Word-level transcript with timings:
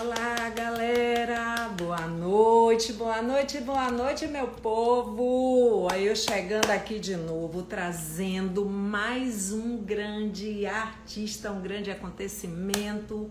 Olá, 0.00 0.48
galera! 0.50 1.70
Boa 1.76 2.06
noite, 2.06 2.92
boa 2.92 3.20
noite, 3.20 3.58
boa 3.58 3.90
noite, 3.90 4.28
meu 4.28 4.46
povo! 4.46 5.88
Aí 5.90 6.06
eu 6.06 6.14
chegando 6.14 6.70
aqui 6.70 7.00
de 7.00 7.16
novo, 7.16 7.62
trazendo 7.62 8.64
mais 8.64 9.50
um 9.52 9.78
grande 9.78 10.66
artista, 10.66 11.50
um 11.50 11.60
grande 11.60 11.90
acontecimento, 11.90 13.28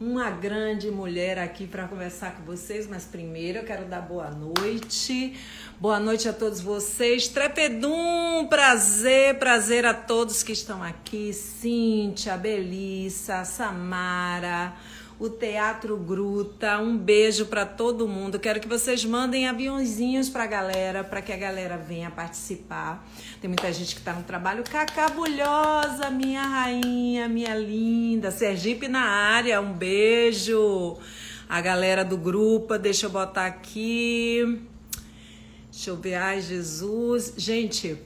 uma 0.00 0.30
grande 0.30 0.90
mulher 0.90 1.38
aqui 1.38 1.64
para 1.64 1.86
conversar 1.86 2.38
com 2.38 2.42
vocês. 2.42 2.88
Mas 2.88 3.04
primeiro 3.04 3.58
eu 3.58 3.64
quero 3.64 3.84
dar 3.84 4.00
boa 4.00 4.30
noite. 4.30 5.38
Boa 5.78 6.00
noite 6.00 6.28
a 6.28 6.32
todos 6.32 6.60
vocês. 6.60 7.28
Trepedum, 7.28 8.48
prazer, 8.48 9.38
prazer 9.38 9.86
a 9.86 9.94
todos 9.94 10.42
que 10.42 10.52
estão 10.52 10.82
aqui. 10.82 11.32
Cíntia, 11.32 12.36
Belissa, 12.36 13.44
Samara 13.44 14.74
o 15.18 15.28
Teatro 15.28 15.96
Gruta. 15.96 16.78
Um 16.78 16.96
beijo 16.96 17.46
para 17.46 17.64
todo 17.64 18.08
mundo. 18.08 18.38
Quero 18.38 18.60
que 18.60 18.68
vocês 18.68 19.04
mandem 19.04 19.48
aviãozinhos 19.48 20.28
para 20.28 20.44
a 20.44 20.46
galera, 20.46 21.04
para 21.04 21.22
que 21.22 21.32
a 21.32 21.36
galera 21.36 21.76
venha 21.76 22.10
participar. 22.10 23.06
Tem 23.40 23.48
muita 23.48 23.72
gente 23.72 23.94
que 23.94 24.00
está 24.00 24.12
no 24.12 24.22
trabalho. 24.22 24.64
Cacabulhosa, 24.64 26.10
minha 26.10 26.42
rainha, 26.42 27.28
minha 27.28 27.54
linda. 27.54 28.30
Sergipe 28.30 28.88
na 28.88 29.02
área, 29.02 29.60
um 29.60 29.72
beijo. 29.72 30.96
A 31.48 31.60
galera 31.60 32.04
do 32.04 32.16
grupo, 32.16 32.76
deixa 32.78 33.06
eu 33.06 33.10
botar 33.10 33.46
aqui. 33.46 34.62
Deixa 35.70 35.90
eu 35.90 35.96
ver. 35.96 36.14
Ai, 36.14 36.40
Jesus. 36.40 37.34
Gente, 37.36 37.98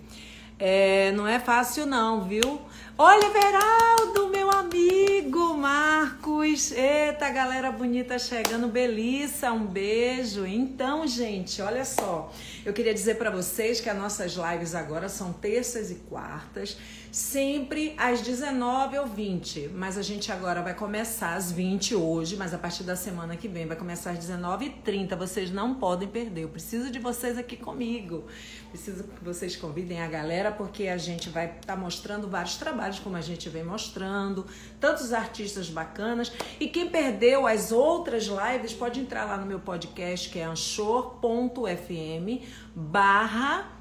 é, 0.58 1.12
não 1.12 1.26
é 1.26 1.38
fácil 1.38 1.86
não, 1.86 2.24
viu? 2.24 2.60
Olha, 2.96 3.30
Veraldo, 3.30 4.27
amigo 4.58 5.56
Marcos. 5.56 6.72
Eita, 6.72 7.30
galera 7.30 7.70
bonita 7.70 8.18
chegando. 8.18 8.66
Belissa, 8.66 9.52
um 9.52 9.64
beijo. 9.64 10.44
Então, 10.44 11.06
gente, 11.06 11.62
olha 11.62 11.84
só. 11.84 12.32
Eu 12.64 12.72
queria 12.72 12.92
dizer 12.92 13.14
para 13.18 13.30
vocês 13.30 13.80
que 13.80 13.88
as 13.88 13.96
nossas 13.96 14.32
lives 14.32 14.74
agora 14.74 15.08
são 15.08 15.32
terças 15.32 15.92
e 15.92 15.94
quartas 15.94 16.76
sempre 17.10 17.94
às 17.96 18.20
19 18.20 18.98
ou 18.98 19.06
20, 19.06 19.70
mas 19.74 19.96
a 19.96 20.02
gente 20.02 20.30
agora 20.30 20.62
vai 20.62 20.74
começar 20.74 21.34
às 21.34 21.50
20 21.50 21.94
hoje, 21.94 22.36
mas 22.36 22.52
a 22.52 22.58
partir 22.58 22.82
da 22.82 22.96
semana 22.96 23.36
que 23.36 23.48
vem 23.48 23.66
vai 23.66 23.76
começar 23.76 24.10
às 24.10 24.18
19h30. 24.18 25.16
Vocês 25.16 25.50
não 25.50 25.74
podem 25.74 26.08
perder. 26.08 26.42
Eu 26.42 26.48
preciso 26.48 26.90
de 26.90 26.98
vocês 26.98 27.38
aqui 27.38 27.56
comigo. 27.56 28.24
Preciso 28.70 29.04
que 29.04 29.24
vocês 29.24 29.56
convidem 29.56 30.00
a 30.02 30.06
galera, 30.06 30.52
porque 30.52 30.88
a 30.88 30.98
gente 30.98 31.30
vai 31.30 31.46
estar 31.46 31.74
tá 31.74 31.76
mostrando 31.76 32.28
vários 32.28 32.56
trabalhos, 32.56 32.98
como 32.98 33.16
a 33.16 33.20
gente 33.20 33.48
vem 33.48 33.64
mostrando, 33.64 34.46
tantos 34.78 35.12
artistas 35.12 35.70
bacanas. 35.70 36.32
E 36.60 36.68
quem 36.68 36.88
perdeu 36.88 37.46
as 37.46 37.72
outras 37.72 38.24
lives 38.26 38.72
pode 38.72 39.00
entrar 39.00 39.24
lá 39.24 39.36
no 39.36 39.46
meu 39.46 39.60
podcast, 39.60 40.28
que 40.28 40.38
é 40.38 40.44
anchor.fm 40.44 41.68
barra 42.74 43.77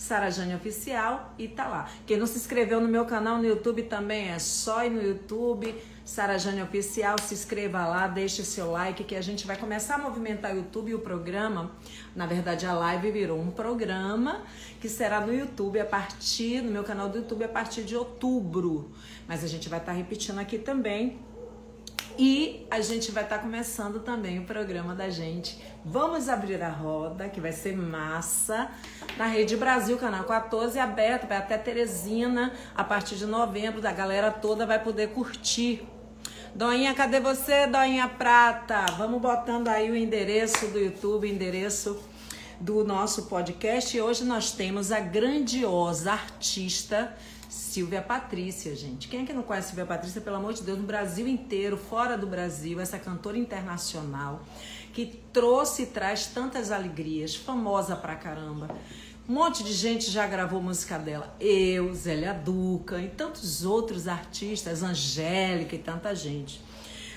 Sarajane 0.00 0.54
Oficial 0.54 1.34
e 1.38 1.46
tá 1.46 1.68
lá. 1.68 1.90
Quem 2.06 2.16
não 2.16 2.26
se 2.26 2.38
inscreveu 2.38 2.80
no 2.80 2.88
meu 2.88 3.04
canal 3.04 3.36
no 3.36 3.44
YouTube 3.44 3.82
também 3.82 4.30
é 4.30 4.38
só 4.38 4.82
ir 4.82 4.88
no 4.88 5.02
YouTube, 5.02 5.74
Sarajane 6.06 6.62
Oficial, 6.62 7.16
se 7.20 7.34
inscreva 7.34 7.86
lá, 7.86 8.08
deixe 8.08 8.42
seu 8.42 8.70
like 8.70 9.04
que 9.04 9.14
a 9.14 9.20
gente 9.20 9.46
vai 9.46 9.58
começar 9.58 9.96
a 9.96 9.98
movimentar 9.98 10.54
o 10.54 10.56
YouTube 10.56 10.90
e 10.90 10.94
o 10.94 11.00
programa. 11.00 11.70
Na 12.16 12.24
verdade, 12.24 12.64
a 12.64 12.72
live 12.72 13.10
virou 13.10 13.38
um 13.38 13.50
programa 13.50 14.42
que 14.80 14.88
será 14.88 15.20
no 15.20 15.34
YouTube 15.34 15.78
a 15.78 15.84
partir, 15.84 16.62
no 16.62 16.70
meu 16.70 16.82
canal 16.82 17.10
do 17.10 17.18
YouTube 17.18 17.44
a 17.44 17.48
partir 17.48 17.82
de 17.82 17.94
outubro. 17.94 18.90
Mas 19.28 19.44
a 19.44 19.46
gente 19.46 19.68
vai 19.68 19.80
estar 19.80 19.92
tá 19.92 19.98
repetindo 19.98 20.38
aqui 20.38 20.58
também 20.58 21.18
e 22.18 22.66
a 22.70 22.80
gente 22.80 23.10
vai 23.10 23.22
estar 23.24 23.38
tá 23.38 23.42
começando 23.42 24.00
também 24.00 24.38
o 24.38 24.44
programa 24.44 24.94
da 24.94 25.08
gente. 25.08 25.58
Vamos 25.84 26.28
abrir 26.28 26.62
a 26.62 26.68
roda, 26.68 27.28
que 27.28 27.40
vai 27.40 27.52
ser 27.52 27.76
massa. 27.76 28.70
Na 29.16 29.26
Rede 29.26 29.56
Brasil, 29.56 29.96
canal 29.96 30.24
14, 30.24 30.78
aberto, 30.78 31.26
vai 31.26 31.38
até 31.38 31.56
Teresina. 31.56 32.52
A 32.74 32.84
partir 32.84 33.16
de 33.16 33.26
novembro, 33.26 33.80
da 33.80 33.92
galera 33.92 34.30
toda 34.30 34.66
vai 34.66 34.82
poder 34.82 35.08
curtir. 35.08 35.82
Doinha, 36.54 36.94
cadê 36.94 37.20
você, 37.20 37.66
Doinha 37.66 38.08
Prata? 38.08 38.84
Vamos 38.98 39.20
botando 39.20 39.68
aí 39.68 39.90
o 39.90 39.96
endereço 39.96 40.66
do 40.66 40.78
YouTube, 40.78 41.30
endereço 41.30 42.02
do 42.60 42.84
nosso 42.84 43.26
podcast. 43.26 43.96
E 43.96 44.00
hoje 44.00 44.24
nós 44.24 44.52
temos 44.52 44.92
a 44.92 45.00
grandiosa 45.00 46.12
artista 46.12 47.16
Silvia 47.50 48.00
Patrícia, 48.00 48.76
gente. 48.76 49.08
Quem 49.08 49.22
é 49.22 49.26
que 49.26 49.32
não 49.32 49.42
conhece 49.42 49.68
Silvia 49.68 49.84
Patrícia, 49.84 50.20
pelo 50.20 50.36
amor 50.36 50.54
de 50.54 50.62
Deus, 50.62 50.78
no 50.78 50.84
Brasil 50.84 51.26
inteiro, 51.26 51.76
fora 51.76 52.16
do 52.16 52.24
Brasil, 52.24 52.78
essa 52.78 52.96
cantora 52.96 53.36
internacional 53.36 54.40
que 54.92 55.20
trouxe 55.32 55.82
e 55.82 55.86
traz 55.86 56.26
tantas 56.26 56.70
alegrias, 56.70 57.34
famosa 57.34 57.96
pra 57.96 58.14
caramba. 58.14 58.68
Um 59.28 59.32
monte 59.32 59.64
de 59.64 59.72
gente 59.72 60.10
já 60.12 60.28
gravou 60.28 60.62
música 60.62 60.96
dela. 60.96 61.34
Eu, 61.40 61.92
Zélia 61.92 62.32
Duca 62.32 63.00
e 63.00 63.08
tantos 63.08 63.64
outros 63.64 64.06
artistas, 64.06 64.84
Angélica 64.84 65.74
e 65.74 65.78
tanta 65.78 66.14
gente. 66.14 66.60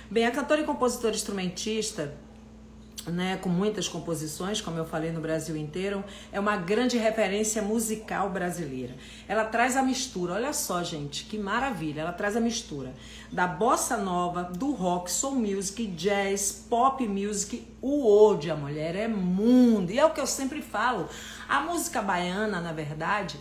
Bem, 0.09 0.25
a 0.25 0.31
cantora 0.31 0.61
e 0.61 0.65
compositora 0.65 1.15
instrumentista 1.15 2.13
né, 3.07 3.37
com 3.37 3.49
muitas 3.49 3.87
composições, 3.87 4.61
como 4.61 4.77
eu 4.77 4.85
falei 4.85 5.11
no 5.11 5.19
Brasil 5.19 5.55
inteiro, 5.57 6.03
é 6.31 6.39
uma 6.39 6.55
grande 6.55 6.97
referência 6.97 7.61
musical 7.61 8.29
brasileira. 8.29 8.95
Ela 9.27 9.45
traz 9.45 9.75
a 9.75 9.81
mistura, 9.81 10.33
olha 10.33 10.53
só, 10.53 10.83
gente, 10.83 11.25
que 11.25 11.37
maravilha. 11.37 12.01
Ela 12.01 12.13
traz 12.13 12.37
a 12.37 12.39
mistura 12.39 12.93
da 13.31 13.47
bossa 13.47 13.97
nova, 13.97 14.43
do 14.43 14.71
rock, 14.71 15.11
soul 15.11 15.35
music, 15.35 15.85
jazz, 15.87 16.65
pop 16.69 17.05
music, 17.07 17.67
o 17.81 18.05
old, 18.05 18.49
a 18.49 18.55
mulher 18.55 18.95
é 18.95 19.07
mundo. 19.07 19.91
E 19.91 19.99
é 19.99 20.05
o 20.05 20.11
que 20.11 20.21
eu 20.21 20.27
sempre 20.27 20.61
falo. 20.61 21.09
A 21.49 21.61
música 21.61 22.01
baiana, 22.01 22.61
na 22.61 22.71
verdade, 22.71 23.39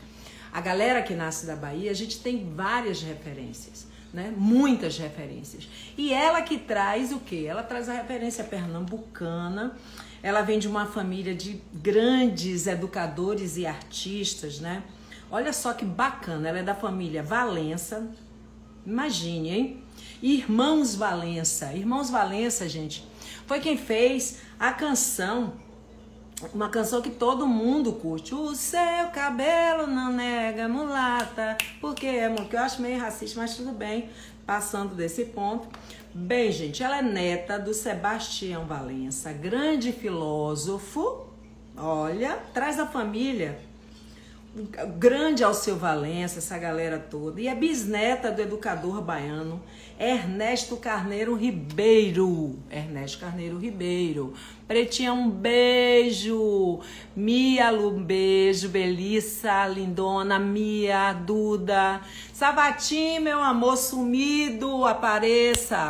a 0.52 0.60
galera 0.60 1.02
que 1.02 1.14
nasce 1.14 1.46
da 1.46 1.56
Bahia, 1.56 1.90
a 1.90 1.94
gente 1.94 2.20
tem 2.20 2.52
várias 2.54 3.00
referências 3.02 3.91
né? 4.12 4.32
Muitas 4.36 4.98
referências. 4.98 5.68
E 5.96 6.12
ela 6.12 6.42
que 6.42 6.58
traz 6.58 7.12
o 7.12 7.20
quê? 7.20 7.46
Ela 7.48 7.62
traz 7.62 7.88
a 7.88 7.92
referência 7.92 8.44
pernambucana. 8.44 9.76
Ela 10.22 10.42
vem 10.42 10.58
de 10.58 10.68
uma 10.68 10.86
família 10.86 11.34
de 11.34 11.60
grandes 11.72 12.66
educadores 12.66 13.56
e 13.56 13.66
artistas, 13.66 14.60
né? 14.60 14.82
Olha 15.30 15.52
só 15.52 15.72
que 15.72 15.84
bacana, 15.84 16.48
ela 16.48 16.58
é 16.58 16.62
da 16.62 16.74
família 16.74 17.22
Valença. 17.22 18.10
Imagine, 18.84 19.50
hein? 19.50 19.84
Irmãos 20.22 20.94
Valença. 20.94 21.72
Irmãos 21.72 22.10
Valença, 22.10 22.68
gente, 22.68 23.04
foi 23.46 23.58
quem 23.60 23.76
fez 23.76 24.40
a 24.58 24.72
canção 24.72 25.54
uma 26.52 26.68
canção 26.68 27.00
que 27.00 27.10
todo 27.10 27.46
mundo 27.46 27.92
curte. 27.92 28.34
O 28.34 28.54
seu 28.54 29.08
cabelo 29.12 29.86
não 29.86 30.12
nega 30.12 30.68
mulata, 30.68 31.56
porque 31.80 32.06
é 32.06 32.34
que 32.34 32.56
eu 32.56 32.60
acho 32.60 32.82
meio 32.82 32.98
racista, 32.98 33.40
mas 33.40 33.56
tudo 33.56 33.72
bem, 33.72 34.10
passando 34.46 34.94
desse 34.94 35.26
ponto. 35.26 35.68
Bem, 36.14 36.52
gente, 36.52 36.82
ela 36.82 36.98
é 36.98 37.02
neta 37.02 37.58
do 37.58 37.72
Sebastião 37.72 38.66
Valença, 38.66 39.32
grande 39.32 39.92
filósofo. 39.92 41.26
Olha, 41.76 42.38
traz 42.52 42.78
a 42.78 42.86
família 42.86 43.58
grande 44.98 45.42
Alceu 45.42 45.76
Valença, 45.76 46.38
essa 46.38 46.58
galera 46.58 46.98
toda, 46.98 47.40
e 47.40 47.48
é 47.48 47.54
bisneta 47.54 48.30
do 48.30 48.42
educador 48.42 49.00
baiano 49.00 49.62
Ernesto 49.98 50.76
Carneiro 50.76 51.34
Ribeiro. 51.34 52.58
Ernesto 52.70 53.20
Carneiro 53.20 53.56
Ribeiro. 53.56 54.34
Pretinha, 54.66 55.12
um 55.12 55.30
beijo. 55.30 56.80
Mia, 57.14 57.72
um 57.72 58.02
beijo. 58.02 58.68
Belissa, 58.68 59.66
lindona. 59.68 60.40
Mia, 60.40 61.12
Duda. 61.12 62.00
Savatim, 62.32 63.20
meu 63.20 63.40
amor 63.40 63.76
sumido, 63.76 64.84
apareça. 64.84 65.86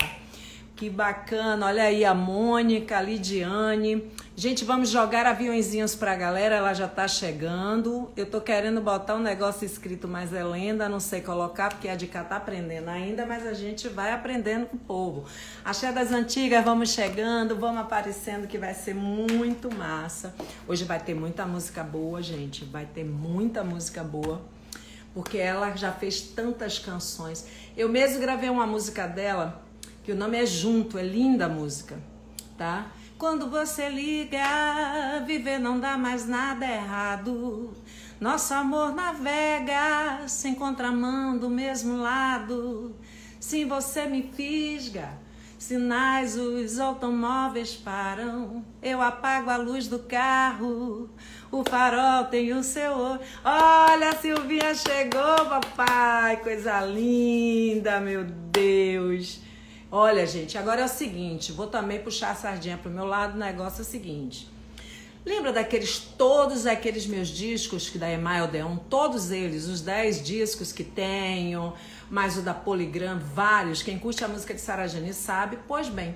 Que 0.77 0.91
bacana. 0.91 1.67
Olha 1.67 1.85
aí 1.85 2.05
a 2.05 2.13
Mônica, 2.13 2.99
a 2.99 3.01
Lidiane. 3.01 4.11
Gente, 4.35 4.65
vamos 4.65 4.89
jogar 4.89 5.27
aviãozinhos 5.27 5.95
pra 5.95 6.17
galera, 6.17 6.55
ela 6.55 6.73
já 6.73 6.89
tá 6.89 7.07
chegando. 7.07 8.11
Eu 8.17 8.25
tô 8.25 8.41
querendo 8.41 8.81
botar 8.81 9.15
um 9.15 9.21
negócio 9.21 9.67
escrito, 9.67 10.09
mas 10.09 10.33
é 10.33 10.43
lenda, 10.43 10.89
não 10.89 10.99
sei 10.99 11.21
colocar, 11.21 11.69
porque 11.69 11.87
a 11.87 11.95
de 11.95 12.07
cá 12.07 12.25
tá 12.25 12.37
aprendendo 12.37 12.89
ainda, 12.89 13.27
mas 13.27 13.47
a 13.47 13.53
gente 13.53 13.91
vai 13.91 14.11
aprendendo 14.11 14.67
com 14.67 14.77
o 14.77 14.81
povo. 14.81 15.25
Axé 15.63 15.93
das 15.93 16.13
antigas, 16.13 16.65
vamos 16.65 16.89
chegando, 16.89 17.57
vamos 17.57 17.83
aparecendo, 17.83 18.49
que 18.49 18.57
vai 18.57 18.73
ser 18.73 18.95
muito 18.95 19.71
massa. 19.71 20.35
Hoje 20.67 20.85
vai 20.85 20.99
ter 20.99 21.15
muita 21.15 21.45
música 21.45 21.85
boa, 21.85 22.23
gente, 22.23 22.65
vai 22.65 22.87
ter 22.87 23.05
muita 23.05 23.63
música 23.63 24.03
boa, 24.03 24.41
porque 25.13 25.37
ela 25.37 25.77
já 25.77 25.93
fez 25.93 26.23
tantas 26.23 26.79
canções. 26.79 27.47
Eu 27.77 27.91
mesmo 27.91 28.19
gravei 28.19 28.49
uma 28.49 28.67
música 28.67 29.07
dela, 29.07 29.63
que 30.03 30.11
o 30.11 30.17
nome 30.17 30.39
é 30.39 30.47
Junto, 30.47 30.99
é 30.99 31.03
linda 31.03 31.45
a 31.45 31.49
música, 31.51 31.99
tá? 32.57 32.91
Quando 33.23 33.49
você 33.49 33.89
liga, 33.89 35.23
viver 35.25 35.61
não 35.61 35.79
dá 35.79 35.97
mais 35.97 36.27
nada 36.27 36.67
errado. 36.67 37.73
Nosso 38.21 38.53
amor 38.53 38.93
navega 38.93 40.27
sem 40.27 40.57
contramão 40.57 41.39
do 41.39 41.49
mesmo 41.49 41.99
lado. 41.99 42.97
Sim, 43.39 43.65
você 43.65 44.07
me 44.07 44.25
fisga. 44.25 45.09
Sinais 45.57 46.37
os 46.37 46.81
automóveis 46.81 47.77
param, 47.77 48.65
eu 48.83 49.01
apago 49.01 49.51
a 49.51 49.57
luz 49.57 49.87
do 49.87 50.01
carro, 50.01 51.09
o 51.53 51.63
farol 51.63 52.25
tem 52.25 52.53
o 52.53 52.65
seu 52.65 52.91
olho. 52.91 53.21
Olha, 53.45 54.09
a 54.09 54.17
Silvinha 54.17 54.75
chegou, 54.75 55.49
papai, 55.49 56.39
coisa 56.39 56.81
linda, 56.81 58.01
meu 58.01 58.25
Deus. 58.25 59.42
Olha, 59.95 60.27
gente, 60.27 60.57
agora 60.57 60.81
é 60.81 60.85
o 60.87 60.89
seguinte, 60.89 61.53
vou 61.53 61.67
também 61.67 62.01
puxar 62.01 62.31
a 62.31 62.35
sardinha 62.35 62.79
pro 62.79 62.91
meu 62.91 63.05
lado, 63.05 63.35
o 63.35 63.39
negócio 63.39 63.81
é 63.81 63.83
o 63.83 63.85
seguinte. 63.85 64.49
Lembra 65.23 65.53
daqueles, 65.53 65.99
todos 65.99 66.67
aqueles 66.67 67.07
meus 67.07 67.29
discos 67.29 67.91
que 67.91 67.99
da 67.99 68.11
Email 68.11 68.49
Deon, 68.49 68.79
todos 68.89 69.31
eles, 69.31 69.67
os 69.67 69.83
10 69.83 70.25
discos 70.25 70.73
que 70.73 70.83
tenho, 70.83 71.75
mais 72.11 72.39
o 72.39 72.41
da 72.41 72.55
Polygram, 72.55 73.19
vários. 73.19 73.83
Quem 73.83 73.99
curte 73.99 74.25
a 74.25 74.29
música 74.29 74.55
de 74.55 74.63
Sarajani 74.63 75.13
sabe. 75.13 75.59
Pois 75.69 75.91
bem, 75.91 76.15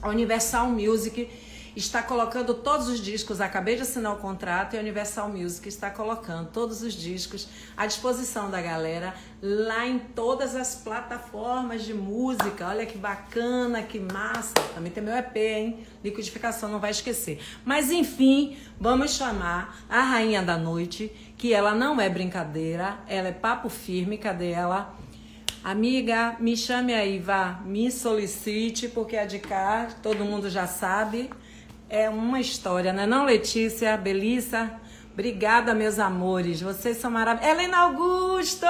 a 0.00 0.08
Universal 0.08 0.70
Music 0.70 1.28
está 1.76 2.02
colocando 2.02 2.54
todos 2.54 2.88
os 2.88 2.98
discos. 2.98 3.38
Acabei 3.38 3.76
de 3.76 3.82
assinar 3.82 4.14
o 4.14 4.16
contrato 4.16 4.74
e 4.74 4.78
a 4.78 4.80
Universal 4.80 5.28
Music 5.28 5.68
está 5.68 5.90
colocando 5.90 6.48
todos 6.50 6.80
os 6.80 6.94
discos 6.94 7.46
à 7.76 7.86
disposição 7.86 8.50
da 8.50 8.62
galera 8.62 9.14
lá 9.42 9.86
em 9.86 9.98
todas 9.98 10.56
as 10.56 10.74
plataformas 10.76 11.84
de 11.84 11.92
música. 11.92 12.66
Olha 12.66 12.86
que 12.86 12.96
bacana, 12.96 13.82
que 13.82 14.00
massa. 14.00 14.54
Também 14.74 14.90
tem 14.90 15.02
meu 15.02 15.14
EP, 15.14 15.36
hein? 15.36 15.86
Liquidificação, 16.02 16.70
não 16.70 16.80
vai 16.80 16.92
esquecer. 16.92 17.40
Mas 17.62 17.90
enfim, 17.90 18.56
vamos 18.80 19.14
chamar 19.14 19.84
a 19.88 20.00
Rainha 20.00 20.42
da 20.42 20.56
Noite, 20.56 21.12
que 21.36 21.52
ela 21.52 21.74
não 21.74 22.00
é 22.00 22.08
brincadeira, 22.08 22.98
ela 23.06 23.28
é 23.28 23.32
papo 23.32 23.68
firme. 23.68 24.16
Cadê 24.16 24.50
ela? 24.52 24.94
Amiga, 25.62 26.36
me 26.38 26.56
chame 26.56 26.94
aí, 26.94 27.18
vá, 27.18 27.60
me 27.64 27.90
solicite, 27.90 28.88
porque 28.88 29.16
a 29.16 29.26
de 29.26 29.40
cá 29.40 29.88
todo 30.00 30.24
mundo 30.24 30.48
já 30.48 30.66
sabe 30.66 31.28
é 31.88 32.08
uma 32.08 32.40
história, 32.40 32.92
né? 32.92 33.06
Não, 33.06 33.24
Letícia, 33.24 33.96
Belissa? 33.96 34.70
Obrigada, 35.12 35.74
meus 35.74 35.98
amores. 35.98 36.60
Vocês 36.60 36.98
são 36.98 37.10
maravilhosos. 37.10 37.54
Helena 37.54 37.78
Augusto! 37.78 38.66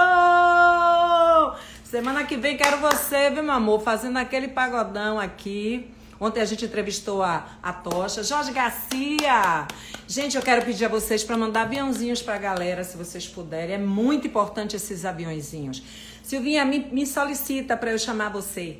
Semana 1.82 2.24
que 2.24 2.36
vem 2.36 2.56
quero 2.56 2.78
você, 2.78 3.30
viu, 3.30 3.42
meu 3.42 3.54
amor? 3.54 3.80
Fazendo 3.82 4.16
aquele 4.18 4.48
pagodão 4.48 5.18
aqui. 5.18 5.90
Ontem 6.20 6.40
a 6.40 6.44
gente 6.44 6.64
entrevistou 6.64 7.22
a, 7.22 7.46
a 7.62 7.72
Tocha. 7.72 8.22
Jorge 8.22 8.52
Garcia! 8.52 9.66
Gente, 10.06 10.36
eu 10.36 10.42
quero 10.42 10.64
pedir 10.64 10.84
a 10.84 10.88
vocês 10.88 11.24
para 11.24 11.36
mandar 11.36 11.62
aviãozinhos 11.62 12.22
para 12.22 12.36
a 12.36 12.38
galera, 12.38 12.84
se 12.84 12.96
vocês 12.96 13.26
puderem. 13.26 13.74
É 13.74 13.78
muito 13.78 14.26
importante 14.26 14.76
esses 14.76 15.04
aviãozinhos. 15.04 15.82
Silvinha, 16.22 16.64
me, 16.64 16.78
me 16.78 17.06
solicita 17.06 17.76
para 17.76 17.90
eu 17.90 17.98
chamar 17.98 18.30
você. 18.30 18.78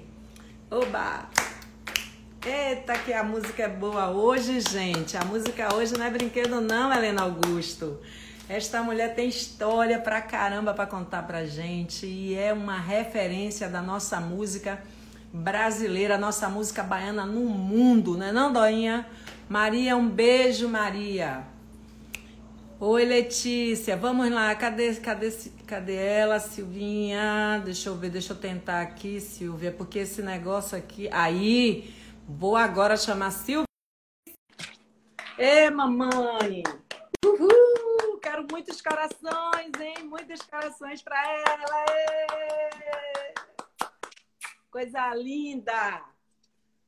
Oba! 0.70 1.45
Eita, 2.48 2.96
que 2.96 3.12
a 3.12 3.24
música 3.24 3.64
é 3.64 3.68
boa 3.68 4.08
hoje, 4.12 4.60
gente. 4.60 5.16
A 5.16 5.24
música 5.24 5.74
hoje 5.74 5.98
não 5.98 6.06
é 6.06 6.10
brinquedo, 6.10 6.60
não, 6.60 6.94
Helena 6.94 7.22
Augusto. 7.22 7.98
Esta 8.48 8.84
mulher 8.84 9.16
tem 9.16 9.28
história 9.28 9.98
pra 9.98 10.22
caramba 10.22 10.72
pra 10.72 10.86
contar 10.86 11.24
pra 11.24 11.44
gente 11.44 12.06
e 12.06 12.36
é 12.36 12.52
uma 12.52 12.78
referência 12.78 13.68
da 13.68 13.82
nossa 13.82 14.20
música 14.20 14.80
brasileira, 15.32 16.16
nossa 16.16 16.48
música 16.48 16.84
baiana 16.84 17.26
no 17.26 17.40
mundo, 17.40 18.16
né, 18.16 18.30
não, 18.30 18.52
Doinha? 18.52 19.04
Maria, 19.48 19.96
um 19.96 20.08
beijo, 20.08 20.68
Maria. 20.68 21.42
Oi, 22.78 23.04
Letícia, 23.04 23.96
vamos 23.96 24.30
lá. 24.30 24.54
Cadê, 24.54 24.94
cadê, 24.94 25.32
cadê 25.66 25.96
ela, 25.96 26.38
Silvinha? 26.38 27.60
Deixa 27.64 27.88
eu 27.88 27.96
ver, 27.96 28.10
deixa 28.10 28.34
eu 28.34 28.36
tentar 28.36 28.82
aqui, 28.82 29.18
Silvia, 29.18 29.72
porque 29.72 29.98
esse 29.98 30.22
negócio 30.22 30.78
aqui. 30.78 31.08
Aí, 31.10 31.95
Vou 32.28 32.56
agora 32.56 32.96
chamar 32.96 33.30
Silvia. 33.30 33.64
Ê, 35.38 35.70
mamãe! 35.70 36.64
Uhul! 37.24 38.18
Quero 38.20 38.44
muitos 38.50 38.82
corações, 38.82 39.70
hein? 39.80 40.04
Muitos 40.04 40.42
corações 40.42 41.00
para 41.02 41.16
ela! 41.24 41.84
Ê! 41.88 43.34
Coisa 44.68 45.14
linda! 45.14 46.04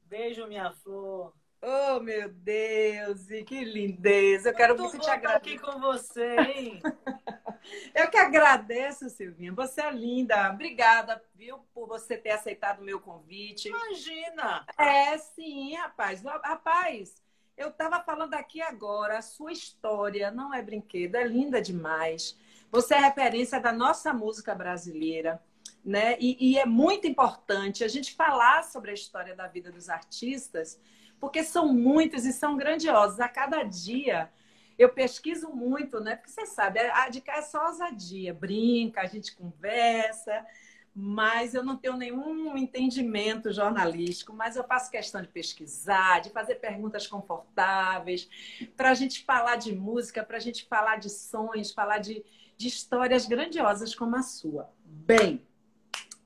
Beijo, 0.03 0.47
minha 0.49 0.73
flor. 0.73 1.33
Oh, 1.61 1.99
meu 2.01 2.29
Deus, 2.29 3.31
e 3.31 3.43
que 3.43 3.65
lindeza. 3.65 4.51
Eu 4.51 4.55
quero 4.55 4.79
muito, 4.79 4.93
muito 4.93 5.05
te 5.05 5.11
agradecer. 5.11 5.57
aqui 5.57 5.59
com 5.59 5.81
você, 5.81 6.37
hein? 6.37 6.81
Eu 7.95 8.09
que 8.09 8.17
agradeço, 8.17 9.11
Silvinha. 9.11 9.53
Você 9.53 9.81
é 9.81 9.91
linda. 9.91 10.51
Obrigada, 10.51 11.23
viu, 11.35 11.59
por 11.75 11.89
você 11.89 12.17
ter 12.17 12.31
aceitado 12.31 12.81
o 12.81 12.85
meu 12.85 13.01
convite. 13.01 13.69
Imagina! 13.69 14.65
É, 14.79 15.19
sim, 15.19 15.75
rapaz. 15.75 16.23
Rapaz, 16.23 17.23
eu 17.57 17.69
estava 17.69 18.01
falando 18.03 18.35
aqui 18.35 18.63
agora, 18.63 19.19
a 19.19 19.23
sua 19.23 19.53
história 19.53 20.31
não 20.31 20.55
é 20.55 20.63
brinquedo, 20.63 21.17
é 21.17 21.25
linda 21.25 21.61
demais. 21.61 22.39
Você 22.71 22.95
é 22.95 22.99
referência 22.99 23.61
da 23.61 23.73
nossa 23.73 24.13
música 24.13 24.55
brasileira. 24.55 25.43
Né? 25.85 26.17
E, 26.21 26.53
e 26.53 26.59
é 26.59 26.67
muito 26.67 27.07
importante 27.07 27.83
a 27.83 27.89
gente 27.89 28.15
falar 28.15 28.63
sobre 28.65 28.91
a 28.91 28.95
história 28.95 29.35
da 29.35 29.47
vida 29.47 29.73
dos 29.73 29.89
artistas, 29.89 30.79
porque 31.21 31.43
são 31.43 31.73
muitos 31.73 32.25
e 32.25 32.33
são 32.33 32.57
grandiosos. 32.57 33.21
A 33.21 33.29
cada 33.29 33.63
dia 33.63 34.31
eu 34.79 34.89
pesquiso 34.89 35.51
muito, 35.51 36.01
né? 36.01 36.17
Porque 36.17 36.31
você 36.31 36.47
sabe, 36.47 36.79
a 36.79 37.09
de 37.09 37.21
cá 37.21 37.39
é 37.39 37.43
só 37.43 37.67
ousadia, 37.67 38.33
brinca, 38.33 39.01
a 39.01 39.07
gente 39.07 39.35
conversa, 39.35 40.47
mas 40.95 41.55
eu 41.55 41.65
não 41.65 41.77
tenho 41.77 41.97
nenhum 41.97 42.57
entendimento 42.57 43.53
jornalístico, 43.53 44.33
mas 44.33 44.57
eu 44.57 44.65
faço 44.65 44.91
questão 44.91 45.21
de 45.21 45.29
pesquisar, 45.29 46.21
de 46.21 46.31
fazer 46.31 46.57
perguntas 46.57 47.07
confortáveis, 47.07 48.29
para 48.77 48.91
a 48.91 48.95
gente 48.95 49.25
falar 49.25 49.57
de 49.57 49.75
música, 49.75 50.23
para 50.23 50.37
a 50.37 50.41
gente 50.41 50.65
falar 50.67 50.97
de 50.97 51.11
sonhos, 51.11 51.73
falar 51.73 51.99
de, 51.99 52.25
de 52.57 52.69
histórias 52.69 53.27
grandiosas 53.27 53.95
como 53.95 54.17
a 54.17 54.23
sua. 54.23 54.71
Bem, 54.85 55.47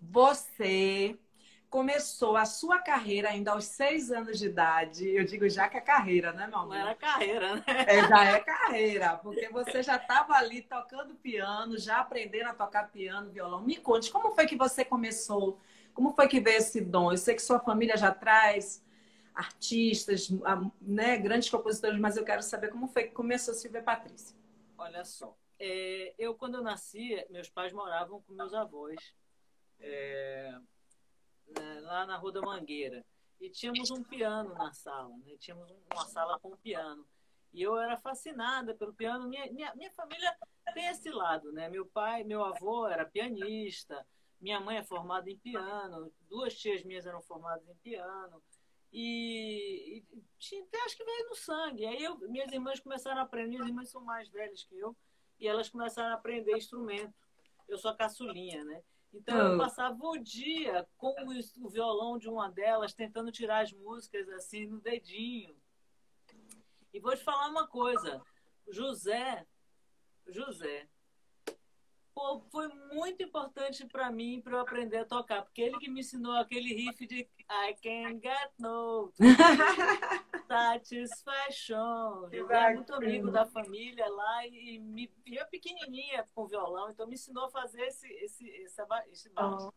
você 0.01 1.19
começou 1.73 2.37
a 2.37 2.45
sua 2.45 2.79
carreira 2.79 3.31
ainda 3.31 3.53
aos 3.53 3.65
seis 3.65 4.13
anos 4.13 4.39
de 4.39 4.45
idade. 4.45 5.09
Eu 5.09 5.25
digo 5.25 5.49
já 5.49 5.71
que 5.71 5.79
é 5.79 5.81
carreira, 5.81 6.31
né, 6.31 6.47
meu 6.47 6.59
amor? 6.59 6.75
Não 6.75 6.83
era 6.83 6.95
carreira, 6.95 7.57
né? 7.57 7.65
É, 7.67 8.07
já 8.07 8.25
é 8.25 8.41
carreira, 8.41 9.17
porque 9.17 9.49
você 9.49 9.83
já 9.83 9.97
estava 9.97 10.35
ali 10.35 10.61
tocando 10.61 11.15
piano, 11.15 11.79
já 11.79 12.01
aprendendo 12.01 12.49
a 12.49 12.55
tocar 12.55 12.91
piano, 12.91 13.31
violão. 13.31 13.63
Me 13.63 13.77
conte, 13.77 14.11
como 14.11 14.35
foi 14.35 14.47
que 14.47 14.55
você 14.55 14.85
começou? 14.85 15.59
Como 15.95 16.13
foi 16.13 16.29
que 16.29 16.41
veio 16.41 16.59
esse 16.59 16.79
dom? 16.79 17.11
Eu 17.11 17.17
sei 17.17 17.35
que 17.35 17.41
sua 17.41 17.59
família 17.59 17.97
já 17.97 18.13
traz 18.13 18.85
artistas, 19.35 20.29
né, 20.79 21.17
grandes 21.17 21.49
compositores, 21.49 21.99
mas 21.99 22.19
eu 22.19 22.25
quero 22.25 22.43
saber 22.43 22.69
como 22.69 22.87
foi 22.87 23.05
que 23.05 23.15
começou 23.15 23.55
Silvia 23.55 23.83
Patrícia. 23.83 24.37
Olha 24.77 25.07
só, 25.07 25.35
é, 25.59 26.13
eu 26.19 26.35
quando 26.35 26.57
eu 26.57 26.63
nasci, 26.63 27.25
meus 27.31 27.49
pais 27.49 27.73
moravam 27.73 28.21
com 28.21 28.35
meus 28.35 28.53
avós. 28.53 29.15
É, 29.81 30.55
né, 31.59 31.81
lá 31.81 32.07
na 32.07 32.17
Rua 32.17 32.33
da 32.33 32.41
Mangueira. 32.41 33.05
E 33.41 33.51
tínhamos 33.51 33.91
um 33.91 34.03
piano 34.03 34.55
na 34.55 34.73
sala, 34.73 35.17
né? 35.19 35.37
tínhamos 35.39 35.69
uma 35.93 36.07
sala 36.07 36.39
com 36.39 36.57
piano. 36.57 37.05
E 37.53 37.61
eu 37.61 37.77
era 37.77 37.97
fascinada 37.97 38.75
pelo 38.75 38.95
piano. 38.95 39.29
Minha, 39.29 39.53
minha, 39.53 39.75
minha 39.75 39.91
família 39.91 40.33
tem 40.73 40.87
esse 40.87 41.11
lado, 41.11 41.53
né? 41.53 41.69
Meu 41.69 41.85
pai, 41.85 42.25
meu 42.25 42.45
avô 42.45 42.87
era 42.87 43.05
pianista, 43.05 44.07
minha 44.41 44.61
mãe 44.61 44.79
é 44.79 44.83
formada 44.83 45.29
em 45.31 45.37
piano, 45.37 46.13
duas 46.29 46.55
tias 46.55 46.83
minhas 46.85 47.05
eram 47.05 47.21
formadas 47.21 47.69
em 47.69 47.75
piano. 47.77 48.43
E, 48.93 49.99
e 49.99 50.23
tinha, 50.39 50.67
acho 50.85 50.97
que 50.97 51.05
veio 51.05 51.29
no 51.29 51.35
sangue. 51.35 51.87
Aí 51.87 52.03
eu, 52.03 52.19
minhas 52.29 52.53
irmãs 52.53 52.81
começaram 52.81 53.21
a 53.21 53.25
aprender, 53.25 53.51
minhas 53.51 53.67
irmãs 53.69 53.91
são 53.91 54.03
mais 54.03 54.29
velhas 54.29 54.65
que 54.65 54.79
eu, 54.79 54.97
e 55.39 55.49
elas 55.49 55.69
começaram 55.69 56.11
a 56.11 56.15
aprender 56.15 56.57
instrumento. 56.57 57.15
Eu 57.69 57.79
sou 57.79 57.91
a 57.91 57.97
caçulinha, 57.97 58.65
né? 58.65 58.83
Então 59.13 59.53
eu 59.53 59.59
passava 59.59 59.97
o 60.03 60.17
dia 60.17 60.89
com 60.97 61.15
o 61.61 61.69
violão 61.69 62.19
de 62.19 62.29
uma 62.29 62.51
delas, 62.51 62.95
tentando 62.95 63.31
tirar 63.31 63.63
as 63.63 63.73
músicas 63.73 64.29
assim 64.31 64.67
no 64.67 64.81
dedinho. 64.81 65.55
E 66.93 66.99
vou 66.99 67.15
te 67.15 67.23
falar 67.23 67.49
uma 67.49 67.67
coisa, 67.67 68.23
José, 68.69 69.47
José, 70.27 70.89
foi 72.51 72.69
muito 72.93 73.23
importante 73.23 73.87
para 73.87 74.11
mim 74.11 74.41
para 74.41 74.57
eu 74.57 74.61
aprender 74.61 74.99
a 74.99 75.05
tocar, 75.05 75.43
porque 75.43 75.63
ele 75.63 75.79
que 75.79 75.91
me 75.91 76.01
ensinou 76.01 76.33
aquele 76.33 76.75
riff 76.75 77.07
de 77.07 77.21
I 77.51 77.75
can 77.83 78.21
get 78.21 78.51
no 78.59 79.13
satisfaction. 80.47 82.29
Ele 82.31 82.53
é 82.53 82.75
muito 82.75 82.95
amigo 82.95 83.31
da 83.31 83.47
família 83.47 84.09
lá 84.09 84.47
e 84.47 84.79
me 84.79 85.11
via 85.25 85.45
pequenininha 85.47 86.27
com 86.35 86.47
violão, 86.47 86.91
então 86.91 87.07
me 87.07 87.15
ensinou 87.15 87.47
a 87.47 87.51
fazer 87.51 87.83
esse 87.83 88.07
esse 88.07 88.47
esse, 88.49 88.83
esse 89.11 89.29
baixo. 89.31 89.73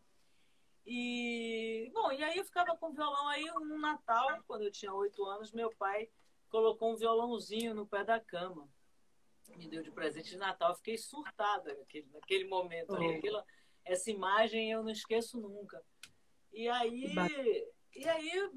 E 0.86 1.90
bom, 1.94 2.12
e 2.12 2.24
aí 2.24 2.38
eu 2.38 2.46
ficava 2.46 2.78
com 2.78 2.94
violão 2.94 3.28
aí 3.30 3.46
no 3.46 3.80
Natal, 3.80 4.44
quando 4.46 4.64
eu 4.64 4.72
tinha 4.72 4.94
oito 4.94 5.26
anos, 5.26 5.52
meu 5.52 5.74
pai 5.78 6.10
colocou 6.50 6.94
um 6.94 6.98
violãozinho 6.98 7.74
no 7.74 7.88
pé 7.88 8.04
da 8.04 8.20
cama 8.20 8.70
me 9.56 9.68
deu 9.68 9.84
de 9.84 9.92
presente 9.92 10.30
de 10.30 10.38
Natal. 10.38 10.70
Eu 10.70 10.76
fiquei 10.76 10.98
surtada 10.98 11.74
naquele, 11.76 12.08
naquele 12.12 12.46
momento 12.46 12.96
ali. 12.96 13.16
Aquilo, 13.16 13.44
essa 13.84 14.10
imagem 14.10 14.72
eu 14.72 14.84
não 14.84 14.92
esqueço 14.92 15.40
nunca. 15.40 15.84
E 16.52 16.68
aí 16.68 17.14
e 17.96 18.10
aí 18.10 18.52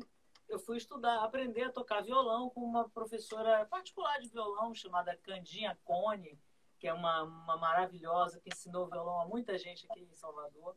eu 0.49 0.59
fui 0.59 0.78
estudar, 0.78 1.23
aprender 1.23 1.64
a 1.64 1.73
tocar 1.73 2.02
violão 2.02 2.50
com 2.50 2.61
uma 2.61 2.88
professora 2.88 3.64
particular 3.66 4.18
de 4.18 4.28
violão 4.28 4.75
chamada 4.75 5.16
Candinha 5.18 5.78
Cone, 5.85 6.38
que 6.78 6.88
é 6.88 6.92
uma, 6.92 7.23
uma 7.23 7.57
maravilhosa 7.57 8.40
que 8.40 8.49
ensinou 8.49 8.88
violão 8.88 9.21
a 9.21 9.26
muita 9.26 9.57
gente 9.59 9.87
aqui 9.88 10.00
em 10.00 10.14
Salvador. 10.14 10.76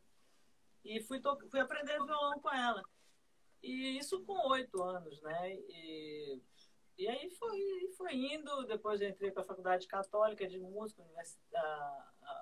E 0.84 1.01
fui, 1.01 1.22
fui 1.50 1.60
aprender 1.60 1.94
violão 2.03 2.39
com 2.39 2.51
ela. 2.51 2.84
E 3.63 3.98
isso 3.98 4.24
com 4.25 4.50
oito 4.50 4.82
anos, 4.82 5.22
né? 5.22 5.53
E, 5.53 6.41
e 7.01 7.08
aí 7.08 7.31
foi, 7.31 7.60
foi 7.98 8.13
indo. 8.13 8.63
Depois 8.67 9.01
entrei 9.01 9.31
para 9.31 9.41
a 9.41 9.46
Faculdade 9.46 9.88
Católica 9.88 10.48
de 10.48 10.60
Música, 10.60 11.01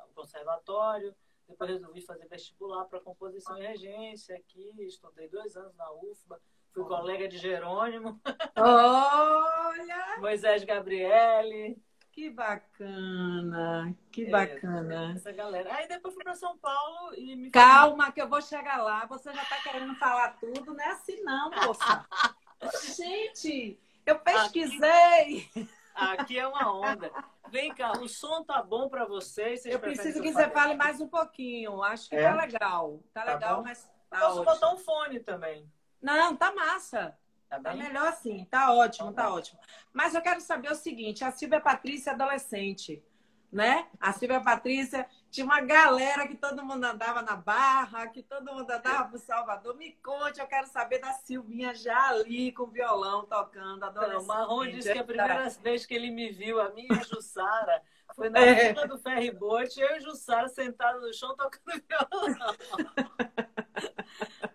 o 0.09 0.13
Conservatório. 0.13 1.15
Depois 1.47 1.69
resolvi 1.69 2.01
fazer 2.01 2.27
vestibular 2.27 2.83
para 2.85 2.99
composição 2.99 3.57
e 3.57 3.65
regência 3.65 4.35
aqui. 4.35 4.69
Estudei 4.79 5.29
dois 5.29 5.55
anos 5.55 5.73
na 5.77 5.89
UFBA. 5.93 6.41
Fui 6.73 6.83
colega 6.83 7.27
de 7.29 7.37
Jerônimo. 7.37 8.19
Olha! 8.57 10.17
Moisés 10.19 10.65
Gabriele. 10.65 11.81
Que 12.11 12.29
bacana, 12.29 13.95
que 14.11 14.25
é, 14.25 14.29
bacana. 14.29 15.13
Essa 15.15 15.31
galera. 15.31 15.73
Aí 15.73 15.87
depois 15.87 16.13
fui 16.13 16.23
para 16.23 16.35
São 16.35 16.57
Paulo 16.57 17.15
e 17.15 17.33
me. 17.33 17.49
Calma, 17.49 18.11
que 18.11 18.21
eu 18.21 18.27
vou 18.27 18.41
chegar 18.41 18.83
lá. 18.83 19.05
Você 19.05 19.31
já 19.33 19.41
está 19.41 19.61
querendo 19.61 19.95
falar 19.95 20.37
tudo, 20.37 20.73
não 20.73 20.83
é 20.83 20.89
assim, 20.89 21.21
não, 21.21 21.49
moça. 21.49 22.05
Gente, 22.97 23.79
eu 24.09 24.19
pesquisei. 24.19 25.49
Aqui, 25.53 25.69
aqui, 25.95 26.39
é 26.39 26.47
uma 26.47 26.71
onda. 26.71 27.11
Vem 27.49 27.73
cá, 27.73 27.93
o 27.93 28.07
som 28.07 28.43
tá 28.43 28.61
bom 28.61 28.89
para 28.89 29.05
vocês? 29.05 29.61
vocês 29.61 29.73
eu 29.73 29.79
preciso 29.79 30.21
que, 30.21 30.31
você 30.31 30.49
fale 30.49 30.75
mais 30.75 31.01
um 31.01 31.07
pouquinho. 31.07 31.81
Acho 31.81 32.09
que 32.09 32.15
é? 32.15 32.23
tá 32.23 32.35
legal. 32.35 33.03
Tá, 33.13 33.23
tá 33.23 33.33
legal, 33.33 33.57
bom? 33.57 33.63
mas. 33.63 33.89
Tá 34.09 34.19
Posso 34.21 34.41
ótimo. 34.41 34.45
botar 34.45 34.73
um 34.73 34.77
fone 34.77 35.19
também. 35.19 35.71
Não, 36.01 36.35
tá 36.35 36.51
massa. 36.51 37.15
Tá, 37.47 37.59
tá 37.59 37.73
melhor 37.73 38.07
assim, 38.07 38.45
tá 38.45 38.71
ótimo, 38.73 39.11
tá, 39.11 39.23
tá 39.23 39.33
ótimo. 39.33 39.59
Mas 39.91 40.13
eu 40.13 40.21
quero 40.21 40.39
saber 40.39 40.71
o 40.71 40.75
seguinte: 40.75 41.23
a 41.23 41.31
Silvia 41.31 41.59
Patrícia 41.59 42.11
é 42.11 42.13
adolescente, 42.13 43.03
né? 43.51 43.87
A 43.99 44.13
Silvia 44.13 44.39
Patrícia 44.39 45.07
tinha 45.31 45.45
uma 45.45 45.61
galera 45.61 46.27
que 46.27 46.35
todo 46.35 46.63
mundo 46.63 46.83
andava 46.83 47.21
na 47.21 47.35
barra, 47.35 48.07
que 48.07 48.23
todo 48.23 48.51
mundo 48.51 48.69
andava 48.69 49.09
pro 49.09 49.19
Salvador. 49.19 49.75
Me 49.75 49.91
conte, 50.03 50.39
eu 50.39 50.47
quero 50.47 50.67
saber 50.67 50.99
da 50.99 51.13
Silvinha 51.13 51.73
já 51.75 52.09
ali 52.09 52.51
com 52.51 52.65
violão 52.65 53.25
tocando. 53.25 53.79
Não, 53.91 54.21
o 54.21 54.25
Marrom 54.25 54.65
disse 54.67 54.91
que 54.91 54.97
a 54.97 55.03
primeira 55.03 55.49
vez 55.61 55.85
que 55.85 55.93
ele 55.93 56.09
me 56.09 56.31
viu, 56.31 56.59
a 56.59 56.69
minha 56.69 57.03
Jussara, 57.03 57.81
foi 58.15 58.29
na 58.29 58.39
é. 58.39 58.73
do 58.87 58.97
ferryboat, 58.97 59.79
eu 59.79 59.97
e 59.97 60.01
Jussara 60.01 60.47
sentados 60.49 61.01
no 61.01 61.13
chão 61.13 61.35
tocando 61.35 61.79
violão. 61.87 62.55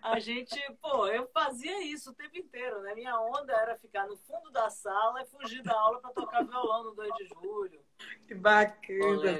a 0.01 0.19
gente, 0.19 0.59
pô, 0.81 1.07
eu 1.07 1.25
fazia 1.33 1.83
isso 1.85 2.11
o 2.11 2.13
tempo 2.13 2.37
inteiro, 2.37 2.81
né? 2.81 2.93
Minha 2.93 3.17
onda 3.17 3.53
era 3.53 3.77
ficar 3.77 4.07
no 4.07 4.17
fundo 4.17 4.51
da 4.51 4.69
sala 4.69 5.21
e 5.21 5.25
fugir 5.25 5.63
da 5.63 5.73
aula 5.73 6.01
para 6.01 6.11
tocar 6.11 6.43
violão 6.43 6.83
no 6.83 6.91
2 6.91 7.13
de 7.15 7.27
julho. 7.29 7.79
Que 8.27 8.35
bacana. 8.35 9.39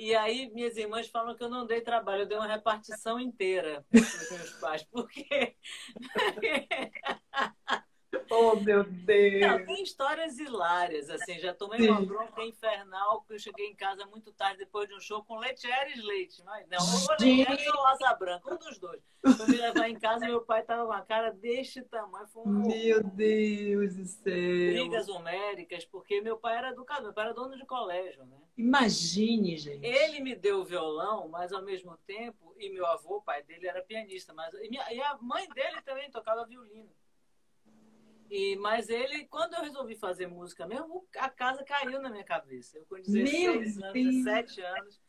E 0.00 0.14
aí 0.14 0.48
minhas 0.54 0.76
irmãs 0.76 1.08
falam 1.08 1.34
que 1.34 1.42
eu 1.42 1.48
não 1.48 1.66
dei 1.66 1.80
trabalho, 1.80 2.22
eu 2.22 2.26
dei 2.26 2.38
uma 2.38 2.46
repartição 2.46 3.18
inteira 3.18 3.84
para 3.90 4.00
os 4.00 4.30
meus 4.30 4.50
pais, 4.60 4.84
porque 4.84 5.56
Oh, 8.30 8.56
meu 8.56 8.84
Deus! 8.84 9.40
Não, 9.40 9.64
tem 9.64 9.82
histórias 9.82 10.38
hilárias, 10.38 11.08
assim. 11.10 11.38
Já 11.38 11.54
tomei 11.54 11.80
Sim. 11.80 11.90
uma 11.90 12.00
bronca 12.00 12.42
infernal, 12.42 13.20
porque 13.20 13.34
eu 13.34 13.38
cheguei 13.38 13.66
em 13.66 13.74
casa 13.74 14.04
muito 14.06 14.32
tarde, 14.32 14.58
depois 14.58 14.88
de 14.88 14.94
um 14.94 15.00
show, 15.00 15.24
com 15.24 15.38
Letieres 15.38 16.02
Leite. 16.02 16.42
Mas 16.44 16.66
não, 16.68 16.78
ou 16.78 17.10
Letieres 17.10 17.66
ou 17.66 17.86
Asa 17.86 18.14
Branca, 18.14 18.54
um 18.54 18.58
dos 18.58 18.78
dois. 18.78 19.00
Quando 19.22 19.48
me 19.48 19.56
levar 19.56 19.88
em 19.88 19.98
casa, 19.98 20.26
meu 20.26 20.42
pai 20.42 20.62
tava 20.62 20.82
com 20.84 20.92
uma 20.92 21.02
cara 21.02 21.30
deste 21.30 21.82
tamanho. 21.82 22.26
Foi 22.28 22.42
um 22.44 22.66
meu 22.66 23.02
Deus 23.02 23.96
do 23.96 24.04
céu! 24.04 24.72
Brigas 24.72 25.08
homéricas, 25.08 25.84
porque 25.84 26.20
meu 26.20 26.36
pai 26.36 26.56
era 26.56 26.70
educador, 26.70 27.04
meu 27.04 27.12
pai 27.12 27.24
era 27.24 27.34
dono 27.34 27.56
de 27.56 27.66
colégio, 27.66 28.24
né? 28.26 28.36
Imagine, 28.56 29.56
gente. 29.56 29.84
Ele 29.84 30.20
me 30.20 30.34
deu 30.34 30.60
o 30.60 30.64
violão, 30.64 31.28
mas 31.28 31.52
ao 31.52 31.62
mesmo 31.62 31.96
tempo, 32.06 32.54
e 32.58 32.70
meu 32.70 32.86
avô, 32.86 33.16
o 33.16 33.22
pai 33.22 33.42
dele, 33.42 33.66
era 33.66 33.82
pianista, 33.82 34.32
mas 34.32 34.52
e, 34.54 34.68
minha, 34.68 34.92
e 34.92 35.00
a 35.00 35.16
mãe 35.20 35.48
dele 35.50 35.80
também 35.82 36.10
tocava 36.10 36.46
violino. 36.46 36.90
E, 38.30 38.56
mas 38.56 38.88
ele, 38.88 39.24
quando 39.26 39.54
eu 39.54 39.62
resolvi 39.62 39.96
fazer 39.96 40.26
música 40.26 40.66
mesmo, 40.66 41.06
a 41.16 41.30
casa 41.30 41.64
caiu 41.64 42.00
na 42.00 42.10
minha 42.10 42.24
cabeça. 42.24 42.76
Eu 42.76 42.84
com 42.86 42.96
16 42.96 43.78
anos, 43.82 43.92
17 43.92 44.60
anos, 44.60 45.00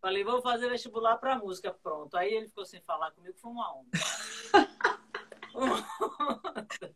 falei, 0.00 0.22
vou 0.22 0.40
fazer 0.40 0.68
vestibular 0.68 1.16
para 1.18 1.38
música, 1.38 1.72
pronto. 1.72 2.16
Aí 2.16 2.32
ele 2.32 2.48
ficou 2.48 2.64
sem 2.64 2.80
falar 2.82 3.10
comigo, 3.10 3.36
foi 3.38 3.50
uma 3.50 3.74
onda. 3.74 3.90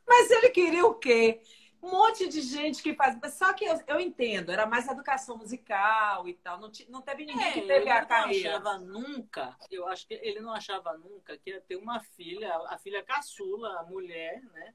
mas 0.07 0.31
ele 0.31 0.51
queria 0.51 0.87
o 0.87 0.95
quê? 0.95 1.43
Um 1.83 1.91
monte 1.91 2.27
de 2.29 2.41
gente 2.41 2.83
que 2.83 2.95
faz. 2.95 3.19
Só 3.35 3.53
que 3.53 3.65
eu, 3.65 3.79
eu 3.89 4.01
entendo, 4.01 4.51
era 4.51 4.65
mais 4.65 4.89
educação 4.89 5.37
musical 5.37 6.27
e 6.27 6.35
tal. 6.35 6.59
Não, 6.59 6.71
não 6.89 7.03
teve 7.03 7.27
ninguém 7.27 7.47
é, 7.47 7.53
que 7.53 7.61
teve 7.63 7.91
a 7.91 8.07
carreira. 8.07 8.49
Ele 8.49 8.59
não 8.59 8.71
achava 8.71 8.79
nunca, 8.79 9.57
eu 9.71 9.89
acho 9.89 10.07
que 10.07 10.15
ele 10.15 10.41
não 10.41 10.53
achava 10.53 10.97
nunca 10.97 11.37
que 11.37 11.51
ia 11.51 11.61
ter 11.61 11.77
uma 11.77 12.01
filha, 12.01 12.57
a 12.69 12.79
filha 12.79 13.03
caçula, 13.03 13.81
a 13.81 13.83
mulher, 13.83 14.41
né? 14.53 14.73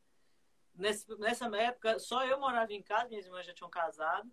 Nessa 0.79 1.45
época, 1.57 1.99
só 1.99 2.25
eu 2.25 2.39
morava 2.39 2.71
em 2.73 2.81
casa, 2.81 3.09
minhas 3.09 3.25
irmãs 3.25 3.45
já 3.45 3.53
tinham 3.53 3.69
casado. 3.69 4.31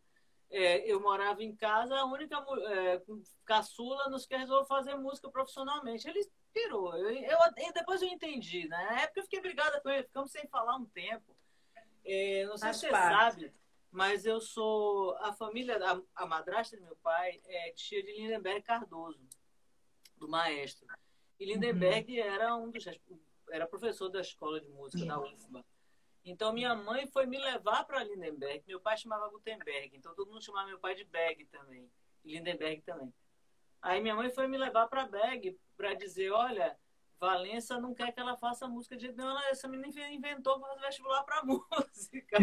É, 0.49 0.89
eu 0.91 1.01
morava 1.01 1.43
em 1.43 1.55
casa, 1.55 1.97
a 1.97 2.05
única 2.05 2.37
é, 2.71 3.03
caçula 3.45 4.09
nos 4.09 4.27
que 4.27 4.37
resolveu 4.37 4.65
fazer 4.65 4.95
música 4.95 5.29
profissionalmente. 5.29 6.09
Ele 6.09 6.25
pirou. 6.53 6.97
Eu, 6.97 7.11
eu, 7.11 7.73
depois 7.75 8.01
eu 8.01 8.09
entendi. 8.09 8.69
Né? 8.69 8.77
Na 8.77 9.03
época 9.03 9.21
eu 9.21 9.25
fiquei 9.25 9.41
brigada 9.41 9.81
com 9.81 9.91
ele, 9.91 10.05
ficamos 10.05 10.31
sem 10.31 10.47
falar 10.47 10.77
um 10.77 10.87
tempo. 10.87 11.37
É, 12.05 12.47
não 12.47 12.57
sei 12.57 12.73
se 12.73 12.81
você 12.81 12.91
sabe, 12.91 13.53
mas 13.91 14.25
eu 14.25 14.41
sou. 14.41 15.17
A 15.17 15.33
família, 15.33 15.79
a, 15.85 16.23
a 16.23 16.27
madrasta 16.27 16.77
do 16.77 16.83
meu 16.85 16.97
pai 16.97 17.41
é 17.45 17.73
tia 17.73 18.01
de 18.03 18.13
Lindenberg 18.13 18.63
Cardoso, 18.63 19.27
do 20.17 20.29
maestro. 20.29 20.87
E 21.41 21.45
Lindenberg 21.45 22.21
uhum. 22.21 22.27
era 22.27 22.55
um 22.55 22.71
dos. 22.71 22.85
Era 23.51 23.67
professor 23.67 24.09
da 24.09 24.21
escola 24.21 24.61
de 24.61 24.69
música 24.69 25.03
uhum. 25.03 25.09
da 25.09 25.21
UFBA. 25.21 25.65
Então, 26.27 26.53
minha 26.53 26.75
mãe 26.75 27.07
foi 27.07 27.25
me 27.25 27.39
levar 27.39 27.85
para 27.85 28.03
Lindenberg. 28.03 28.65
Meu 28.67 28.81
pai 28.81 28.97
chamava 28.97 29.29
Gutenberg, 29.29 29.97
então 29.97 30.13
todo 30.13 30.29
mundo 30.29 30.43
chamava 30.43 30.67
meu 30.67 30.79
pai 30.79 30.97
de 30.97 31.05
Berg 31.05 31.45
também. 31.47 31.89
Lindenberg 32.25 32.83
também. 32.83 33.15
Aí 33.81 34.01
minha 34.01 34.17
mãe 34.17 34.29
foi 34.29 34.49
me 34.49 34.59
levar 34.59 34.89
para 34.89 35.07
Berg 35.07 35.57
para 35.77 35.95
dizer: 35.95 36.33
olha, 36.33 36.77
Valença 37.21 37.79
não 37.79 37.95
quer 37.95 38.11
que 38.11 38.19
ela 38.19 38.37
faça 38.37 38.67
música 38.67 38.97
de 38.97 39.13
não, 39.13 39.31
ela, 39.31 39.49
essa 39.51 39.69
menina 39.69 40.09
inventou 40.09 40.59
fazer 40.59 40.81
vestibular 40.81 41.23
para 41.23 41.43
música. 41.47 42.39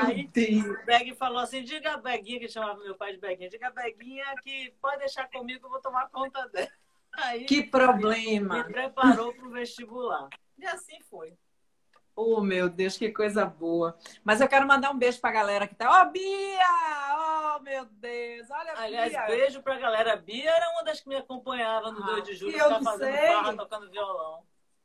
Aí 0.00 0.28
Deus. 0.28 0.84
Berg 0.84 1.14
falou 1.16 1.40
assim: 1.40 1.64
diga 1.64 1.94
a 1.94 1.96
Beguinha, 1.96 2.38
que 2.38 2.48
chamava 2.48 2.78
meu 2.78 2.94
pai 2.94 3.12
de 3.12 3.18
Beguinha, 3.18 3.50
diga 3.50 3.66
a 3.66 3.72
Beguinha 3.72 4.24
que 4.44 4.72
pode 4.80 4.98
deixar 4.98 5.28
comigo, 5.28 5.66
eu 5.66 5.70
vou 5.70 5.80
tomar 5.80 6.08
conta 6.10 6.48
dela. 6.48 6.70
Aí, 7.12 7.44
que 7.44 7.64
problema! 7.64 8.58
Me 8.58 8.72
preparou 8.72 9.34
para 9.34 9.48
o 9.48 9.50
vestibular. 9.50 10.28
E 10.56 10.64
assim 10.64 11.00
foi. 11.10 11.36
Oh, 12.22 12.42
meu 12.42 12.68
Deus, 12.68 12.98
que 12.98 13.10
coisa 13.10 13.46
boa. 13.46 13.96
Mas 14.22 14.42
eu 14.42 14.48
quero 14.48 14.66
mandar 14.66 14.90
um 14.90 14.98
beijo 14.98 15.18
pra 15.20 15.32
galera 15.32 15.66
que 15.66 15.74
tá. 15.74 15.90
Ó, 15.90 16.02
oh, 16.02 16.10
Bia! 16.10 17.56
Oh, 17.56 17.60
meu 17.60 17.86
Deus! 17.86 18.50
Olha, 18.50 18.74
Aliás, 18.76 19.10
Bia. 19.10 19.26
beijo 19.26 19.62
pra 19.62 19.78
galera. 19.78 20.16
Bia 20.16 20.50
era 20.50 20.70
uma 20.72 20.84
das 20.84 21.00
que 21.00 21.08
me 21.08 21.16
acompanhava 21.16 21.90
no 21.90 22.02
ah, 22.02 22.06
2 22.06 22.24
de 22.24 22.34
julho, 22.34 22.58
tá 22.58 22.82
fazendo 22.82 23.16
farra, 23.16 23.56
tocando 23.56 23.90
violão. 23.90 24.42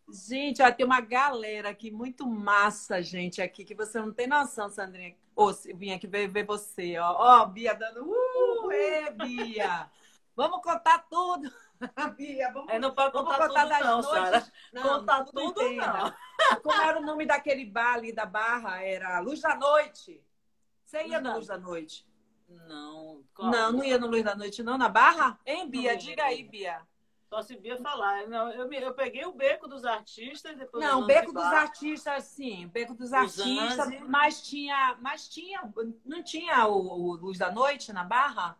Gente, 0.09 0.61
ó, 0.61 0.71
tem 0.71 0.85
uma 0.85 1.01
galera 1.01 1.69
aqui 1.69 1.91
muito 1.91 2.25
massa, 2.25 3.01
gente, 3.01 3.41
aqui, 3.41 3.65
que 3.65 3.75
você 3.75 3.99
não 3.99 4.13
tem 4.13 4.27
noção, 4.27 4.69
Sandrinha. 4.69 5.13
Ô, 5.35 5.49
oh, 5.49 5.53
vim 5.75 5.91
aqui 5.91 6.07
ver, 6.07 6.29
ver 6.29 6.45
você, 6.45 6.97
ó. 6.97 7.15
Ó, 7.17 7.43
oh, 7.43 7.47
Bia 7.47 7.73
dando. 7.73 8.05
Uh, 8.05 8.71
é, 8.71 9.11
Bia! 9.11 9.91
Vamos 10.37 10.61
contar 10.61 10.99
tudo. 11.09 11.51
Bia, 12.15 12.51
vamos, 12.51 12.71
é, 12.71 12.79
não 12.79 12.93
pode 12.93 13.11
contar, 13.11 13.47
contar 13.47 13.67
tudo, 13.67 13.83
não, 13.83 14.01
noites. 14.01 14.51
Não, 14.73 14.83
contar 14.83 15.25
tudo, 15.25 15.53
tudo 15.53 15.73
não. 15.73 16.13
Como 16.63 16.81
era 16.81 16.99
o 16.99 17.05
nome 17.05 17.25
daquele 17.25 17.65
bar 17.65 17.95
ali 17.95 18.11
da 18.11 18.25
Barra? 18.25 18.83
Era 18.83 19.19
Luz 19.19 19.41
da 19.41 19.55
Noite. 19.55 20.23
Você 20.85 21.03
ia 21.03 21.19
no 21.19 21.35
Luz 21.35 21.47
da 21.47 21.57
Noite? 21.57 22.07
Não. 22.47 23.23
Qual? 23.33 23.51
Não, 23.51 23.71
não 23.71 23.83
ia 23.83 23.97
no 23.97 24.07
Luz 24.07 24.23
da 24.23 24.35
Noite, 24.35 24.63
não, 24.63 24.77
na 24.77 24.89
Barra? 24.89 25.39
Hein, 25.45 25.69
Bia? 25.69 25.93
Não, 25.93 25.99
Diga 25.99 26.23
aí, 26.23 26.43
Bia. 26.43 26.81
Só 27.29 27.41
se 27.41 27.57
Bia 27.57 27.77
falar. 27.77 28.27
Não, 28.27 28.49
eu, 28.51 28.71
eu 28.71 28.93
peguei 28.93 29.25
o 29.25 29.33
beco 29.33 29.67
dos 29.67 29.83
artistas, 29.83 30.55
depois. 30.55 30.83
Não, 30.83 31.01
o 31.01 31.05
beco 31.05 31.33
dos 31.33 31.43
artistas, 31.43 32.23
sim, 32.25 32.67
beco 32.67 32.93
dos 32.93 33.11
artistas, 33.11 33.99
mas 34.07 34.41
tinha, 34.41 34.97
mas 35.01 35.27
tinha, 35.27 35.61
não 36.05 36.23
tinha 36.23 36.67
o, 36.67 36.77
o 36.77 37.15
Luz 37.15 37.37
da 37.37 37.51
Noite 37.51 37.91
na 37.91 38.03
Barra? 38.03 38.57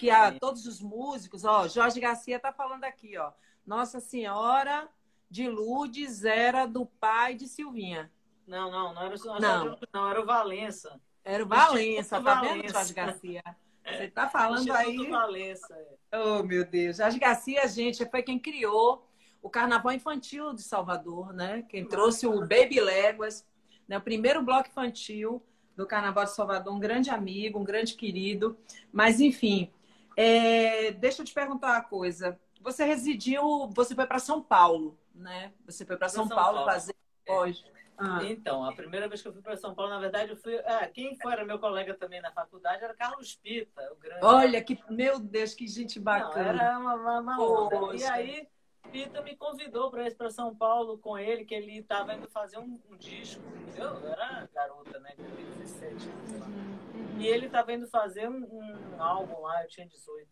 Que 0.00 0.08
a, 0.08 0.32
todos 0.32 0.64
os 0.64 0.80
músicos, 0.80 1.44
ó, 1.44 1.68
Jorge 1.68 2.00
Garcia 2.00 2.40
tá 2.40 2.50
falando 2.50 2.84
aqui, 2.84 3.18
ó. 3.18 3.32
Nossa 3.66 4.00
Senhora 4.00 4.88
de 5.28 5.46
Lourdes 5.46 6.24
era 6.24 6.64
do 6.64 6.86
pai 6.86 7.34
de 7.34 7.46
Silvinha. 7.46 8.10
Não, 8.46 8.70
não, 8.70 8.94
não 8.94 9.02
era, 9.02 9.14
não. 9.38 9.78
não 9.92 10.08
era 10.08 10.22
o 10.22 10.24
Valença. 10.24 10.98
Era 11.22 11.44
o 11.44 11.46
Valença, 11.46 12.18
tá 12.18 12.34
Valença. 12.34 12.54
vendo, 12.54 12.72
Jorge 12.72 12.94
Garcia? 12.94 13.42
Você 13.84 14.08
tá 14.08 14.26
falando 14.32 14.72
aí. 14.72 15.06
Valença. 15.06 15.74
É. 16.10 16.18
Oh, 16.18 16.42
meu 16.42 16.64
Deus. 16.64 16.96
Jorge 16.96 17.18
Garcia, 17.18 17.68
gente, 17.68 18.06
foi 18.06 18.22
quem 18.22 18.38
criou 18.38 19.06
o 19.42 19.50
Carnaval 19.50 19.92
Infantil 19.92 20.54
de 20.54 20.62
Salvador, 20.62 21.34
né? 21.34 21.62
Quem 21.68 21.86
trouxe 21.86 22.26
o 22.26 22.40
Baby 22.40 22.80
Léguas, 22.80 23.46
né? 23.86 23.98
o 23.98 24.00
primeiro 24.00 24.42
bloco 24.42 24.70
infantil 24.70 25.42
do 25.76 25.86
Carnaval 25.86 26.24
de 26.24 26.34
Salvador, 26.34 26.72
um 26.74 26.80
grande 26.80 27.10
amigo, 27.10 27.58
um 27.58 27.64
grande 27.64 27.94
querido. 27.94 28.58
Mas, 28.90 29.20
enfim, 29.20 29.70
é... 30.20 30.92
deixa 30.92 31.22
eu 31.22 31.26
te 31.26 31.34
perguntar 31.34 31.72
uma 31.72 31.84
coisa. 31.84 32.38
Você 32.60 32.84
residiu, 32.84 33.68
você 33.74 33.94
foi 33.94 34.06
para 34.06 34.18
São 34.18 34.42
Paulo, 34.42 34.98
né? 35.14 35.52
Você 35.66 35.84
foi 35.84 35.96
para 35.96 36.08
São, 36.08 36.26
São, 36.26 36.36
Paulo, 36.36 36.58
Paulo. 36.58 36.72
fazer 36.72 36.94
pós. 37.26 37.64
Ah. 37.96 38.20
Então, 38.24 38.64
a 38.64 38.72
primeira 38.72 39.06
vez 39.08 39.20
que 39.20 39.28
eu 39.28 39.32
fui 39.32 39.42
para 39.42 39.56
São 39.56 39.74
Paulo, 39.74 39.90
na 39.90 40.00
verdade, 40.00 40.30
eu 40.30 40.36
fui. 40.36 40.56
Ah, 40.60 40.86
quem 40.86 41.14
foi 41.16 41.44
meu 41.44 41.58
colega 41.58 41.94
também 41.94 42.20
na 42.22 42.32
faculdade 42.32 42.82
era 42.82 42.94
Carlos 42.94 43.34
Pita, 43.36 43.92
o 43.92 43.96
grande. 43.96 44.24
Olha, 44.24 44.62
que, 44.62 44.78
meu 44.88 45.18
Deus, 45.18 45.52
que 45.52 45.68
gente 45.68 46.00
bacana. 46.00 46.52
Não, 46.52 46.60
era 46.60 46.78
uma, 46.78 47.20
uma, 47.20 47.38
uma. 47.38 47.94
E 47.94 48.04
aí, 48.04 48.48
Pita 48.90 49.20
me 49.20 49.36
convidou 49.36 49.90
para 49.90 50.06
ir 50.06 50.16
para 50.16 50.30
São 50.30 50.54
Paulo 50.54 50.98
com 50.98 51.18
ele, 51.18 51.44
que 51.44 51.54
ele 51.54 51.78
estava 51.78 52.14
indo 52.14 52.28
fazer 52.30 52.58
um, 52.58 52.80
um, 52.90 52.96
disco. 52.96 53.42
Eu 53.76 54.08
era 54.08 54.48
garota, 54.54 54.98
né? 55.00 55.12
Tinha 55.14 55.28
17 55.28 56.08
anos. 56.08 56.79
E 57.20 57.26
ele 57.26 57.46
estava 57.46 57.72
indo 57.72 57.86
fazer 57.88 58.28
um, 58.28 58.44
um, 58.44 59.02
álbum 59.02 59.40
lá, 59.42 59.62
eu 59.62 59.68
tinha 59.68 59.86
18. 59.86 60.28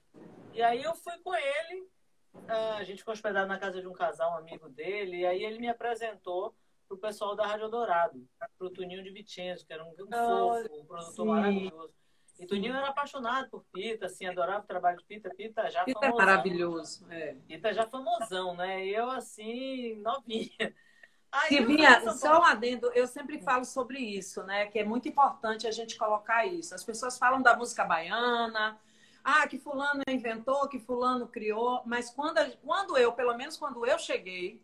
E 0.54 0.62
aí 0.62 0.82
eu 0.82 0.94
fui 0.94 1.16
com 1.18 1.34
ele, 1.34 1.88
ah, 2.48 2.76
a 2.76 2.84
gente 2.84 2.98
ficou 2.98 3.12
hospedado 3.12 3.46
na 3.46 3.58
casa 3.58 3.80
de 3.80 3.86
um 3.86 3.92
casal, 3.92 4.32
um 4.32 4.38
amigo 4.38 4.68
dele, 4.70 5.18
e 5.18 5.26
aí 5.26 5.44
ele 5.44 5.58
me 5.58 5.68
apresentou 5.68 6.56
pro 6.88 6.96
pessoal 6.96 7.36
da 7.36 7.46
Rádio 7.46 7.68
Dourado, 7.68 8.26
pro 8.56 8.70
Tuninho 8.70 9.02
de 9.02 9.10
Vicenzo, 9.10 9.66
que 9.66 9.72
era 9.72 9.84
um, 9.84 9.90
um 9.90 10.10
fofo, 10.10 10.80
um 10.80 10.86
produtor 10.86 11.12
sim. 11.12 11.24
maravilhoso. 11.26 11.94
E 12.38 12.46
Tuninho 12.46 12.74
era 12.74 12.88
apaixonado 12.88 13.50
por 13.50 13.64
Pita, 13.72 14.06
assim, 14.06 14.24
adorava 14.24 14.64
o 14.64 14.66
trabalho 14.66 14.96
de 14.98 15.04
Pita. 15.04 15.28
Pita 15.34 15.68
já 15.70 15.84
Pita 15.84 15.98
é 15.98 16.08
famosão. 16.08 16.22
é 16.22 16.26
maravilhoso. 16.26 17.06
É. 17.10 17.34
Pita 17.48 17.74
já 17.74 17.86
famosão, 17.86 18.54
né? 18.54 18.86
Eu, 18.86 19.10
assim, 19.10 19.96
novinha. 19.96 20.74
Aí 21.30 21.48
que 21.48 21.64
vinha, 21.64 22.10
só 22.12 22.40
um 22.40 22.44
adendo, 22.44 22.90
eu 22.94 23.06
sempre 23.06 23.38
falo 23.40 23.64
sobre 23.64 23.98
isso, 23.98 24.42
né? 24.44 24.66
Que 24.66 24.78
é 24.78 24.84
muito 24.84 25.08
importante 25.08 25.66
a 25.66 25.70
gente 25.70 25.96
colocar 25.96 26.46
isso. 26.46 26.74
As 26.74 26.82
pessoas 26.82 27.18
falam 27.18 27.42
da 27.42 27.56
música 27.56 27.84
baiana, 27.84 28.78
ah, 29.22 29.46
que 29.46 29.58
fulano 29.58 30.02
inventou, 30.08 30.68
que 30.68 30.78
fulano 30.78 31.26
criou, 31.26 31.82
mas 31.84 32.08
quando, 32.10 32.40
quando 32.64 32.96
eu, 32.96 33.12
pelo 33.12 33.36
menos 33.36 33.58
quando 33.58 33.84
eu 33.84 33.98
cheguei, 33.98 34.60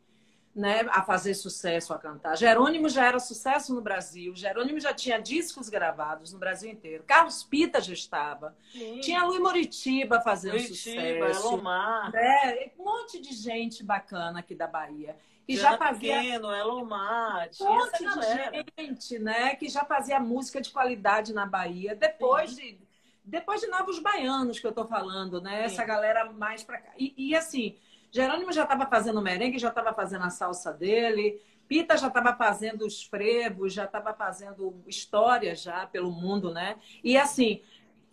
né, 0.54 0.86
a 0.90 1.02
fazer 1.02 1.34
sucesso, 1.34 1.92
a 1.92 1.98
cantar. 1.98 2.36
Jerônimo 2.36 2.88
já 2.88 3.04
era 3.04 3.18
sucesso 3.18 3.74
no 3.74 3.80
Brasil, 3.80 4.34
Jerônimo 4.36 4.78
já 4.78 4.94
tinha 4.94 5.18
discos 5.18 5.68
gravados 5.68 6.32
no 6.32 6.38
Brasil 6.38 6.70
inteiro. 6.70 7.02
Carlos 7.04 7.42
Pita 7.42 7.80
já 7.80 7.92
estava. 7.92 8.56
Sim. 8.72 9.00
Tinha 9.00 9.24
Luiz 9.24 9.40
Moritiba 9.40 10.20
fazendo 10.20 10.52
Moritiba, 10.52 10.76
sucesso. 10.76 11.48
Elomar. 11.48 12.12
Né? 12.12 12.70
Um 12.78 12.84
monte 12.84 13.20
de 13.20 13.32
gente 13.34 13.82
bacana 13.82 14.38
aqui 14.38 14.54
da 14.54 14.68
Bahia. 14.68 15.16
Que 15.46 15.56
já 15.56 15.76
fazia. 15.76 16.18
Pequeno, 16.18 16.50
Elomar, 16.54 17.48
tinha 17.50 17.70
um 17.70 17.90
de 17.90 18.64
gente, 18.78 19.18
né? 19.18 19.54
Que 19.56 19.68
já 19.68 19.84
fazia 19.84 20.18
música 20.18 20.60
de 20.60 20.70
qualidade 20.70 21.32
na 21.34 21.44
Bahia. 21.46 21.94
Depois 21.94 22.50
Sim. 22.50 22.56
de. 22.56 22.84
Depois 23.26 23.60
de 23.60 23.68
Novos 23.68 23.98
Baianos, 23.98 24.58
que 24.58 24.66
eu 24.66 24.72
tô 24.72 24.86
falando, 24.86 25.40
né? 25.40 25.60
Sim. 25.60 25.64
Essa 25.64 25.84
galera 25.84 26.30
mais 26.30 26.62
pra 26.62 26.78
cá. 26.78 26.92
E, 26.98 27.14
e 27.16 27.34
assim, 27.34 27.76
Jerônimo 28.10 28.52
já 28.52 28.64
estava 28.64 28.86
fazendo 28.86 29.20
merengue, 29.22 29.58
já 29.58 29.70
estava 29.70 29.92
fazendo 29.94 30.24
a 30.24 30.30
salsa 30.30 30.72
dele. 30.72 31.40
Pita 31.66 31.96
já 31.96 32.08
estava 32.08 32.34
fazendo 32.36 32.86
os 32.86 33.02
frevos, 33.02 33.72
já 33.72 33.84
estava 33.84 34.12
fazendo 34.12 34.82
história 34.86 35.54
já 35.56 35.86
pelo 35.86 36.10
mundo, 36.10 36.52
né? 36.52 36.76
E 37.02 37.16
assim, 37.16 37.62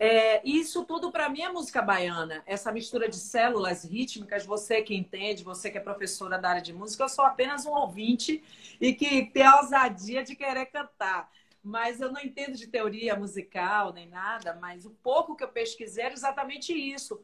é, 0.03 0.41
isso 0.43 0.83
tudo 0.83 1.11
para 1.11 1.29
mim 1.29 1.41
é 1.41 1.49
música 1.51 1.79
baiana. 1.79 2.41
Essa 2.47 2.71
mistura 2.71 3.07
de 3.07 3.17
células 3.17 3.83
rítmicas, 3.85 4.43
você 4.43 4.81
que 4.81 4.95
entende, 4.95 5.43
você 5.43 5.69
que 5.69 5.77
é 5.77 5.81
professora 5.81 6.39
da 6.39 6.49
área 6.49 6.61
de 6.61 6.73
música, 6.73 7.03
eu 7.03 7.09
sou 7.09 7.23
apenas 7.23 7.67
um 7.67 7.71
ouvinte 7.71 8.43
e 8.81 8.93
que 8.93 9.27
tem 9.27 9.43
a 9.43 9.61
ousadia 9.61 10.23
de 10.23 10.35
querer 10.35 10.65
cantar. 10.65 11.29
Mas 11.63 12.01
eu 12.01 12.11
não 12.11 12.19
entendo 12.19 12.57
de 12.57 12.65
teoria 12.65 13.15
musical 13.15 13.93
nem 13.93 14.09
nada, 14.09 14.57
mas 14.59 14.87
o 14.87 14.89
pouco 14.89 15.35
que 15.35 15.43
eu 15.43 15.49
pesquisei 15.49 16.05
era 16.05 16.15
exatamente 16.15 16.73
isso 16.73 17.23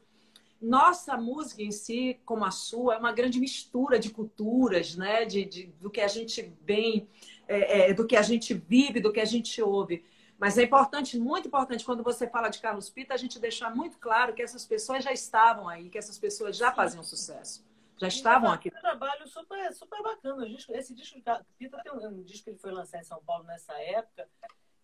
nossa 0.60 1.16
música 1.16 1.62
em 1.62 1.70
si, 1.70 2.18
como 2.24 2.44
a 2.44 2.50
sua, 2.50 2.94
é 2.94 2.98
uma 2.98 3.12
grande 3.12 3.38
mistura 3.38 3.98
de 3.98 4.10
culturas, 4.10 4.96
né? 4.96 5.24
De, 5.24 5.44
de 5.44 5.66
do 5.80 5.88
que 5.88 6.00
a 6.00 6.08
gente 6.08 6.52
vem, 6.64 7.08
é, 7.46 7.90
é, 7.90 7.94
do 7.94 8.04
que 8.04 8.16
a 8.16 8.22
gente 8.22 8.54
vive, 8.54 9.00
do 9.00 9.12
que 9.12 9.20
a 9.20 9.24
gente 9.24 9.62
ouve. 9.62 10.04
Mas 10.38 10.56
é 10.56 10.62
importante, 10.62 11.18
muito 11.18 11.48
importante, 11.48 11.84
quando 11.84 12.02
você 12.02 12.28
fala 12.28 12.48
de 12.48 12.60
Carlos 12.60 12.88
Pita, 12.88 13.12
a 13.12 13.16
gente 13.16 13.40
deixar 13.40 13.74
muito 13.74 13.98
claro 13.98 14.32
que 14.32 14.40
essas 14.40 14.64
pessoas 14.64 15.02
já 15.02 15.12
estavam 15.12 15.68
aí, 15.68 15.90
que 15.90 15.98
essas 15.98 16.16
pessoas 16.16 16.56
já 16.56 16.72
faziam 16.72 17.02
sucesso. 17.02 17.66
Já 17.96 18.06
estavam 18.06 18.52
aqui. 18.52 18.68
Um 18.68 18.80
trabalho 18.80 19.26
super, 19.26 19.74
super 19.74 20.00
bacana. 20.00 20.46
Esse 20.70 20.94
disco, 20.94 21.20
Pita 21.58 21.82
tem 21.82 21.92
um, 21.92 22.06
um 22.06 22.22
disco 22.22 22.44
que 22.44 22.50
ele 22.50 22.58
foi 22.58 22.70
lançar 22.70 23.00
em 23.00 23.04
São 23.04 23.20
Paulo 23.24 23.42
nessa 23.42 23.74
época, 23.82 24.28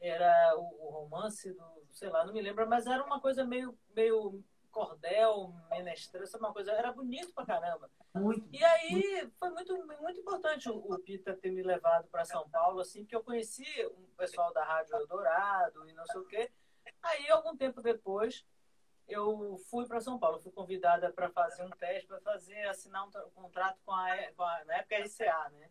era 0.00 0.56
o, 0.58 0.88
o 0.88 0.90
romance 0.90 1.52
do, 1.52 1.64
sei 1.92 2.08
lá, 2.08 2.26
não 2.26 2.34
me 2.34 2.42
lembro, 2.42 2.68
mas 2.68 2.86
era 2.86 3.04
uma 3.04 3.20
coisa 3.20 3.44
meio, 3.44 3.78
meio 3.94 4.42
cordel, 4.74 5.54
menestrel, 5.70 6.24
uma 6.40 6.52
coisa. 6.52 6.72
Era 6.72 6.92
bonito 6.92 7.32
pra 7.32 7.46
caramba. 7.46 7.88
Muito. 8.12 8.46
E 8.52 8.62
aí 8.62 9.30
foi 9.38 9.50
muito, 9.50 9.86
muito 10.00 10.20
importante 10.20 10.68
o, 10.68 10.76
o 10.76 10.98
Pita 10.98 11.36
ter 11.36 11.52
me 11.52 11.62
levado 11.62 12.08
para 12.08 12.24
São 12.24 12.48
Paulo, 12.50 12.80
assim, 12.80 13.02
porque 13.02 13.14
eu 13.14 13.22
conheci 13.22 13.64
um 13.96 14.06
pessoal 14.16 14.52
da 14.52 14.64
Rádio 14.64 14.96
Eldorado 14.96 15.88
e 15.88 15.92
não 15.92 16.04
sei 16.06 16.20
o 16.20 16.26
quê. 16.26 16.50
Aí, 17.00 17.30
algum 17.30 17.56
tempo 17.56 17.80
depois, 17.80 18.44
eu 19.06 19.56
fui 19.70 19.86
para 19.86 20.00
São 20.00 20.18
Paulo, 20.18 20.40
fui 20.42 20.50
convidada 20.50 21.12
para 21.12 21.30
fazer 21.30 21.62
um 21.62 21.70
teste, 21.70 22.08
para 22.08 22.20
fazer, 22.20 22.68
assinar 22.68 23.06
um, 23.06 23.10
contrato 23.30 23.78
com 23.86 23.92
a, 23.92 24.32
com 24.36 24.42
a, 24.42 24.64
na 24.64 24.74
época, 24.78 24.98
RCA, 24.98 25.50
né? 25.50 25.70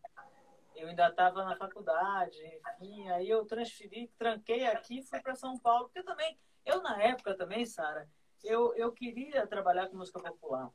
Eu 0.76 0.88
ainda 0.88 1.10
estava 1.10 1.44
na 1.44 1.56
faculdade, 1.56 2.40
enfim, 2.80 3.08
aí 3.10 3.30
eu 3.30 3.46
transferi, 3.46 4.08
tranquei 4.18 4.66
aqui 4.66 5.00
e 5.00 5.04
fui 5.04 5.20
para 5.20 5.36
São 5.36 5.58
Paulo, 5.60 5.86
porque 5.86 6.02
também, 6.02 6.40
eu 6.66 6.82
na 6.82 7.00
época 7.02 7.36
também, 7.36 7.64
Sara, 7.64 8.10
eu, 8.44 8.74
eu 8.76 8.92
queria 8.92 9.48
trabalhar 9.48 9.88
com 9.88 9.98
música 9.98 10.20
popular. 10.20 10.70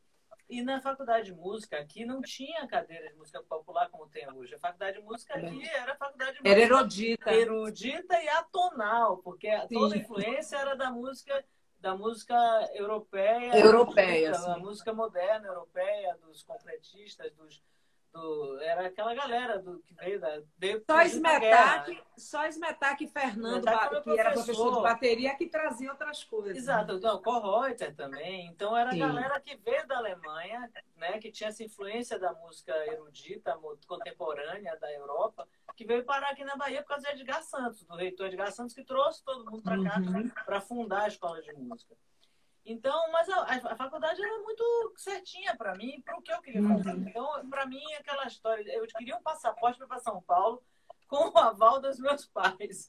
E 0.48 0.62
na 0.62 0.80
faculdade 0.80 1.26
de 1.26 1.34
música 1.34 1.78
aqui 1.78 2.06
não 2.06 2.22
tinha 2.22 2.66
cadeira 2.66 3.08
de 3.08 3.14
música 3.16 3.42
popular 3.42 3.90
como 3.90 4.08
tem 4.08 4.26
hoje. 4.32 4.54
A 4.54 4.58
faculdade 4.58 4.98
de 4.98 5.04
música 5.04 5.34
aqui 5.34 5.68
era 5.68 5.92
a 5.92 5.96
faculdade 5.96 6.38
de 6.38 6.42
música 6.42 6.50
era 6.50 6.60
erudita. 6.62 7.34
erudita 7.34 8.22
e 8.22 8.28
atonal, 8.30 9.18
porque 9.18 9.50
Sim. 9.68 9.74
toda 9.74 9.94
a 9.94 9.98
influência 9.98 10.56
era 10.56 10.74
da 10.74 10.90
música 10.90 11.44
da 11.80 11.96
música 11.96 12.34
europeia, 12.74 13.56
europeia, 13.56 14.32
da 14.32 14.58
música 14.58 14.92
moderna 14.92 15.46
europeia, 15.46 16.16
dos 16.22 16.42
completistas, 16.42 17.32
dos 17.34 17.62
do, 18.18 18.60
era 18.60 18.86
aquela 18.86 19.14
galera 19.14 19.58
do, 19.58 19.78
que 19.80 19.94
veio 19.94 20.20
da. 20.20 20.42
Veio 20.56 20.82
só 20.84 21.02
Smetak, 21.02 22.02
só 22.16 22.46
Smetak 22.46 23.04
e 23.04 23.08
Fernando, 23.08 23.58
Smetak 23.58 24.02
que 24.02 24.18
era 24.18 24.32
professor 24.32 24.76
de 24.76 24.82
bateria, 24.82 25.34
que 25.36 25.46
trazia 25.46 25.90
outras 25.90 26.24
coisas. 26.24 26.56
Exato, 26.56 26.92
né? 26.92 26.98
então, 26.98 27.22
Korreuter 27.22 27.94
também. 27.94 28.46
Então 28.46 28.76
era 28.76 28.90
Sim. 28.90 29.02
a 29.02 29.06
galera 29.06 29.40
que 29.40 29.56
veio 29.56 29.86
da 29.86 29.98
Alemanha, 29.98 30.70
né, 30.96 31.18
que 31.18 31.30
tinha 31.30 31.48
essa 31.48 31.62
influência 31.62 32.18
da 32.18 32.32
música 32.32 32.72
erudita, 32.86 33.58
contemporânea 33.86 34.76
da 34.76 34.92
Europa, 34.92 35.48
que 35.76 35.84
veio 35.84 36.04
parar 36.04 36.30
aqui 36.30 36.44
na 36.44 36.56
Bahia 36.56 36.82
por 36.82 36.88
causa 36.88 37.06
de 37.06 37.20
Edgar 37.20 37.42
Santos, 37.42 37.84
do 37.84 37.94
reitor 37.94 38.26
Edgar 38.26 38.50
Santos, 38.50 38.74
que 38.74 38.84
trouxe 38.84 39.22
todo 39.22 39.48
mundo 39.48 39.62
para 39.62 39.82
cá 39.82 40.00
uhum. 40.00 40.28
para 40.44 40.60
fundar 40.60 41.02
a 41.02 41.08
escola 41.08 41.40
de 41.40 41.52
música. 41.52 41.94
Então, 42.68 43.10
mas 43.10 43.26
a, 43.30 43.44
a 43.72 43.76
faculdade 43.76 44.22
era 44.22 44.38
muito 44.42 44.92
certinha 44.98 45.56
para 45.56 45.74
mim, 45.74 46.02
para 46.02 46.18
o 46.18 46.22
que 46.22 46.30
eu 46.30 46.42
queria 46.42 46.62
fazer. 46.62 46.90
Uhum. 46.90 47.08
Então, 47.08 47.48
para 47.48 47.64
mim, 47.64 47.82
aquela 47.94 48.26
história, 48.26 48.70
eu 48.70 48.86
queria 48.86 49.16
um 49.16 49.22
passaporte 49.22 49.78
para 49.86 49.98
São 49.98 50.20
Paulo 50.20 50.62
com 51.08 51.30
o 51.30 51.38
aval 51.38 51.80
dos 51.80 51.98
meus 51.98 52.26
pais. 52.28 52.86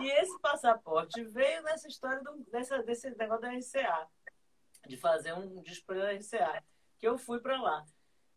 E 0.00 0.10
esse 0.10 0.36
passaporte 0.40 1.22
veio 1.22 1.62
nessa 1.62 1.86
história 1.86 2.20
do, 2.24 2.44
dessa, 2.50 2.82
desse 2.82 3.08
negócio 3.16 3.42
da 3.42 3.52
RCA, 3.52 4.08
de 4.88 4.96
fazer 4.96 5.32
um 5.32 5.62
disco 5.62 5.86
para 5.86 6.12
RCA, 6.12 6.64
que 6.98 7.06
eu 7.06 7.16
fui 7.16 7.38
para 7.38 7.60
lá. 7.62 7.86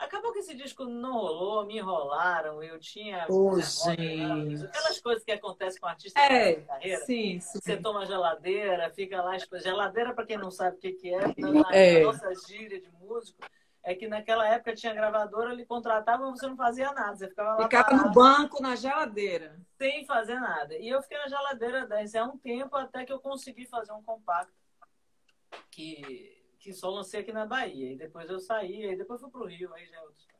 Acabou 0.04 0.34
que 0.34 0.40
esse 0.40 0.54
disco 0.54 0.84
não 0.84 1.14
rolou, 1.14 1.66
me 1.66 1.78
enrolaram, 1.78 2.62
eu 2.62 2.78
tinha. 2.78 3.26
Oh, 3.30 3.58
gente. 3.60 4.66
Aquelas 4.66 5.00
coisas 5.00 5.24
que 5.24 5.32
acontecem 5.32 5.80
com 5.80 5.88
artista 5.88 6.20
é, 6.20 6.58
na 6.58 6.66
carreira. 6.66 7.06
Sim, 7.06 7.40
sim. 7.40 7.60
Você 7.60 7.78
toma 7.78 8.06
geladeira, 8.06 8.90
fica 8.90 9.22
lá. 9.22 9.38
Geladeira, 9.38 10.14
para 10.14 10.26
quem 10.26 10.38
não 10.38 10.52
sabe 10.52 10.76
o 10.76 10.80
que, 10.80 11.14
é, 11.14 11.22
na, 11.38 11.74
é. 11.74 12.04
nossa 12.04 12.30
gíria 12.46 12.82
de 12.82 12.92
músico, 13.00 13.40
é 13.82 13.96
que 13.96 14.06
naquela 14.08 14.46
época 14.46 14.76
tinha 14.76 14.94
gravadora, 14.94 15.54
ele 15.54 15.66
contratava, 15.66 16.30
você 16.30 16.48
não 16.48 16.58
fazia 16.58 16.92
nada. 16.92 17.16
Você 17.16 17.30
ficava 17.30 17.52
lá. 17.52 17.64
Ficava 17.64 17.84
parado, 17.86 18.08
no 18.08 18.12
banco, 18.14 18.62
na 18.62 18.76
geladeira. 18.76 19.58
Sem 19.78 20.06
fazer 20.06 20.36
nada. 20.36 20.76
E 20.78 20.90
eu 20.90 21.02
fiquei 21.02 21.18
na 21.18 21.30
geladeira 21.30 21.88
há 21.90 22.24
um 22.26 22.38
tempo 22.38 22.76
até 22.76 23.06
que 23.06 23.14
eu 23.14 23.20
consegui 23.20 23.66
fazer 23.66 23.94
um 23.94 24.04
compacto 24.04 24.54
que 25.72 26.33
que 26.64 26.72
só 26.72 26.90
lancei 26.90 27.20
aqui 27.20 27.34
na 27.34 27.46
Bahia. 27.46 27.92
E 27.92 27.98
depois 27.98 28.30
eu 28.30 28.40
saí, 28.40 28.86
e 28.86 28.96
depois 28.96 29.20
fui 29.20 29.30
pro 29.30 29.46
Rio, 29.46 29.74
aí 29.74 29.86
já 29.86 29.98
é 29.98 30.02
outro 30.02 30.33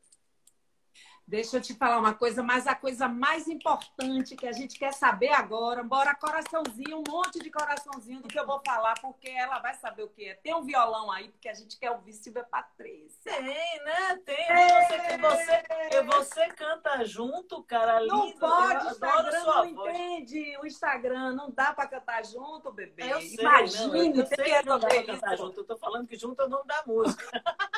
Deixa 1.26 1.58
eu 1.58 1.62
te 1.62 1.74
falar 1.74 2.00
uma 2.00 2.14
coisa, 2.14 2.44
mas 2.44 2.68
a 2.68 2.76
coisa 2.76 3.08
mais 3.08 3.48
importante 3.48 4.36
que 4.36 4.46
a 4.46 4.52
gente 4.52 4.78
quer 4.78 4.94
saber 4.94 5.30
agora, 5.30 5.82
bora 5.82 6.14
coraçãozinho, 6.16 7.00
um 7.00 7.04
monte 7.10 7.40
de 7.40 7.50
coraçãozinho 7.50 8.22
do 8.22 8.28
que 8.28 8.38
eu 8.38 8.46
vou 8.46 8.62
falar, 8.66 8.94
porque 9.02 9.30
ela 9.30 9.60
vai 9.60 9.74
saber 9.76 10.04
o 10.04 10.10
que 10.10 10.28
é. 10.28 10.36
Tem 10.36 10.54
um 10.54 10.64
violão 10.64 11.10
aí, 11.10 11.30
porque 11.30 11.48
a 11.48 11.54
gente 11.54 11.80
quer 11.80 11.92
ouvir 11.92 12.14
Silvia 12.14 12.44
Patrícia. 12.44 13.32
Tem, 13.32 13.84
né? 13.84 14.18
Tem. 14.26 14.48
Você, 14.48 15.18
você, 15.18 16.04
você 16.04 16.48
canta 16.50 17.06
junto, 17.06 17.64
cara. 17.64 18.06
Não 18.06 18.26
lindo. 18.26 18.40
pode, 18.40 18.86
o 18.86 18.90
Instagram 18.90 19.44
não 19.46 19.66
entende. 19.66 20.58
O 20.58 20.66
Instagram 20.66 21.34
não 21.34 21.50
dá 21.50 21.74
pra 21.74 21.88
cantar 21.88 22.26
junto, 22.26 22.72
bebê. 22.72 23.12
Eu 23.12 23.22
sei, 23.22 23.40
Imagine, 23.40 23.88
não, 23.88 23.96
eu, 23.96 24.22
eu 24.22 24.28
sei 24.28 24.46
que 24.46 24.66
não 24.66 24.80
dá 24.80 24.88
pra 24.88 25.04
cantar 25.04 25.38
junto. 25.38 25.60
Eu 25.62 25.66
tô 25.66 25.78
falando 25.78 26.08
que 26.08 26.18
junto 26.18 26.42
é 26.42 26.46
o 26.46 26.50
nome 26.50 26.68
da 26.68 26.84
música. 26.86 27.24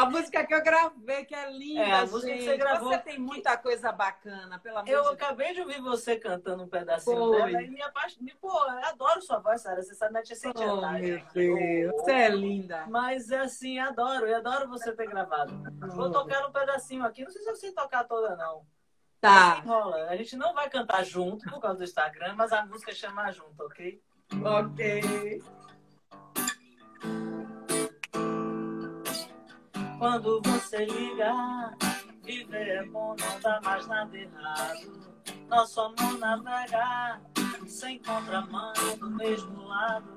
A 0.00 0.08
música 0.08 0.46
que 0.46 0.54
eu 0.54 0.62
gravei, 0.62 1.24
que 1.26 1.34
é 1.34 1.50
linda, 1.50 1.82
é, 1.82 1.92
a 1.92 2.06
música 2.06 2.32
gente. 2.32 2.38
que 2.38 2.44
você 2.44 2.56
gravou. 2.56 2.88
Você 2.88 2.98
tem 2.98 3.18
muita 3.18 3.56
coisa 3.58 3.92
bacana, 3.92 4.58
pelo 4.58 4.78
amor 4.78 4.88
Eu 4.88 5.08
acabei 5.08 5.52
de 5.52 5.60
ouvir 5.60 5.80
você 5.82 6.16
cantando 6.16 6.62
um 6.62 6.68
pedacinho 6.68 7.16
Foi. 7.16 7.52
dela 7.52 7.62
e 7.62 7.70
me 7.70 7.82
apaixonei. 7.82 8.34
Pô, 8.40 8.48
eu 8.48 8.84
adoro 8.84 9.20
sua 9.20 9.38
voz, 9.38 9.60
Sara. 9.60 9.82
Você 9.82 9.94
sabe, 9.94 10.14
não 10.14 10.22
tinha 10.22 10.36
sentido 10.36 10.70
Oh, 10.70 10.90
meu 10.92 11.22
Deus, 11.34 11.92
você 11.92 12.12
é 12.12 12.28
linda. 12.30 12.86
Mas, 12.88 13.30
assim, 13.30 13.78
adoro. 13.78 14.26
Eu 14.26 14.38
adoro 14.38 14.68
você 14.68 14.92
ter 14.92 15.06
gravado. 15.06 15.52
Vou 15.94 16.10
tocar 16.10 16.46
um 16.46 16.52
pedacinho 16.52 17.04
aqui. 17.04 17.22
Não 17.22 17.30
sei 17.30 17.42
se 17.42 17.50
eu 17.50 17.56
sei 17.56 17.72
tocar 17.72 18.04
toda, 18.04 18.34
não. 18.36 18.64
Tá. 19.20 19.58
Assim 19.58 19.68
rola. 19.68 20.06
A 20.08 20.16
gente 20.16 20.34
não 20.34 20.54
vai 20.54 20.70
cantar 20.70 21.04
junto 21.04 21.48
por 21.50 21.60
causa 21.60 21.78
do 21.78 21.84
Instagram, 21.84 22.34
mas 22.36 22.52
a 22.52 22.64
música 22.64 22.92
chama 22.94 23.30
junto, 23.30 23.62
ok? 23.62 24.02
Ok. 24.42 25.42
Quando 30.00 30.40
você 30.40 30.86
ligar, 30.86 31.76
viver 32.24 32.68
é 32.68 32.84
bom, 32.86 33.14
não 33.20 33.40
dá 33.40 33.60
mais 33.62 33.86
nada 33.86 34.16
errado. 34.16 34.98
Nosso 35.46 35.78
amor 35.78 36.18
navegar 36.18 37.20
sem 37.66 37.98
contramão 37.98 38.72
do 38.98 39.10
mesmo 39.10 39.62
lado. 39.62 40.14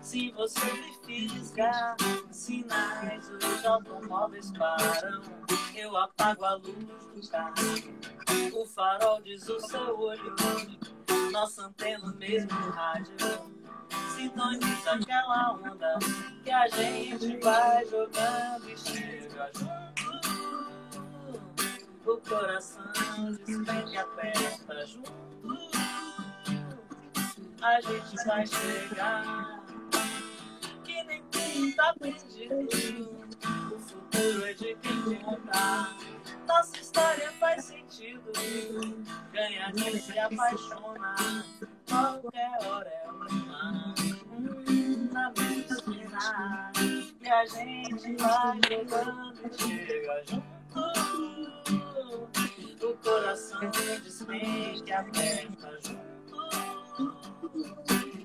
Se 0.00 0.30
você 0.30 0.64
me 0.72 1.28
fisgar, 1.28 1.94
sinais 2.30 3.28
os 3.28 3.66
automóveis 3.66 4.50
param. 4.52 5.20
Eu 5.74 5.94
apago 5.94 6.46
a 6.46 6.54
luz 6.54 7.06
do 7.14 7.30
carro. 7.30 7.54
O 8.54 8.64
farol 8.64 9.20
diz 9.20 9.46
o 9.46 9.60
seu 9.60 10.00
olho. 10.00 10.34
Nossa 11.36 11.66
antena 11.66 12.14
mesmo 12.14 12.48
rádio 12.70 13.14
sintoniza 14.14 14.92
aquela 14.92 15.52
onda 15.52 15.98
que 16.42 16.50
a 16.50 16.66
gente 16.66 17.36
vai 17.40 17.84
jogando 17.84 18.70
e 18.70 18.78
chega 18.78 19.50
junto. 19.52 20.02
O 22.06 22.16
coração 22.22 23.32
despenca 23.44 24.00
aperta 24.00 24.86
junto. 24.86 25.12
A 27.60 27.80
gente 27.82 28.16
vai 28.24 28.46
chegar 28.46 29.62
que 30.84 31.02
nem 31.02 31.22
quem 31.30 31.70
tá 31.72 31.94
perdido. 32.00 33.25
É 34.18 34.54
de 34.54 34.74
quem 34.76 35.14
contar. 35.16 35.94
Nossa 36.48 36.78
história 36.78 37.30
faz 37.32 37.66
sentido. 37.66 38.32
Ganha 39.30 39.70
quem 39.72 40.00
se 40.00 40.18
apaixona. 40.18 41.14
Qualquer 41.86 42.50
hora 42.64 42.88
é 42.88 43.10
uma. 43.10 43.94
Na 45.12 45.30
mesma 45.36 46.72
E 47.20 47.28
a 47.28 47.44
gente 47.44 48.16
vai 48.16 48.58
jogando 48.70 49.38
e 49.44 49.50
chega 49.62 50.24
junto. 50.24 50.56
O 52.86 52.96
coração 52.96 53.60
desmente 53.70 54.92
aperta 54.94 55.78
junto. 55.82 56.36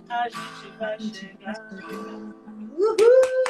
A 0.07 0.29
gente 0.29 0.71
vai 0.79 0.99
chegar. 0.99 1.69
Uhul! 2.77 3.41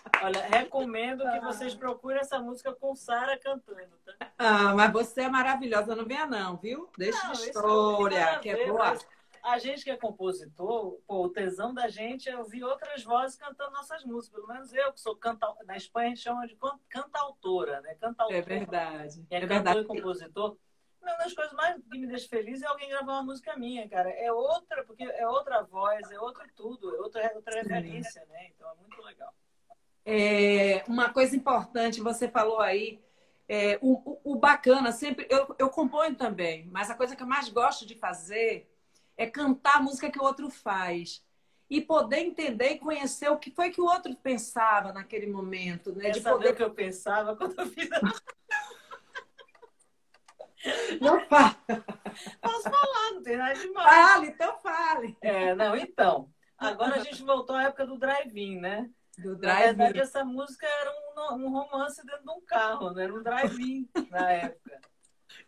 Olha, 0.24 0.40
recomendo 0.46 1.22
que 1.30 1.40
vocês 1.40 1.74
procurem 1.74 2.18
essa 2.18 2.38
música 2.38 2.72
com 2.72 2.94
Sara 2.94 3.38
cantando, 3.38 3.94
tá? 4.06 4.32
Ah, 4.38 4.74
mas 4.74 4.90
você 4.90 5.22
é 5.22 5.28
maravilhosa, 5.28 5.94
não 5.94 6.06
venha 6.06 6.24
não, 6.24 6.56
viu? 6.56 6.90
Deixa 6.96 7.30
de 7.32 7.42
história, 7.42 8.38
que 8.38 8.48
é 8.48 8.66
boa. 8.66 8.96
A 9.42 9.58
gente 9.58 9.84
que 9.84 9.90
é 9.90 9.96
compositor, 9.98 10.98
pô, 11.06 11.24
o 11.24 11.28
tesão 11.28 11.74
da 11.74 11.88
gente 11.88 12.30
é 12.30 12.38
ouvir 12.38 12.64
outras 12.64 13.04
vozes 13.04 13.36
cantando 13.36 13.72
nossas 13.72 14.02
músicas. 14.02 14.40
Pelo 14.40 14.48
menos 14.50 14.72
eu, 14.72 14.90
que 14.94 14.98
sou 14.98 15.14
canta... 15.14 15.46
Na 15.66 15.76
Espanha 15.76 16.06
a 16.06 16.08
gente 16.14 16.22
chama 16.22 16.46
de 16.46 16.56
cantautora, 16.88 17.82
né? 17.82 17.94
Cantautora. 17.96 18.38
É 18.38 18.40
verdade. 18.40 19.26
É, 19.28 19.36
é 19.36 19.46
verdade. 19.46 19.80
e 19.80 19.84
compositor. 19.84 20.56
Uma 21.02 21.14
das 21.16 21.34
coisas 21.34 21.52
mais 21.52 21.76
que 21.76 21.98
me 21.98 22.06
deixa 22.06 22.26
feliz 22.26 22.62
é 22.62 22.66
alguém 22.66 22.88
gravar 22.88 23.12
uma 23.12 23.22
música 23.24 23.54
minha, 23.58 23.86
cara. 23.86 24.08
É 24.08 24.32
outra, 24.32 24.82
porque 24.84 25.04
é 25.04 25.28
outra 25.28 25.62
voz, 25.62 26.10
é 26.10 26.18
outro 26.18 26.42
tudo, 26.56 26.96
é 26.96 27.00
outra, 27.00 27.30
outra 27.34 27.56
referência, 27.56 28.24
né? 28.30 28.48
Então 28.48 28.66
é 28.70 28.74
muito 28.76 29.02
legal. 29.02 29.30
É, 30.04 30.84
uma 30.86 31.10
coisa 31.10 31.34
importante, 31.34 32.00
você 32.00 32.28
falou 32.28 32.60
aí, 32.60 33.00
é, 33.48 33.78
o, 33.80 34.18
o, 34.24 34.36
bacana, 34.36 34.92
sempre, 34.92 35.26
eu, 35.30 35.54
eu 35.58 35.70
componho 35.70 36.14
também, 36.14 36.68
mas 36.70 36.90
a 36.90 36.94
coisa 36.94 37.16
que 37.16 37.22
eu 37.22 37.26
mais 37.26 37.48
gosto 37.48 37.86
de 37.86 37.94
fazer 37.94 38.70
é 39.16 39.26
cantar 39.26 39.76
a 39.76 39.82
música 39.82 40.10
que 40.10 40.18
o 40.18 40.24
outro 40.24 40.50
faz. 40.50 41.22
E 41.68 41.80
poder 41.80 42.18
entender 42.18 42.72
e 42.72 42.78
conhecer 42.78 43.30
o 43.30 43.38
que 43.38 43.50
foi 43.50 43.70
que 43.70 43.80
o 43.80 43.86
outro 43.86 44.14
pensava 44.16 44.92
naquele 44.92 45.26
momento, 45.26 45.94
né? 45.94 46.10
de 46.10 46.20
poder 46.20 46.52
o 46.52 46.54
que 46.54 46.62
eu 46.62 46.70
pensava 46.70 47.34
quando 47.34 47.58
eu 47.58 47.66
fiz. 47.66 47.88
Não 51.00 51.20
fala. 51.26 51.56
Posso 52.40 52.62
falar, 52.62 53.10
não 53.12 53.22
tem 53.22 53.36
nada 53.36 53.54
demais. 53.54 53.86
Fale, 53.86 54.26
então 54.28 54.58
fale. 54.60 55.16
É, 55.20 55.54
não, 55.54 55.76
então. 55.76 56.32
Agora 56.56 56.96
a 56.96 56.98
gente 57.00 57.22
voltou 57.22 57.54
à 57.54 57.64
época 57.64 57.86
do 57.86 57.98
drive-in, 57.98 58.60
né? 58.60 58.88
Do 59.18 59.36
drive 59.36 59.76
Na 59.76 59.84
verdade, 59.84 60.00
essa 60.00 60.24
música 60.24 60.66
era 60.66 60.90
um, 60.90 61.46
um 61.46 61.50
romance 61.50 62.04
dentro 62.04 62.24
de 62.24 62.30
um 62.30 62.40
carro, 62.40 62.90
né? 62.92 63.04
Era 63.04 63.14
um 63.14 63.22
drive-in 63.22 63.88
na 64.10 64.30
época. 64.30 64.80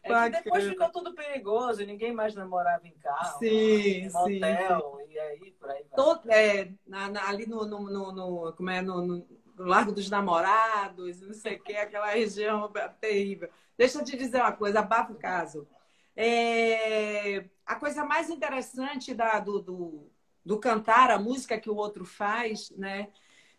É 0.02 0.30
depois 0.30 0.64
ficou 0.64 0.88
tudo 0.90 1.14
perigoso, 1.14 1.84
ninguém 1.84 2.12
mais 2.12 2.34
namorava 2.34 2.86
em 2.86 2.96
carro, 2.98 3.38
sim, 3.38 3.48
em 3.48 4.10
motel, 4.10 4.98
sim. 5.00 5.12
e 5.12 5.18
aí 5.18 5.50
por 5.52 5.70
aí 5.70 5.84
vai. 5.84 5.96
Todo, 5.96 6.30
é, 6.30 6.72
na, 6.86 7.08
na, 7.08 7.28
ali 7.28 7.46
no, 7.46 7.64
no, 7.64 7.80
no, 7.90 8.12
no, 8.12 8.52
como 8.52 8.70
é, 8.70 8.80
no, 8.82 9.04
no, 9.04 9.26
Largo 9.58 9.90
dos 9.90 10.10
Namorados, 10.10 11.20
não 11.22 11.32
sei 11.32 11.56
o 11.56 11.62
que, 11.62 11.74
aquela 11.74 12.10
região 12.10 12.70
terrível. 13.00 13.48
Deixa 13.76 13.98
eu 13.98 14.04
te 14.04 14.16
dizer 14.16 14.40
uma 14.40 14.52
coisa, 14.52 14.80
abafa 14.80 15.12
o 15.12 15.16
caso. 15.16 15.66
É, 16.14 17.44
a 17.64 17.74
coisa 17.74 18.04
mais 18.04 18.30
interessante 18.30 19.14
da, 19.14 19.40
do, 19.40 19.60
do, 19.60 20.10
do 20.44 20.58
cantar, 20.58 21.10
a 21.10 21.18
música 21.18 21.58
que 21.58 21.70
o 21.70 21.76
outro 21.76 22.04
faz, 22.04 22.70
né? 22.70 23.08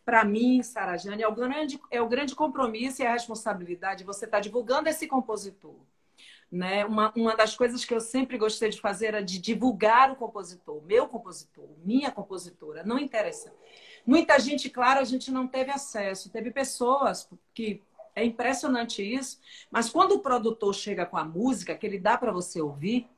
Para 0.08 0.24
mim, 0.24 0.64
Sara 0.64 0.96
Jane, 0.96 1.22
é 1.22 1.28
o 1.28 1.36
grande, 1.36 1.78
é 1.92 2.02
o 2.02 2.08
grande 2.08 2.34
compromisso 2.34 3.02
e 3.02 3.06
a 3.06 3.12
responsabilidade 3.12 4.00
de 4.00 4.04
você 4.06 4.24
estar 4.24 4.38
tá 4.38 4.42
divulgando 4.42 4.88
esse 4.88 5.06
compositor. 5.06 5.76
Né? 6.50 6.86
Uma, 6.86 7.12
uma 7.14 7.36
das 7.36 7.58
coisas 7.58 7.84
que 7.84 7.94
eu 7.94 8.00
sempre 8.00 8.38
gostei 8.38 8.70
de 8.70 8.80
fazer 8.80 9.08
era 9.08 9.22
de 9.22 9.38
divulgar 9.38 10.10
o 10.10 10.16
compositor, 10.16 10.82
meu 10.84 11.10
compositor, 11.10 11.68
minha 11.84 12.10
compositora, 12.10 12.86
não 12.86 12.98
interessa. 12.98 13.54
Muita 14.06 14.40
gente, 14.40 14.70
claro, 14.70 15.02
a 15.02 15.04
gente 15.04 15.30
não 15.30 15.46
teve 15.46 15.72
acesso, 15.72 16.32
teve 16.32 16.52
pessoas 16.52 17.30
que 17.54 17.84
é 18.16 18.24
impressionante 18.24 19.04
isso, 19.04 19.42
mas 19.70 19.90
quando 19.90 20.14
o 20.14 20.20
produtor 20.20 20.74
chega 20.74 21.06
com 21.06 21.18
a 21.18 21.26
música 21.26 21.76
que 21.76 21.86
ele 21.86 22.00
dá 22.00 22.18
para 22.18 22.32
você 22.32 22.62
ouvir, 22.62 23.10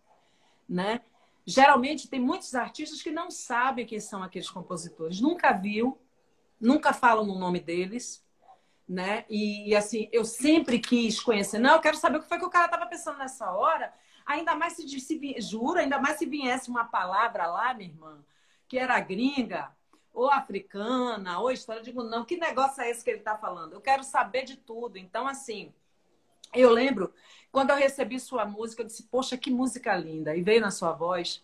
né? 0.67 1.01
Geralmente 1.45 2.09
tem 2.09 2.19
muitos 2.19 2.55
artistas 2.55 2.99
que 2.99 3.11
não 3.11 3.29
sabem 3.29 3.85
quem 3.85 3.99
são 3.99 4.23
aqueles 4.23 4.49
compositores, 4.49 5.21
nunca 5.21 5.51
viu, 5.51 5.95
nunca 6.59 6.93
falam 6.93 7.25
no 7.25 7.37
nome 7.37 7.59
deles, 7.59 8.25
né? 8.87 9.25
E 9.29 9.75
assim, 9.75 10.09
eu 10.11 10.25
sempre 10.25 10.79
quis 10.79 11.19
conhecer. 11.19 11.59
Não, 11.59 11.75
eu 11.75 11.81
quero 11.81 11.97
saber 11.97 12.17
o 12.17 12.21
que 12.21 12.27
foi 12.27 12.39
que 12.39 12.45
o 12.45 12.49
cara 12.49 12.65
estava 12.65 12.85
pensando 12.87 13.17
nessa 13.17 13.51
hora. 13.51 13.93
Ainda 14.25 14.55
mais 14.55 14.73
se, 14.73 14.99
se 14.99 15.35
jura, 15.39 15.81
ainda 15.81 15.99
mais 15.99 16.17
se 16.17 16.25
viesse 16.25 16.69
uma 16.69 16.85
palavra 16.85 17.47
lá, 17.47 17.73
minha 17.73 17.89
irmã, 17.89 18.23
que 18.67 18.77
era 18.77 18.99
gringa, 18.99 19.71
ou 20.13 20.29
africana, 20.29 21.39
ou 21.39 21.51
história. 21.51 21.79
Eu 21.79 21.83
digo, 21.83 22.03
não, 22.03 22.25
que 22.25 22.37
negócio 22.37 22.81
é 22.81 22.89
esse 22.89 23.03
que 23.03 23.09
ele 23.09 23.19
está 23.19 23.37
falando? 23.37 23.73
Eu 23.73 23.81
quero 23.81 24.03
saber 24.03 24.43
de 24.43 24.57
tudo. 24.57 24.97
Então, 24.97 25.27
assim, 25.27 25.73
eu 26.53 26.71
lembro, 26.71 27.13
quando 27.51 27.69
eu 27.69 27.75
recebi 27.75 28.19
sua 28.19 28.45
música, 28.45 28.81
eu 28.81 28.87
disse, 28.87 29.03
poxa, 29.03 29.37
que 29.37 29.51
música 29.51 29.95
linda. 29.95 30.35
E 30.35 30.41
veio 30.41 30.61
na 30.61 30.71
sua 30.71 30.91
voz. 30.91 31.43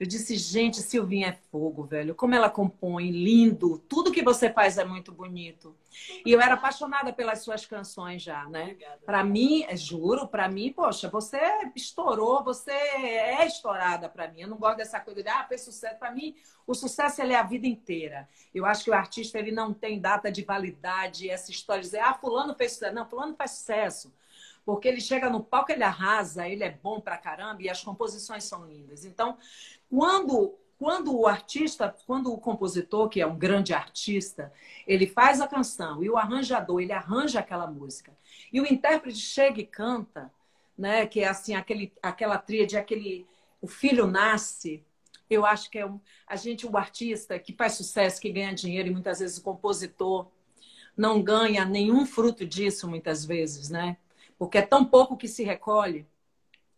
Eu 0.00 0.06
disse, 0.06 0.34
gente, 0.34 0.78
Silvinha 0.80 1.28
é 1.28 1.32
fogo, 1.52 1.84
velho. 1.84 2.14
Como 2.14 2.34
ela 2.34 2.48
compõe, 2.48 3.10
lindo. 3.10 3.76
Tudo 3.86 4.10
que 4.10 4.22
você 4.22 4.50
faz 4.50 4.78
é 4.78 4.84
muito 4.84 5.12
bonito. 5.12 5.76
E 6.24 6.32
eu 6.32 6.40
era 6.40 6.54
apaixonada 6.54 7.12
pelas 7.12 7.40
suas 7.40 7.66
canções 7.66 8.22
já, 8.22 8.46
né? 8.46 8.78
Para 9.04 9.22
mim, 9.22 9.62
é, 9.68 9.76
juro, 9.76 10.26
para 10.26 10.48
mim, 10.48 10.72
poxa, 10.72 11.10
você 11.10 11.38
estourou, 11.76 12.42
você 12.42 12.72
é 12.72 13.46
estourada 13.46 14.08
para 14.08 14.26
mim. 14.28 14.40
Eu 14.40 14.48
não 14.48 14.56
gosto 14.56 14.78
dessa 14.78 14.98
coisa 15.00 15.22
de, 15.22 15.28
ah, 15.28 15.44
fez 15.46 15.60
sucesso. 15.60 15.98
Para 15.98 16.12
mim, 16.12 16.34
o 16.66 16.72
sucesso 16.72 17.20
ele 17.20 17.34
é 17.34 17.38
a 17.38 17.42
vida 17.42 17.66
inteira. 17.66 18.26
Eu 18.54 18.64
acho 18.64 18.84
que 18.84 18.90
o 18.90 18.94
artista 18.94 19.38
ele 19.38 19.52
não 19.52 19.74
tem 19.74 20.00
data 20.00 20.32
de 20.32 20.42
validade, 20.42 21.28
essa 21.28 21.50
história 21.50 21.82
de 21.82 21.88
dizer, 21.88 22.00
ah, 22.00 22.14
fulano 22.14 22.54
fez 22.54 22.72
sucesso. 22.72 22.94
Não, 22.94 23.06
fulano 23.06 23.36
faz 23.36 23.50
sucesso 23.50 24.10
porque 24.70 24.86
ele 24.86 25.00
chega 25.00 25.28
no 25.28 25.42
palco, 25.42 25.72
ele 25.72 25.82
arrasa, 25.82 26.48
ele 26.48 26.62
é 26.62 26.70
bom 26.70 27.00
pra 27.00 27.18
caramba 27.18 27.60
e 27.60 27.68
as 27.68 27.82
composições 27.82 28.44
são 28.44 28.64
lindas. 28.66 29.04
Então, 29.04 29.36
quando 29.88 30.54
quando 30.78 31.14
o 31.14 31.26
artista, 31.26 31.94
quando 32.06 32.32
o 32.32 32.38
compositor, 32.38 33.10
que 33.10 33.20
é 33.20 33.26
um 33.26 33.36
grande 33.36 33.74
artista, 33.74 34.50
ele 34.86 35.06
faz 35.06 35.38
a 35.38 35.46
canção 35.46 36.02
e 36.02 36.08
o 36.08 36.16
arranjador, 36.16 36.80
ele 36.80 36.92
arranja 36.92 37.40
aquela 37.40 37.66
música, 37.66 38.16
e 38.50 38.62
o 38.62 38.66
intérprete 38.66 39.18
chega 39.18 39.60
e 39.60 39.66
canta, 39.66 40.32
né, 40.78 41.06
que 41.06 41.20
é 41.20 41.28
assim, 41.28 41.54
aquele, 41.54 41.92
aquela 42.02 42.38
tríade, 42.38 42.78
aquele 42.78 43.26
o 43.60 43.66
filho 43.66 44.06
nasce, 44.06 44.82
eu 45.28 45.44
acho 45.44 45.68
que 45.68 45.78
é 45.78 45.84
um, 45.84 46.00
a 46.26 46.34
gente, 46.34 46.66
o 46.66 46.74
artista 46.78 47.38
que 47.38 47.52
faz 47.52 47.74
sucesso, 47.74 48.18
que 48.18 48.32
ganha 48.32 48.54
dinheiro, 48.54 48.88
e 48.88 48.92
muitas 48.92 49.18
vezes 49.18 49.36
o 49.36 49.42
compositor 49.42 50.28
não 50.96 51.20
ganha 51.20 51.66
nenhum 51.66 52.06
fruto 52.06 52.46
disso, 52.46 52.88
muitas 52.88 53.22
vezes, 53.24 53.68
né? 53.68 53.98
Porque 54.40 54.56
é 54.56 54.62
tão 54.62 54.86
pouco 54.86 55.18
que 55.18 55.28
se 55.28 55.44
recolhe. 55.44 56.08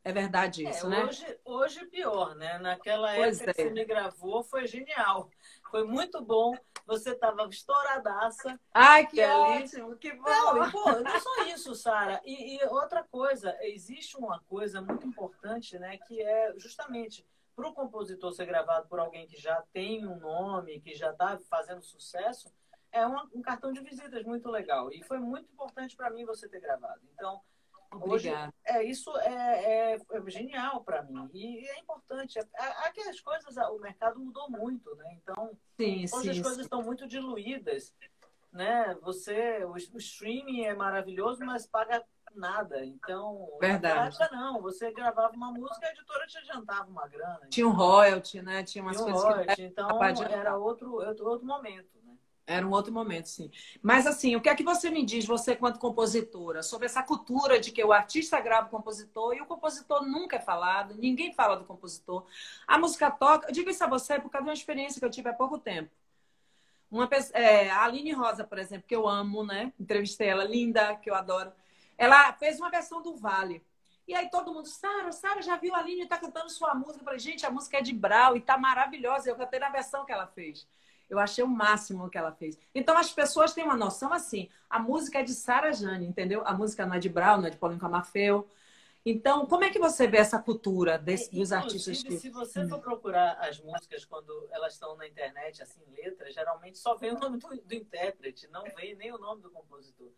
É 0.03 0.11
verdade 0.11 0.69
isso, 0.69 0.87
é, 0.87 0.89
né? 0.89 1.05
Hoje, 1.05 1.39
hoje 1.45 1.79
é 1.79 1.85
pior, 1.85 2.35
né? 2.35 2.59
Naquela 2.59 3.15
pois 3.15 3.41
época 3.41 3.53
é. 3.53 3.55
que 3.55 3.63
você 3.63 3.71
me 3.71 3.85
gravou 3.85 4.43
foi 4.43 4.67
genial. 4.67 5.31
Foi 5.71 5.85
muito 5.85 6.21
bom. 6.21 6.57
Você 6.87 7.11
estava 7.11 7.47
estouradaça. 7.49 8.59
Ai, 8.75 9.07
que 9.07 9.25
ótimo, 9.25 9.97
que 9.97 10.13
bom. 10.13 10.25
Não, 10.25 10.67
e, 10.67 10.73
pô, 10.73 10.91
não 10.91 11.15
é 11.15 11.21
só 11.21 11.45
isso, 11.45 11.73
Sara. 11.77 12.21
E, 12.25 12.57
e, 12.57 12.65
outra 12.65 13.05
coisa, 13.05 13.57
existe 13.61 14.17
uma 14.17 14.41
coisa 14.49 14.83
muito 14.83 15.07
importante, 15.07 15.79
né? 15.79 15.99
Que 15.99 16.21
é 16.21 16.55
justamente 16.59 17.25
para 17.55 17.69
o 17.69 17.73
compositor 17.73 18.33
ser 18.33 18.47
gravado 18.47 18.89
por 18.89 18.99
alguém 18.99 19.29
que 19.29 19.41
já 19.41 19.63
tem 19.73 20.05
um 20.05 20.19
nome, 20.19 20.81
que 20.81 20.97
já 20.97 21.13
está 21.13 21.39
fazendo 21.49 21.81
sucesso, 21.81 22.53
é 22.91 23.07
um, 23.07 23.17
um 23.37 23.41
cartão 23.41 23.73
de 23.73 23.81
visitas 23.81 24.25
muito 24.25 24.51
legal. 24.51 24.93
E 24.93 25.01
foi 25.05 25.21
muito 25.21 25.49
importante 25.53 25.95
para 25.95 26.11
mim 26.11 26.25
você 26.25 26.49
ter 26.49 26.59
gravado. 26.59 27.01
Então, 27.15 27.41
Obrigada. 27.93 28.47
Hoje, 28.47 28.79
é, 28.79 28.85
isso 28.85 29.17
é, 29.19 29.95
é, 29.95 29.99
é 30.11 30.31
genial 30.31 30.83
para 30.83 31.03
mim. 31.03 31.29
E 31.35 31.67
é 31.69 31.79
importante. 31.79 32.39
Aqui 32.85 33.01
as 33.03 33.21
coisas, 33.21 33.57
o 33.57 33.79
mercado 33.79 34.19
mudou 34.19 34.51
muito, 34.51 34.95
né? 34.97 35.19
Então, 35.23 35.57
sim, 35.77 36.05
hoje 36.13 36.23
sim, 36.23 36.31
as 36.31 36.41
coisas 36.41 36.57
sim. 36.57 36.63
estão 36.63 36.83
muito 36.83 37.07
diluídas. 37.07 37.95
Né? 38.53 38.95
Você, 39.03 39.65
o, 39.65 39.73
o 39.73 39.99
streaming 39.99 40.65
é 40.65 40.75
maravilhoso, 40.75 41.45
mas 41.45 41.67
paga 41.67 42.05
nada. 42.35 42.85
Então, 42.85 43.49
verdade. 43.61 44.17
Não, 44.33 44.61
você 44.61 44.93
gravava 44.93 45.35
uma 45.35 45.51
música, 45.53 45.87
a 45.87 45.91
editora 45.91 46.27
te 46.27 46.39
adiantava 46.39 46.89
uma 46.89 47.07
grana. 47.07 47.41
Tinha 47.49 47.67
um 47.67 47.73
royalty, 47.73 48.43
né? 48.43 48.63
Tinha 48.63 48.83
umas 48.83 48.97
Tinha 48.97 49.09
um 49.09 49.13
coisas 49.13 49.31
royalty, 49.31 49.55
que 49.55 49.63
então 49.63 50.03
era 50.03 50.57
outro, 50.57 50.95
outro, 50.95 51.29
outro 51.29 51.47
momento. 51.47 52.02
Era 52.47 52.67
um 52.67 52.71
outro 52.71 52.93
momento, 52.93 53.27
sim. 53.27 53.51
Mas 53.81 54.07
assim, 54.07 54.35
o 54.35 54.41
que 54.41 54.49
é 54.49 54.55
que 54.55 54.65
você 54.65 54.91
me 54.91 55.05
diz, 55.05 55.25
você 55.25 55.55
quanto 55.55 55.79
compositora, 55.79 56.63
sobre 56.63 56.87
essa 56.87 57.03
cultura 57.03 57.61
de 57.61 57.71
que 57.71 57.83
o 57.85 57.93
artista 57.93 58.41
grava 58.41 58.67
o 58.67 58.71
compositor 58.71 59.35
e 59.35 59.41
o 59.41 59.47
compositor 59.47 60.05
nunca 60.05 60.37
é 60.37 60.41
falado, 60.41 60.95
ninguém 60.95 61.33
fala 61.33 61.57
do 61.57 61.65
compositor. 61.65 62.27
A 62.67 62.79
música 62.79 63.11
toca. 63.11 63.49
Eu 63.49 63.53
digo 63.53 63.71
isso 63.71 63.85
a 63.85 63.87
você 63.87 64.19
por 64.19 64.31
causa 64.31 64.45
de 64.45 64.51
uma 64.51 64.55
experiência 64.55 64.99
que 64.99 65.05
eu 65.05 65.11
tive 65.11 65.29
há 65.29 65.33
pouco 65.33 65.57
tempo. 65.59 65.91
Uma 66.91 67.09
é, 67.33 67.71
a 67.71 67.85
Aline 67.85 68.13
Rosa, 68.13 68.45
por 68.45 68.59
exemplo, 68.59 68.87
que 68.87 68.95
eu 68.95 69.09
amo, 69.09 69.45
né? 69.45 69.73
Entrevistei 69.81 70.29
ela, 70.29 70.45
linda, 70.45 70.97
que 70.97 71.09
eu 71.09 71.15
adoro. 71.15 71.53
Ela 71.97 72.33
fez 72.35 72.59
uma 72.59 72.71
versão 72.71 73.01
do 73.01 73.17
Vale. 73.17 73.63
E 74.07 74.15
aí 74.15 74.29
todo 74.29 74.53
mundo, 74.53 74.67
Sara, 74.67 75.13
Sara 75.13 75.41
já 75.41 75.57
viu 75.57 75.75
a 75.75 75.79
Aline 75.79 76.07
tá 76.07 76.19
cantando 76.19 76.51
sua 76.51 76.75
música? 76.75 76.99
Eu 77.01 77.05
falei, 77.05 77.19
gente, 77.19 77.47
a 77.47 77.51
música 77.51 77.79
é 77.79 77.83
de 77.83 77.95
Brau 77.95 78.37
e 78.37 78.41
tá 78.41 78.59
maravilhosa. 78.59 79.31
Eu 79.31 79.37
cantei 79.37 79.61
na 79.61 79.71
versão 79.71 80.05
que 80.05 80.13
ela 80.13 80.27
fez. 80.27 80.67
Eu 81.09 81.19
achei 81.19 81.45
o 81.45 81.49
máximo 81.49 82.09
que 82.09 82.19
ela 82.19 82.33
fez. 82.33 82.59
Então 82.75 82.97
as 82.97 83.13
pessoas 83.13 83.53
têm 83.53 83.65
uma 83.65 83.77
noção 83.77 84.13
assim: 84.13 84.49
a 84.69 84.79
música 84.79 85.21
é 85.21 85.23
de 85.23 85.35
Sara 85.35 85.73
Jane, 85.73 86.07
entendeu? 86.07 86.43
A 86.47 86.53
música 86.53 86.87
não 86.87 86.95
é 86.95 86.99
de 86.99 87.09
Brown, 87.09 87.39
não 87.39 87.47
é 87.47 87.51
de 87.51 87.57
Paulinho 87.57 87.81
Camafeu. 87.81 88.49
Então, 89.05 89.47
como 89.47 89.65
é 89.65 89.71
que 89.71 89.81
você 89.81 90.07
vê 90.07 90.19
essa 90.19 90.39
cultura 90.39 90.97
desse, 90.97 91.35
dos 91.35 91.53
artistas 91.53 92.03
que... 92.03 92.17
se 92.19 92.31
você 92.31 92.69
for 92.69 92.79
procurar 92.79 93.33
as 93.41 93.61
músicas 93.61 94.05
quando 94.05 94.49
elas 94.53 94.75
estão 94.75 94.97
na 94.97 95.09
internet, 95.09 95.61
assim, 95.61 95.83
letras, 95.91 96.33
geralmente 96.33 96.79
só 96.79 96.95
vem 96.95 97.13
o 97.13 97.19
nome 97.19 97.39
do, 97.39 97.49
do 97.49 97.75
intérprete, 97.75 98.47
não 98.49 98.63
vem 98.77 98.95
nem 98.95 99.13
o 99.13 99.19
nome 99.19 99.43
do 99.43 99.51
compositor. 99.51 100.13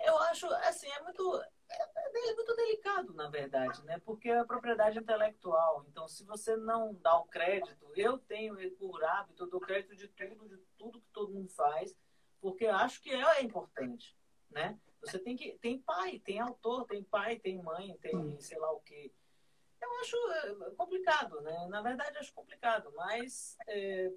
Eu 0.00 0.18
acho, 0.22 0.46
assim, 0.46 0.88
é 0.88 1.02
muito, 1.02 1.40
é, 1.70 2.30
é 2.30 2.34
muito 2.34 2.54
delicado, 2.56 3.12
na 3.14 3.28
verdade, 3.28 3.82
né? 3.84 4.00
Porque 4.04 4.28
é 4.28 4.44
propriedade 4.44 4.98
intelectual. 4.98 5.84
Então, 5.88 6.08
se 6.08 6.24
você 6.24 6.56
não 6.56 6.94
dá 6.94 7.16
o 7.16 7.26
crédito, 7.26 7.90
eu 7.94 8.18
tenho 8.18 8.56
por 8.76 9.02
hábito, 9.04 9.44
eu 9.44 9.50
dou 9.50 9.60
crédito 9.60 9.94
de 9.94 10.08
tudo, 10.08 10.48
de 10.48 10.56
tudo 10.76 11.00
que 11.00 11.08
todo 11.12 11.32
mundo 11.32 11.48
faz, 11.50 11.96
porque 12.40 12.66
acho 12.66 13.00
que 13.02 13.10
é 13.10 13.42
importante, 13.42 14.16
né? 14.50 14.78
Você 15.00 15.18
tem 15.18 15.36
que 15.36 15.58
tem 15.58 15.78
pai, 15.78 16.18
tem 16.18 16.40
autor, 16.40 16.86
tem 16.86 17.02
pai, 17.02 17.38
tem 17.38 17.62
mãe, 17.62 17.96
tem 18.02 18.38
sei 18.40 18.58
lá 18.58 18.70
o 18.72 18.80
quê. 18.80 19.12
Eu 19.80 20.00
acho 20.00 20.16
é, 20.32 20.70
complicado, 20.76 21.40
né? 21.40 21.66
Na 21.70 21.80
verdade, 21.80 22.18
acho 22.18 22.34
complicado, 22.34 22.92
mas 22.94 23.56
é, 23.66 24.12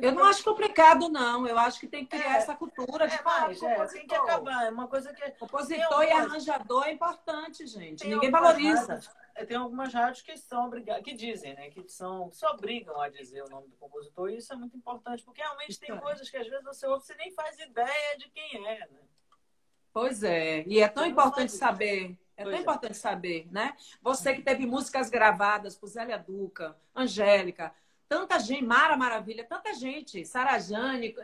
eu 0.00 0.12
não 0.12 0.24
acho 0.24 0.42
complicado, 0.42 1.08
não. 1.08 1.46
Eu 1.46 1.58
acho 1.58 1.78
que 1.80 1.86
tem 1.86 2.04
que 2.04 2.16
criar 2.16 2.34
é, 2.34 2.36
essa 2.38 2.54
cultura 2.54 3.06
de 3.06 3.14
é, 3.14 3.22
mais, 3.22 3.62
é, 3.62 3.86
tem 3.86 4.06
que 4.06 4.14
acabar. 4.14 4.66
É 4.66 4.70
uma 4.70 4.88
coisa 4.88 5.12
que. 5.12 5.30
Compositor 5.32 6.02
e 6.04 6.12
arranjador 6.12 6.84
é 6.84 6.92
importante, 6.92 7.66
gente. 7.66 8.06
Ninguém 8.06 8.30
valoriza. 8.30 8.94
Rádios, 8.94 9.10
é, 9.34 9.44
tem 9.44 9.56
algumas 9.56 9.92
rádios 9.92 10.22
que 10.22 10.36
são 10.36 10.66
obrigadas, 10.66 11.02
que 11.02 11.12
dizem, 11.12 11.54
né? 11.54 11.68
Que 11.68 11.86
são, 11.88 12.30
se 12.32 12.46
obrigam 12.46 13.00
a 13.00 13.08
dizer 13.08 13.42
o 13.42 13.48
nome 13.48 13.68
do 13.68 13.76
compositor, 13.76 14.30
e 14.30 14.36
isso 14.36 14.52
é 14.52 14.56
muito 14.56 14.76
importante, 14.76 15.24
porque 15.24 15.42
realmente 15.42 15.78
tem 15.78 15.96
coisas 15.98 16.30
que 16.30 16.36
às 16.36 16.46
vezes 16.46 16.64
você 16.64 16.86
ouve, 16.86 17.04
você 17.04 17.14
nem 17.16 17.32
faz 17.32 17.58
ideia 17.58 18.16
de 18.16 18.28
quem 18.30 18.66
é, 18.66 18.78
né? 18.80 19.00
Pois 19.92 20.22
é. 20.22 20.64
E 20.66 20.80
é 20.80 20.88
tão 20.88 21.04
importante 21.04 21.52
saber. 21.52 22.16
É 22.36 22.42
pois 22.42 22.52
tão 22.52 22.58
é. 22.58 22.62
importante 22.62 22.96
saber, 22.96 23.48
né? 23.50 23.76
Você 24.02 24.34
que 24.34 24.42
teve 24.42 24.66
músicas 24.66 25.10
gravadas 25.10 25.76
por 25.76 25.88
Zélia 25.88 26.18
Duca, 26.18 26.76
Angélica, 26.94 27.74
Tanta 28.14 28.38
gente, 28.38 28.64
Mara 28.64 28.96
Maravilha, 28.96 29.44
tanta 29.44 29.74
gente, 29.74 30.24
Sara 30.24 30.56
Jane, 30.56 31.16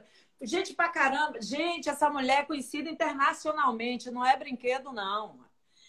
gente 0.43 0.75
pra 0.75 0.89
caramba. 0.89 1.41
Gente, 1.41 1.89
essa 1.89 2.11
mulher 2.11 2.41
é 2.41 2.45
conhecida 2.45 2.91
internacionalmente, 2.91 4.11
não 4.11 4.27
é 4.27 4.37
brinquedo, 4.37 4.93
não. 4.93 5.39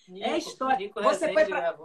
Nico, 0.07 0.29
é 0.29 0.37
história. 0.37 0.77
Nico 0.77 1.01
Você 1.01 1.33
foi 1.33 1.45
pra... 1.45 1.75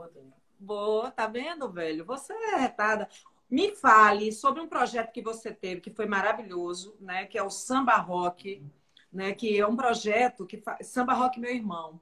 Boa, 0.60 1.10
tá 1.10 1.26
vendo, 1.26 1.72
velho? 1.72 2.04
Você 2.04 2.34
é 2.34 2.56
retada. 2.56 3.08
Me 3.48 3.74
fale 3.74 4.30
sobre 4.32 4.60
um 4.60 4.68
projeto 4.68 5.12
que 5.12 5.22
você 5.22 5.50
teve, 5.50 5.80
que 5.80 5.90
foi 5.90 6.04
maravilhoso, 6.04 6.94
né? 7.00 7.24
Que 7.24 7.38
é 7.38 7.42
o 7.42 7.48
Samba 7.48 7.96
Rock, 7.96 8.62
né? 9.10 9.32
Que 9.32 9.58
é 9.58 9.66
um 9.66 9.76
projeto 9.76 10.44
que. 10.44 10.62
Samba 10.82 11.14
Rock 11.14 11.40
Meu 11.40 11.54
Irmão, 11.54 11.98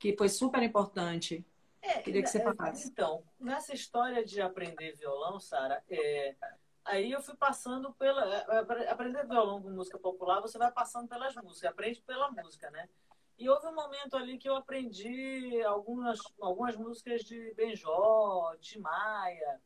que 0.00 0.16
foi 0.16 0.28
super 0.28 0.64
importante. 0.64 1.46
É, 1.84 2.00
Queria 2.00 2.22
que 2.22 2.28
você 2.28 2.38
é, 2.38 2.42
falasse. 2.42 2.88
Então, 2.88 3.22
nessa 3.38 3.74
história 3.74 4.24
de 4.24 4.40
aprender 4.40 4.96
violão, 4.96 5.38
Sara, 5.38 5.82
é, 5.88 6.34
aí 6.82 7.12
eu 7.12 7.20
fui 7.20 7.36
passando 7.36 7.92
pela. 7.92 8.24
É, 8.34 8.90
aprender 8.90 9.26
violão 9.26 9.62
com 9.62 9.68
música 9.68 9.98
popular, 9.98 10.40
você 10.40 10.56
vai 10.56 10.72
passando 10.72 11.08
pelas 11.08 11.34
músicas, 11.36 11.70
aprende 11.70 12.00
pela 12.00 12.30
música, 12.30 12.70
né? 12.70 12.88
E 13.36 13.48
houve 13.48 13.66
um 13.66 13.74
momento 13.74 14.16
ali 14.16 14.38
que 14.38 14.48
eu 14.48 14.56
aprendi 14.56 15.60
algumas, 15.62 16.20
algumas 16.40 16.74
músicas 16.76 17.22
de 17.22 17.52
Benjó, 17.54 18.54
de 18.60 18.78
Maia, 18.78 19.60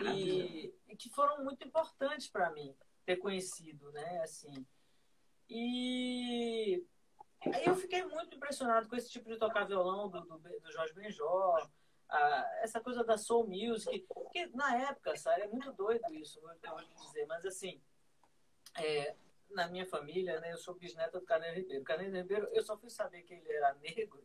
e, 0.00 0.72
e 0.88 0.96
que 0.96 1.10
foram 1.10 1.44
muito 1.44 1.66
importantes 1.66 2.28
para 2.28 2.50
mim 2.52 2.74
ter 3.04 3.16
conhecido, 3.16 3.92
né? 3.92 4.20
Assim. 4.22 4.66
E 5.50 6.82
eu 7.64 7.74
fiquei 7.76 8.04
muito 8.04 8.36
impressionado 8.36 8.88
com 8.88 8.96
esse 8.96 9.10
tipo 9.10 9.28
de 9.28 9.36
tocar 9.36 9.64
violão 9.64 10.08
do, 10.08 10.20
do, 10.20 10.38
do 10.38 10.72
Jorge 10.72 10.94
Benjó, 10.94 11.58
essa 12.62 12.80
coisa 12.80 13.02
da 13.02 13.16
soul 13.16 13.46
music, 13.48 14.06
porque 14.08 14.46
na 14.54 14.76
época, 14.76 15.16
sabe, 15.16 15.42
é 15.42 15.48
muito 15.48 15.72
doido 15.72 16.12
isso, 16.14 16.38
eu 16.38 16.70
vou 16.70 17.04
dizer, 17.06 17.26
mas 17.26 17.44
assim, 17.44 17.80
é, 18.78 19.14
na 19.50 19.68
minha 19.68 19.86
família, 19.86 20.40
né, 20.40 20.52
eu 20.52 20.58
sou 20.58 20.74
bisneta 20.74 21.18
do 21.18 21.26
Carneiro 21.26 21.56
Ribeiro. 21.56 21.84
Carneiro 21.84 22.16
Ribeiro, 22.16 22.48
eu 22.52 22.62
só 22.62 22.76
fui 22.76 22.90
saber 22.90 23.22
que 23.22 23.34
ele 23.34 23.52
era 23.52 23.74
negro 23.74 24.22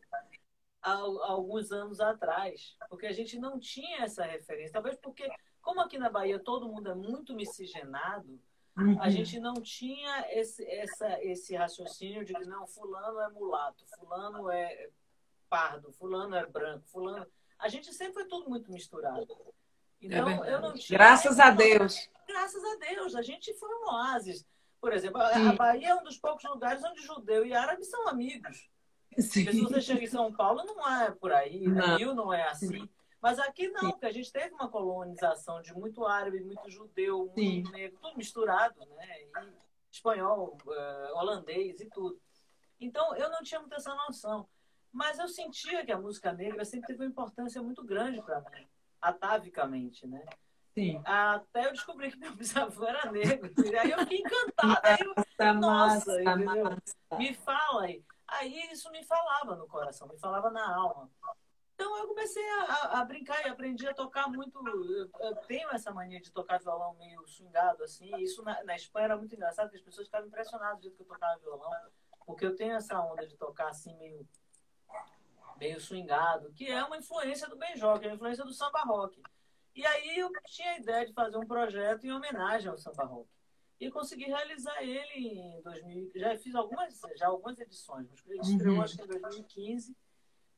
há, 0.82 0.92
há 0.92 1.30
alguns 1.30 1.72
anos 1.72 2.00
atrás, 2.00 2.76
porque 2.88 3.06
a 3.06 3.12
gente 3.12 3.38
não 3.38 3.58
tinha 3.58 4.02
essa 4.02 4.24
referência. 4.24 4.72
Talvez 4.72 4.96
porque, 4.96 5.28
como 5.60 5.80
aqui 5.80 5.98
na 5.98 6.10
Bahia 6.10 6.38
todo 6.38 6.68
mundo 6.68 6.90
é 6.90 6.94
muito 6.94 7.34
miscigenado, 7.34 8.40
Uhum. 8.76 9.00
A 9.02 9.10
gente 9.10 9.38
não 9.40 9.54
tinha 9.54 10.26
esse, 10.30 10.64
essa, 10.64 11.22
esse 11.22 11.56
raciocínio 11.56 12.24
de 12.24 12.32
que 12.32 12.44
não, 12.44 12.66
fulano 12.66 13.20
é 13.20 13.28
mulato, 13.28 13.84
fulano 13.98 14.50
é 14.50 14.88
pardo, 15.48 15.92
fulano 15.92 16.34
é 16.34 16.46
branco, 16.46 16.86
fulano. 16.86 17.26
A 17.58 17.68
gente 17.68 17.92
sempre 17.92 18.14
foi 18.14 18.24
tudo 18.26 18.48
muito 18.48 18.70
misturado. 18.72 19.26
Então, 20.00 20.44
é 20.44 20.54
eu 20.54 20.60
não 20.60 20.72
tinha. 20.72 20.98
Graças 20.98 21.38
a 21.38 21.50
Deus. 21.50 22.08
Graças 22.26 22.64
a 22.64 22.76
Deus. 22.76 23.14
A 23.14 23.22
gente 23.22 23.52
foi 23.54 23.68
um 23.68 23.88
oásis. 23.88 24.46
Por 24.80 24.94
exemplo, 24.94 25.20
a 25.20 25.52
Bahia 25.52 25.88
é 25.88 25.94
um 25.94 26.02
dos 26.02 26.16
poucos 26.16 26.44
lugares 26.44 26.82
onde 26.82 27.02
judeu 27.02 27.44
e 27.44 27.52
árabe 27.52 27.84
são 27.84 28.08
amigos. 28.08 28.70
Sim. 29.18 29.44
Porque 29.44 29.58
se 29.58 29.62
você 29.62 29.80
chega 29.80 30.04
em 30.04 30.06
São 30.06 30.32
Paulo, 30.32 30.64
não 30.64 30.88
é 30.88 31.10
por 31.10 31.32
aí. 31.32 31.68
Né? 31.68 31.86
Não. 31.86 31.96
Rio 31.98 32.14
não 32.14 32.32
é 32.32 32.48
assim. 32.48 32.88
Mas 33.20 33.38
aqui 33.38 33.68
não, 33.68 33.90
porque 33.90 34.06
a 34.06 34.12
gente 34.12 34.32
teve 34.32 34.54
uma 34.54 34.68
colonização 34.68 35.60
de 35.60 35.74
muito 35.74 36.06
árabe, 36.06 36.40
muito 36.40 36.70
judeu, 36.70 37.26
muito 37.26 37.38
Sim. 37.38 37.62
negro, 37.70 37.98
tudo 38.00 38.16
misturado, 38.16 38.80
né? 38.96 39.22
E 39.22 39.30
espanhol, 39.92 40.56
uh, 40.64 41.18
holandês 41.18 41.80
e 41.80 41.86
tudo. 41.86 42.18
Então, 42.80 43.14
eu 43.16 43.28
não 43.28 43.42
tinha 43.42 43.60
muita 43.60 43.76
essa 43.76 43.94
noção. 43.94 44.48
Mas 44.92 45.18
eu 45.18 45.28
sentia 45.28 45.84
que 45.84 45.92
a 45.92 45.98
música 45.98 46.32
negra 46.32 46.64
sempre 46.64 46.88
teve 46.88 47.00
uma 47.00 47.10
importância 47.10 47.62
muito 47.62 47.84
grande 47.84 48.22
para 48.22 48.40
mim, 48.40 48.66
atavicamente, 49.00 50.06
né? 50.06 50.24
Sim. 50.74 51.00
Até 51.04 51.66
eu 51.66 51.72
descobri 51.72 52.10
que 52.10 52.18
meu 52.18 52.34
bisavô 52.36 52.86
era 52.86 53.10
negro. 53.10 53.52
E 53.64 53.76
aí 53.76 53.90
eu 53.90 53.98
fiquei 54.00 54.18
encantada. 54.18 54.80
Aí 54.82 54.98
eu, 55.00 55.54
nossa, 55.54 56.22
massa. 56.36 57.18
me 57.18 57.34
fala 57.34 57.84
aí. 57.84 58.04
Aí 58.26 58.72
isso 58.72 58.90
me 58.90 59.04
falava 59.04 59.56
no 59.56 59.66
coração, 59.66 60.08
me 60.08 60.18
falava 60.18 60.50
na 60.50 60.74
alma. 60.74 61.10
Então 61.80 61.96
eu 61.96 62.08
comecei 62.08 62.46
a, 62.50 63.00
a, 63.00 63.04
brincar 63.06 63.42
e 63.46 63.48
aprendi 63.48 63.88
a 63.88 63.94
tocar 63.94 64.28
muito. 64.28 64.62
Eu, 64.68 65.10
eu, 65.18 65.36
tenho 65.46 65.70
essa 65.70 65.90
mania 65.90 66.20
de 66.20 66.30
tocar 66.30 66.60
violão 66.60 66.94
meio 66.98 67.26
swingado, 67.26 67.82
assim. 67.82 68.14
Isso 68.18 68.42
na, 68.42 68.62
na 68.64 68.76
Espanha 68.76 69.06
era 69.06 69.16
muito 69.16 69.34
engraçado, 69.34 69.68
porque 69.68 69.78
as 69.78 69.84
pessoas 69.84 70.06
ficavam 70.06 70.28
impressionadas 70.28 70.76
do 70.76 70.82
jeito 70.82 70.96
que 70.96 71.02
eu 71.02 71.06
tocava 71.06 71.38
violão. 71.38 71.70
Porque 72.26 72.44
eu 72.44 72.54
tenho 72.54 72.74
essa 72.74 73.00
onda 73.00 73.26
de 73.26 73.34
tocar 73.34 73.70
assim, 73.70 73.96
meio, 73.96 74.28
meio 75.56 75.80
swingado, 75.80 76.52
que 76.52 76.70
é 76.70 76.84
uma 76.84 76.98
influência 76.98 77.48
do 77.48 77.56
Benjó, 77.56 77.98
que 77.98 78.04
é 78.04 78.08
uma 78.08 78.16
influência 78.16 78.44
do 78.44 78.52
samba 78.52 78.82
rock. 78.82 79.22
E 79.74 79.86
aí 79.86 80.18
eu 80.18 80.30
tinha 80.48 80.72
a 80.72 80.78
ideia 80.78 81.06
de 81.06 81.14
fazer 81.14 81.38
um 81.38 81.46
projeto 81.46 82.04
em 82.04 82.12
homenagem 82.12 82.68
ao 82.68 82.76
samba 82.76 83.04
rock. 83.04 83.26
E 83.80 83.90
consegui 83.90 84.24
realizar 84.24 84.82
ele 84.82 85.16
em 85.16 85.62
2000. 85.62 86.10
Já 86.14 86.36
fiz 86.36 86.54
algumas, 86.54 87.00
já 87.16 87.28
algumas 87.28 87.58
edições, 87.58 88.06
mas 88.10 88.26
ele 88.28 88.42
estreou 88.42 88.76
uhum. 88.76 88.82
acho 88.82 88.98
que 88.98 89.02
em 89.02 89.06
2015 89.06 89.96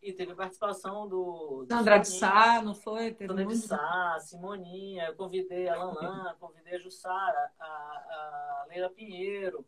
e 0.03 0.13
teve 0.13 0.35
participação 0.35 1.09
do. 1.09 1.65
do 1.65 1.67
Sandra 1.69 1.99
de 1.99 2.09
Sá, 2.09 2.61
não 2.61 2.75
foi? 2.75 3.13
Teve 3.13 3.29
Sandra 3.29 3.47
de 3.47 3.57
Sá, 3.57 4.19
Simoninha, 4.21 5.07
eu 5.07 5.15
convidei 5.15 5.69
a 5.69 5.77
Lanlan, 5.77 6.35
convidei 6.41 6.75
a 6.75 6.79
Jussara, 6.79 7.53
a, 7.59 7.65
a 7.65 8.67
Leila 8.69 8.91
Pinheiro, 8.91 9.65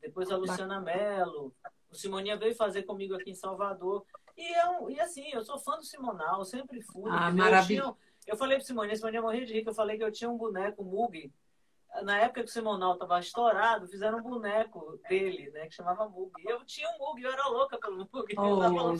depois 0.00 0.30
a 0.30 0.36
Luciana 0.36 0.80
Mello. 0.80 1.54
O 1.90 1.94
Simoninha 1.94 2.36
veio 2.36 2.54
fazer 2.54 2.84
comigo 2.84 3.14
aqui 3.14 3.30
em 3.30 3.34
Salvador. 3.34 4.04
E, 4.36 4.52
eu, 4.60 4.90
e 4.90 4.98
assim, 4.98 5.30
eu 5.32 5.44
sou 5.44 5.58
fã 5.58 5.76
do 5.76 5.84
Simonal, 5.84 6.44
sempre 6.44 6.80
fui. 6.80 7.10
Ah, 7.10 7.30
maravilhoso. 7.30 7.90
Eu, 8.26 8.34
eu 8.34 8.36
falei 8.36 8.56
pro 8.56 8.66
Simoninha, 8.66 8.96
Simoninha 8.96 9.22
morria 9.22 9.44
de 9.44 9.62
que 9.62 9.68
eu 9.68 9.74
falei 9.74 9.98
que 9.98 10.04
eu 10.04 10.12
tinha 10.12 10.30
um 10.30 10.38
boneco 10.38 10.82
Mug 10.82 11.30
na 12.02 12.18
época 12.18 12.42
que 12.42 12.48
o 12.48 12.52
Simonal 12.52 12.94
estava 12.94 13.20
estourado, 13.20 13.88
fizeram 13.88 14.18
um 14.18 14.22
boneco 14.22 14.98
dele, 15.08 15.50
né? 15.50 15.66
Que 15.66 15.74
chamava 15.74 16.08
Mug. 16.08 16.32
Eu 16.44 16.64
tinha 16.64 16.88
um 16.90 16.98
Mug, 16.98 17.22
eu 17.22 17.30
era 17.30 17.48
louca 17.48 17.78
pelo 17.78 17.98
Mug. 17.98 18.34
Oh, 18.36 18.62
eu 18.62 18.72
falando 18.74 18.98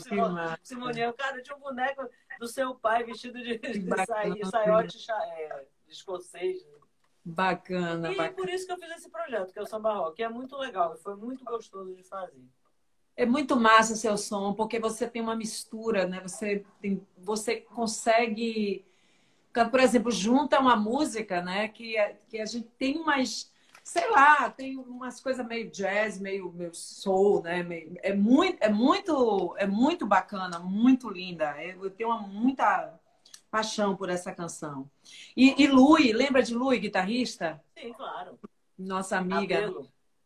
Simone, 0.63 1.13
cara, 1.13 1.37
eu 1.37 1.43
tinha 1.43 1.55
um 1.55 1.59
boneco 1.59 2.07
do 2.39 2.47
seu 2.47 2.75
pai 2.75 3.03
vestido 3.03 3.41
de, 3.41 3.57
de 3.57 4.05
sair, 4.05 4.45
saiote 4.45 4.97
é, 5.11 5.65
de 5.85 5.93
escocês. 5.93 6.65
Né? 6.65 6.77
Bacana, 7.23 8.11
e 8.11 8.15
bacana. 8.15 8.35
por 8.35 8.49
isso 8.49 8.65
que 8.65 8.71
eu 8.71 8.77
fiz 8.77 8.89
esse 8.91 9.09
projeto, 9.09 9.51
que 9.51 9.59
é 9.59 9.61
o 9.61 9.65
Samba 9.65 9.93
Rock, 9.93 10.15
que 10.15 10.23
é 10.23 10.29
muito 10.29 10.55
legal 10.55 10.95
e 10.95 10.97
foi 10.97 11.15
muito 11.15 11.43
gostoso 11.43 11.93
de 11.93 12.03
fazer. 12.03 12.41
É 13.17 13.25
muito 13.25 13.55
massa 13.57 13.95
seu 13.95 14.17
som, 14.17 14.53
porque 14.53 14.79
você 14.79 15.07
tem 15.07 15.21
uma 15.21 15.35
mistura, 15.35 16.07
né? 16.07 16.21
Você, 16.21 16.63
tem, 16.79 17.05
você 17.17 17.57
consegue 17.57 18.85
por 19.65 19.79
exemplo, 19.79 20.11
junta 20.11 20.59
uma 20.59 20.75
música, 20.75 21.41
né? 21.41 21.67
Que, 21.67 21.97
é, 21.97 22.17
que 22.27 22.39
a 22.39 22.45
gente 22.45 22.67
tem 22.77 22.97
umas, 22.97 23.51
sei 23.83 24.09
lá, 24.09 24.49
tem 24.49 24.77
umas 24.77 25.19
coisas 25.19 25.45
meio 25.45 25.69
jazz, 25.71 26.19
meio, 26.19 26.51
meio 26.51 26.73
soul, 26.73 27.41
né? 27.43 27.63
Meio, 27.63 27.95
é, 28.03 28.13
muito, 28.13 28.57
é, 28.61 28.69
muito, 28.69 29.55
é 29.57 29.65
muito 29.65 30.05
bacana, 30.05 30.59
muito 30.59 31.09
linda. 31.09 31.55
Eu 31.63 31.89
tenho 31.89 32.09
uma, 32.09 32.19
muita 32.19 32.99
paixão 33.49 33.95
por 33.95 34.09
essa 34.09 34.31
canção. 34.31 34.89
E, 35.35 35.61
e 35.61 35.67
Lui, 35.67 36.11
lembra 36.11 36.43
de 36.43 36.53
Lui, 36.53 36.79
guitarrista? 36.79 37.63
Sim, 37.77 37.93
claro. 37.93 38.39
Nossa 38.77 39.17
amiga. 39.17 39.73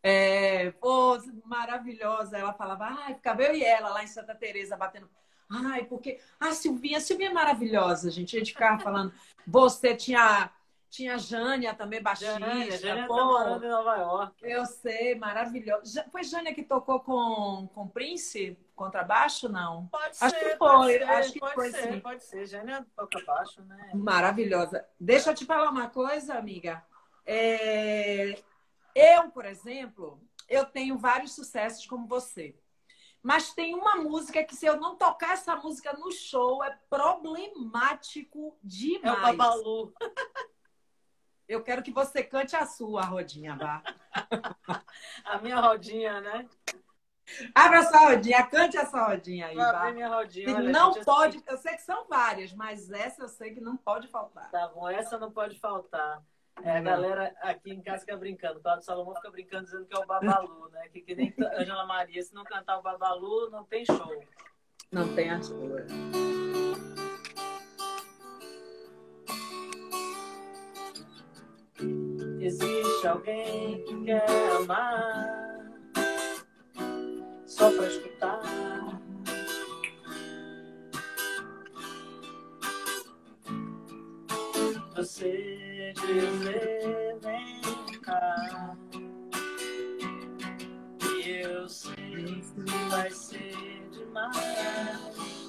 É, 0.02 0.72
pô, 0.72 1.16
maravilhosa. 1.44 2.36
Ela 2.36 2.52
falava, 2.52 2.86
ai, 2.86 3.14
ficava 3.14 3.42
eu 3.42 3.54
e 3.54 3.62
ela 3.62 3.90
lá 3.90 4.02
em 4.02 4.08
Santa 4.08 4.34
Teresa 4.34 4.76
batendo 4.76 5.08
Ai, 5.52 5.84
porque. 5.84 6.18
Ah, 6.40 6.52
Silvinha, 6.52 7.00
Silvinha 7.00 7.30
é 7.30 7.32
maravilhosa, 7.32 8.10
gente. 8.10 8.36
A 8.36 8.38
gente 8.38 8.52
ficava 8.52 8.82
falando. 8.82 9.12
Você 9.46 9.94
tinha. 9.94 10.50
Tinha 10.88 11.16
Jânia 11.16 11.72
também, 11.72 12.02
baixista. 12.02 12.38
Jânia, 12.38 12.78
Jânia 12.78 13.06
pô, 13.06 13.16
tá 13.16 13.24
morando 13.24 13.64
em 13.64 13.70
Nova 13.70 13.96
York. 13.96 14.34
Eu 14.42 14.66
sei, 14.66 15.14
maravilhosa. 15.14 16.04
Foi 16.12 16.22
Jânia 16.22 16.54
que 16.54 16.62
tocou 16.62 17.00
com, 17.00 17.66
com 17.74 17.88
Prince? 17.88 18.58
Contrabaixo, 18.76 19.48
não? 19.48 19.86
Pode 19.86 20.18
acho 20.20 20.36
ser, 20.36 20.50
que 20.50 20.56
foi, 20.56 20.58
pode 20.58 20.92
ser, 20.92 21.02
acho 21.04 21.32
que 21.32 21.40
pode 21.40 21.54
foi, 21.54 21.70
ser, 21.70 21.92
sim. 21.92 22.00
pode 22.00 22.24
ser. 22.24 22.46
Jânia 22.46 22.86
toca 22.94 23.24
baixo, 23.24 23.62
né? 23.62 23.90
Maravilhosa. 23.94 24.86
Deixa 25.00 25.30
eu 25.30 25.34
te 25.34 25.46
falar 25.46 25.70
uma 25.70 25.88
coisa, 25.88 26.34
amiga. 26.34 26.84
É... 27.24 28.38
Eu, 28.94 29.30
por 29.30 29.46
exemplo, 29.46 30.20
eu 30.46 30.66
tenho 30.66 30.98
vários 30.98 31.34
sucessos 31.34 31.86
como 31.86 32.06
você. 32.06 32.54
Mas 33.22 33.54
tem 33.54 33.74
uma 33.74 33.96
música 33.96 34.42
que, 34.42 34.56
se 34.56 34.66
eu 34.66 34.80
não 34.80 34.96
tocar 34.96 35.34
essa 35.34 35.54
música 35.54 35.92
no 35.92 36.10
show, 36.10 36.64
é 36.64 36.76
problemático 36.90 38.58
demais. 38.62 39.04
É 39.04 39.12
o 39.12 39.20
Babalu. 39.20 39.94
Eu 41.48 41.62
quero 41.62 41.82
que 41.82 41.92
você 41.92 42.24
cante 42.24 42.56
a 42.56 42.66
sua 42.66 43.04
rodinha, 43.04 43.56
vá. 43.56 43.82
a 45.24 45.38
minha 45.38 45.60
rodinha, 45.60 46.20
né? 46.20 46.48
Abra 47.54 47.78
essa 47.78 47.98
rodinha, 47.98 48.46
cante 48.46 48.76
essa 48.76 49.06
rodinha 49.06 49.46
aí. 49.46 49.54
Vá. 49.54 49.92
minha 49.92 50.08
rodinha. 50.08 50.56
Olha, 50.56 50.70
não 50.70 50.92
pode, 51.04 51.42
eu 51.46 51.56
sei 51.56 51.74
que 51.74 51.82
são 51.82 52.06
várias, 52.08 52.52
mas 52.52 52.90
essa 52.90 53.22
eu 53.22 53.28
sei 53.28 53.54
que 53.54 53.60
não 53.60 53.76
pode 53.76 54.08
faltar. 54.08 54.50
Tá 54.50 54.68
bom, 54.68 54.88
essa 54.88 55.18
não 55.18 55.30
pode 55.30 55.58
faltar. 55.60 56.22
É, 56.60 56.76
a 56.76 56.80
galera 56.80 57.34
aqui 57.40 57.72
em 57.72 57.80
casa 57.80 58.00
fica 58.00 58.16
brincando. 58.16 58.58
O 58.58 58.62
Cláudio 58.62 58.84
Salomão 58.84 59.14
fica 59.14 59.30
brincando 59.30 59.64
dizendo 59.64 59.86
que 59.86 59.96
é 59.96 59.98
o 59.98 60.06
Babalu, 60.06 60.68
né? 60.70 60.88
Que, 60.92 61.00
que 61.00 61.14
nem 61.14 61.34
Angela 61.56 61.86
Maria, 61.86 62.22
se 62.22 62.34
não 62.34 62.44
cantar 62.44 62.78
o 62.78 62.82
Babalu, 62.82 63.50
não 63.50 63.64
tem 63.64 63.84
show. 63.84 64.22
Não 64.90 65.14
tem 65.14 65.30
a 65.30 65.42
show. 65.42 65.70
Existe 72.40 73.06
alguém 73.06 73.82
que 73.84 74.04
quer 74.04 74.52
amar 74.56 75.52
só 77.46 77.70
pra 77.70 77.86
escutar. 77.86 78.91
Você 85.02 85.92
dizer 85.96 87.18
vem 87.20 87.60
cá. 88.02 88.76
E 91.02 91.28
eu 91.42 91.68
sei 91.68 91.92
que 92.54 92.88
vai 92.88 93.10
ser 93.10 93.88
demais. 93.90 95.42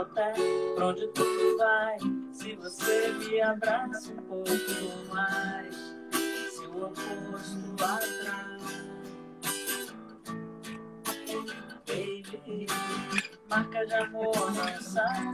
Até 0.00 0.32
pra 0.74 0.88
onde 0.88 1.06
tu 1.08 1.56
vai 1.56 1.98
se 2.32 2.54
você 2.56 3.12
me 3.12 3.40
abraça 3.40 4.12
um 4.12 4.16
pouco 4.16 4.50
mais, 5.08 5.74
se 6.50 6.66
o 6.66 6.86
oposto 6.86 7.74
atrás. 7.82 8.62
Baby, 11.86 12.66
marca 13.48 13.86
de 13.86 13.94
amor 13.94 14.34
não 14.52 14.82
sai. 14.82 15.24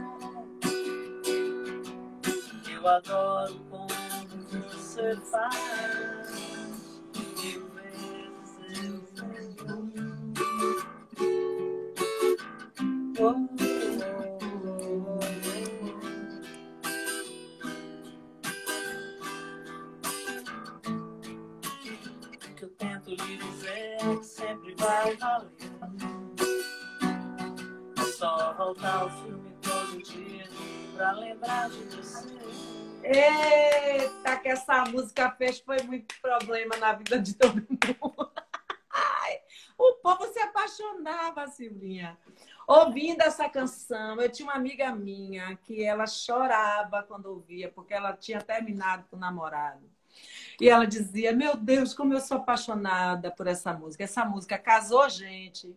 Eu 2.71 2.87
adoro 2.87 3.59
como 3.69 3.87
você 4.69 5.15
faz. 5.29 7.03
Mil 7.43 7.69
vezes 7.69 8.57
oh. 13.19 13.52
Vai 24.75 25.15
valer. 25.17 25.51
É 27.97 28.03
só 28.17 28.53
voltar 28.53 29.01
ao 29.01 29.09
filme 29.09 29.53
todo 29.61 30.01
dia. 30.03 30.49
pra 30.95 31.11
lembrar 31.11 31.69
de 31.69 31.83
você. 31.95 32.33
Eita, 33.03 34.37
que 34.37 34.47
essa 34.47 34.85
música 34.85 35.29
fez 35.31 35.59
foi 35.59 35.81
muito 35.83 36.15
problema 36.21 36.77
na 36.77 36.93
vida 36.93 37.19
de 37.19 37.33
todo 37.33 37.55
mundo. 37.55 38.31
Ai, 38.89 39.41
o 39.77 39.95
povo 39.95 40.25
se 40.31 40.39
apaixonava, 40.39 41.47
Silvinha. 41.47 42.17
Ouvindo 42.65 43.21
essa 43.21 43.49
canção, 43.49 44.21
eu 44.21 44.29
tinha 44.31 44.47
uma 44.47 44.55
amiga 44.55 44.95
minha 44.95 45.55
que 45.57 45.83
ela 45.83 46.07
chorava 46.07 47.03
quando 47.03 47.25
ouvia, 47.25 47.69
porque 47.69 47.93
ela 47.93 48.13
tinha 48.15 48.39
terminado 48.39 49.05
com 49.09 49.17
o 49.17 49.19
namorado. 49.19 49.92
E 50.59 50.69
ela 50.69 50.85
dizia: 50.85 51.33
Meu 51.33 51.55
Deus, 51.55 51.93
como 51.93 52.13
eu 52.13 52.19
sou 52.19 52.37
apaixonada 52.37 53.31
por 53.31 53.47
essa 53.47 53.73
música. 53.73 54.03
Essa 54.03 54.25
música 54.25 54.57
casou 54.57 55.07
gente. 55.09 55.75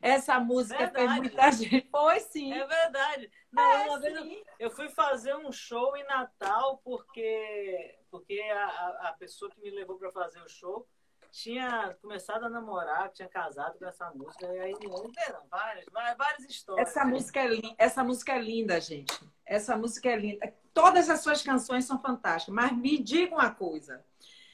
Essa 0.00 0.38
música 0.38 0.76
verdade. 0.76 1.06
fez 1.06 1.16
muita 1.16 1.52
gente. 1.52 1.88
Foi 1.90 2.20
sim. 2.20 2.52
É 2.52 2.66
verdade. 2.66 3.30
Não, 3.50 3.62
é, 3.62 3.88
uma 3.88 3.98
vez 3.98 4.14
eu, 4.14 4.44
eu, 4.58 4.70
fui 4.70 4.88
fazer 4.90 5.34
um 5.34 5.50
show 5.50 5.96
em 5.96 6.04
Natal 6.04 6.80
porque, 6.84 7.98
porque 8.10 8.38
a, 8.40 9.08
a 9.08 9.12
pessoa 9.18 9.50
que 9.50 9.60
me 9.60 9.70
levou 9.70 9.96
para 9.96 10.12
fazer 10.12 10.40
o 10.40 10.48
show 10.48 10.86
tinha 11.34 11.96
começado 12.00 12.44
a 12.44 12.48
namorar, 12.48 13.10
tinha 13.10 13.28
casado 13.28 13.76
com 13.76 13.86
essa 13.86 14.08
música, 14.14 14.46
e 14.46 14.58
aí 14.60 14.74
não, 14.84 15.10
várias, 15.50 15.84
várias 15.92 16.44
histórias. 16.48 16.88
Essa 16.88 17.04
música, 17.04 17.40
é, 17.40 17.74
essa 17.76 18.04
música 18.04 18.32
é 18.34 18.40
linda, 18.40 18.80
gente. 18.80 19.12
Essa 19.44 19.76
música 19.76 20.08
é 20.10 20.16
linda. 20.16 20.54
Todas 20.72 21.10
as 21.10 21.20
suas 21.20 21.42
canções 21.42 21.86
são 21.86 22.00
fantásticas, 22.00 22.54
mas 22.54 22.72
me 22.76 22.98
diga 22.98 23.34
uma 23.34 23.50
coisa. 23.50 24.04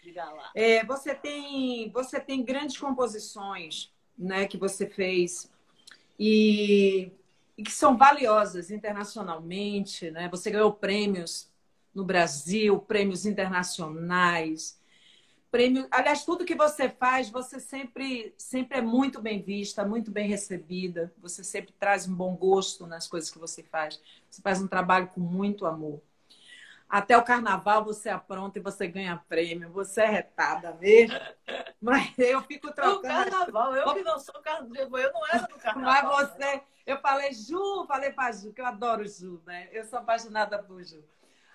Diga 0.02 0.24
lá. 0.24 0.50
É, 0.54 0.82
você, 0.86 1.14
tem, 1.14 1.90
você 1.90 2.18
tem 2.18 2.42
grandes 2.42 2.78
composições 2.78 3.92
né, 4.16 4.46
que 4.46 4.56
você 4.56 4.88
fez 4.88 5.52
e, 6.18 7.12
e 7.58 7.62
que 7.62 7.72
são 7.72 7.98
valiosas 7.98 8.70
internacionalmente. 8.70 10.10
Né? 10.10 10.30
Você 10.30 10.50
ganhou 10.50 10.72
prêmios 10.72 11.52
no 11.94 12.04
Brasil, 12.04 12.78
prêmios 12.78 13.26
internacionais 13.26 14.79
prêmio. 15.50 15.86
Aliás, 15.90 16.24
tudo 16.24 16.44
que 16.44 16.54
você 16.54 16.88
faz, 16.88 17.28
você 17.28 17.58
sempre, 17.58 18.34
sempre 18.38 18.78
é 18.78 18.82
muito 18.82 19.20
bem 19.20 19.42
vista, 19.42 19.84
muito 19.84 20.10
bem 20.10 20.28
recebida. 20.28 21.12
Você 21.18 21.42
sempre 21.42 21.72
traz 21.78 22.08
um 22.08 22.14
bom 22.14 22.34
gosto 22.34 22.86
nas 22.86 23.06
coisas 23.08 23.30
que 23.30 23.38
você 23.38 23.62
faz. 23.62 24.00
Você 24.28 24.40
faz 24.40 24.62
um 24.62 24.68
trabalho 24.68 25.08
com 25.08 25.20
muito 25.20 25.66
amor. 25.66 26.00
Até 26.88 27.16
o 27.16 27.22
carnaval 27.22 27.84
você 27.84 28.08
apronta 28.08 28.58
e 28.58 28.62
você 28.62 28.88
ganha 28.88 29.22
prêmio. 29.28 29.70
Você 29.70 30.00
é 30.00 30.08
retada 30.08 30.74
mesmo. 30.74 31.16
Mas 31.80 32.18
eu 32.18 32.42
fico 32.42 32.72
trocando. 32.72 32.98
O 32.98 33.30
carnaval, 33.30 33.76
eu 33.76 33.94
que 33.94 34.02
não 34.02 34.18
sou 34.18 34.40
carnaval, 34.42 34.98
eu 34.98 35.12
não 35.12 35.26
era 35.28 35.46
do 35.46 35.58
carnaval. 35.58 36.12
Mas 36.12 36.30
você, 36.30 36.62
eu 36.84 36.98
falei 36.98 37.32
Ju, 37.32 37.86
falei 37.86 38.10
pra 38.10 38.32
Ju, 38.32 38.52
que 38.52 38.60
eu 38.60 38.66
adoro 38.66 39.06
Ju, 39.06 39.40
né? 39.46 39.68
Eu 39.72 39.84
sou 39.84 40.00
apaixonada 40.00 40.58
por 40.58 40.82
Ju. 40.82 41.02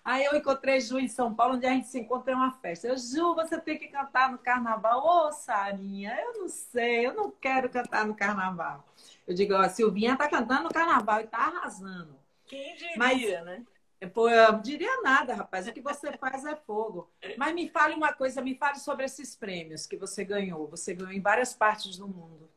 Aí 0.06 0.24
eu 0.24 0.36
encontrei 0.36 0.80
Ju 0.80 0.99
em 0.99 1.08
São 1.08 1.34
Paulo, 1.34 1.56
onde 1.56 1.66
a 1.66 1.72
gente 1.72 1.88
se 1.88 1.99
encontra 1.99 2.32
em 2.32 2.36
uma 2.36 2.51
festa. 2.51 2.88
Eu, 2.88 2.95
Ju, 2.95 3.34
você 3.34 3.60
tem 3.60 3.76
que 3.76 3.88
cantar 3.88 4.32
no 4.32 4.38
carnaval. 4.38 5.03
Ô, 5.03 5.32
Sarinha, 5.32 6.16
eu 6.22 6.41
não 6.41 6.47
sei, 6.47 7.08
eu 7.08 7.16
não 7.16 7.32
quero 7.32 7.68
cantar 7.72 8.06
no 8.06 8.14
carnaval. 8.14 8.86
Eu 9.26 9.34
digo, 9.34 9.56
ó, 9.56 9.62
a 9.62 9.70
Silvinha 9.70 10.16
tá 10.16 10.30
cantando 10.30 10.66
no 10.66 10.70
carnaval 10.70 11.22
e 11.22 11.28
tá 11.28 11.39
arrasando. 11.39 12.16
Quem 12.45 12.76
diria, 12.76 12.97
Mas, 12.97 13.22
né? 13.45 13.66
Pô, 14.14 14.30
eu 14.30 14.53
não 14.53 14.62
diria 14.62 15.01
nada, 15.01 15.34
rapaz. 15.34 15.68
O 15.68 15.74
que 15.74 15.82
você 15.82 16.12
faz 16.20 16.45
é 16.45 16.56
fogo. 16.56 17.10
Mas 17.36 17.56
me 17.56 17.68
fale 17.68 17.95
uma 17.95 18.14
coisa, 18.14 18.43
me 18.43 18.56
fale 18.56 18.78
sobre 18.78 19.06
esses 19.06 19.36
prêmios 19.36 19.88
que 19.88 19.97
você 19.97 20.24
ganhou. 20.24 20.68
Você 20.68 20.93
ganhou 20.93 21.12
em 21.14 21.22
várias 21.22 21.56
partes 21.56 21.97
do 21.97 22.08
mundo. 22.08 22.47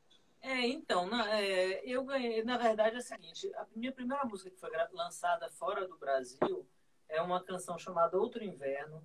É, 0.43 0.67
então, 0.67 1.07
na, 1.07 1.27
é, 1.41 1.81
eu 1.83 2.05
ganhei, 2.05 2.45
na 2.45 2.59
verdade, 2.59 2.97
é 2.97 2.99
o 2.99 3.03
seguinte, 3.03 3.51
a 3.55 3.67
minha 3.75 3.91
primeira 3.91 4.25
música 4.27 4.51
que 4.51 4.61
foi 4.61 4.71
lançada 4.93 5.49
fora 5.49 5.89
do 5.89 5.97
Brasil 5.97 6.67
é 7.09 7.21
uma 7.23 7.43
canção 7.43 7.79
chamada 7.79 8.19
Outro 8.19 8.43
Inverno, 8.43 9.03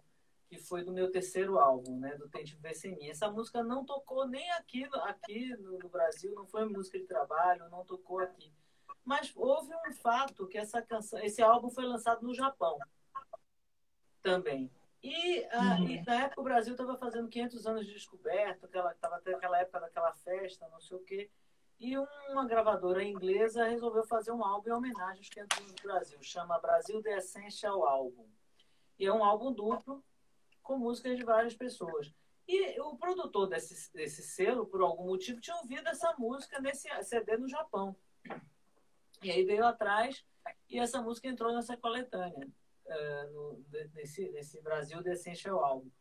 que 0.47 0.57
foi 0.57 0.83
do 0.83 0.91
meu 0.91 1.09
terceiro 1.09 1.57
álbum, 1.57 1.99
né, 1.99 2.15
do 2.15 2.29
Tente 2.29 2.55
Ver 2.55 2.75
Sem 2.75 2.95
Mim. 2.95 3.09
Essa 3.09 3.29
música 3.31 3.63
não 3.63 3.85
tocou 3.85 4.27
nem 4.27 4.51
aqui, 4.51 4.87
aqui 5.03 5.55
no, 5.57 5.79
no 5.79 5.89
Brasil, 5.89 6.33
não 6.35 6.45
foi 6.45 6.65
música 6.65 6.99
de 6.99 7.05
trabalho, 7.05 7.69
não 7.69 7.83
tocou 7.83 8.19
aqui. 8.19 8.51
Mas 9.03 9.33
houve 9.35 9.73
um 9.87 9.93
fato 9.93 10.47
que 10.47 10.57
essa 10.57 10.81
canção, 10.81 11.19
esse 11.19 11.41
álbum 11.41 11.69
foi 11.69 11.85
lançado 11.85 12.21
no 12.21 12.33
Japão 12.33 12.77
também. 14.21 14.71
E, 15.03 15.45
a, 15.51 15.75
uhum. 15.75 15.89
e 15.89 16.01
na 16.03 16.23
época 16.23 16.39
o 16.39 16.43
Brasil 16.45 16.73
estava 16.73 16.95
fazendo 16.95 17.27
500 17.27 17.67
anos 17.67 17.85
de 17.85 17.93
descoberta, 17.93 18.65
aquela, 18.65 18.93
tava 18.93 19.17
aquela 19.17 19.59
época 19.59 19.81
daquela 19.81 20.13
festa, 20.13 20.67
não 20.69 20.79
sei 20.79 20.97
o 20.97 21.03
quê. 21.03 21.29
E 21.83 21.97
uma 22.29 22.47
gravadora 22.47 23.03
inglesa 23.03 23.67
resolveu 23.67 24.05
fazer 24.05 24.31
um 24.31 24.41
álbum 24.41 24.69
em 24.69 24.71
homenagem 24.71 25.17
aos 25.17 25.27
500 25.27 25.57
anos 25.57 25.73
do 25.73 25.83
Brasil. 25.83 26.17
Chama 26.21 26.57
Brasil 26.57 27.03
The 27.03 27.17
Essential 27.17 27.85
Album. 27.85 28.25
E 28.97 29.05
é 29.05 29.11
um 29.11 29.21
álbum 29.21 29.51
duplo 29.51 30.01
com 30.61 30.77
músicas 30.77 31.17
de 31.17 31.25
várias 31.25 31.53
pessoas. 31.53 32.09
E 32.47 32.79
o 32.79 32.95
produtor 32.95 33.47
desse, 33.47 33.91
desse 33.91 34.23
selo, 34.23 34.65
por 34.65 34.79
algum 34.79 35.07
motivo, 35.07 35.41
tinha 35.41 35.57
ouvido 35.57 35.85
essa 35.89 36.15
música 36.17 36.57
nesse 36.61 36.87
CD 37.03 37.35
no 37.35 37.49
Japão. 37.49 37.93
E 39.21 39.29
aí 39.29 39.43
veio 39.43 39.65
atrás 39.65 40.25
e 40.69 40.79
essa 40.79 41.01
música 41.01 41.27
entrou 41.27 41.53
nessa 41.53 41.75
coletânea, 41.75 42.47
uh, 42.85 43.31
no, 43.33 43.65
nesse, 43.93 44.29
nesse 44.29 44.61
Brasil 44.61 45.03
The 45.03 45.11
Essential 45.11 45.61
Album. 45.61 45.91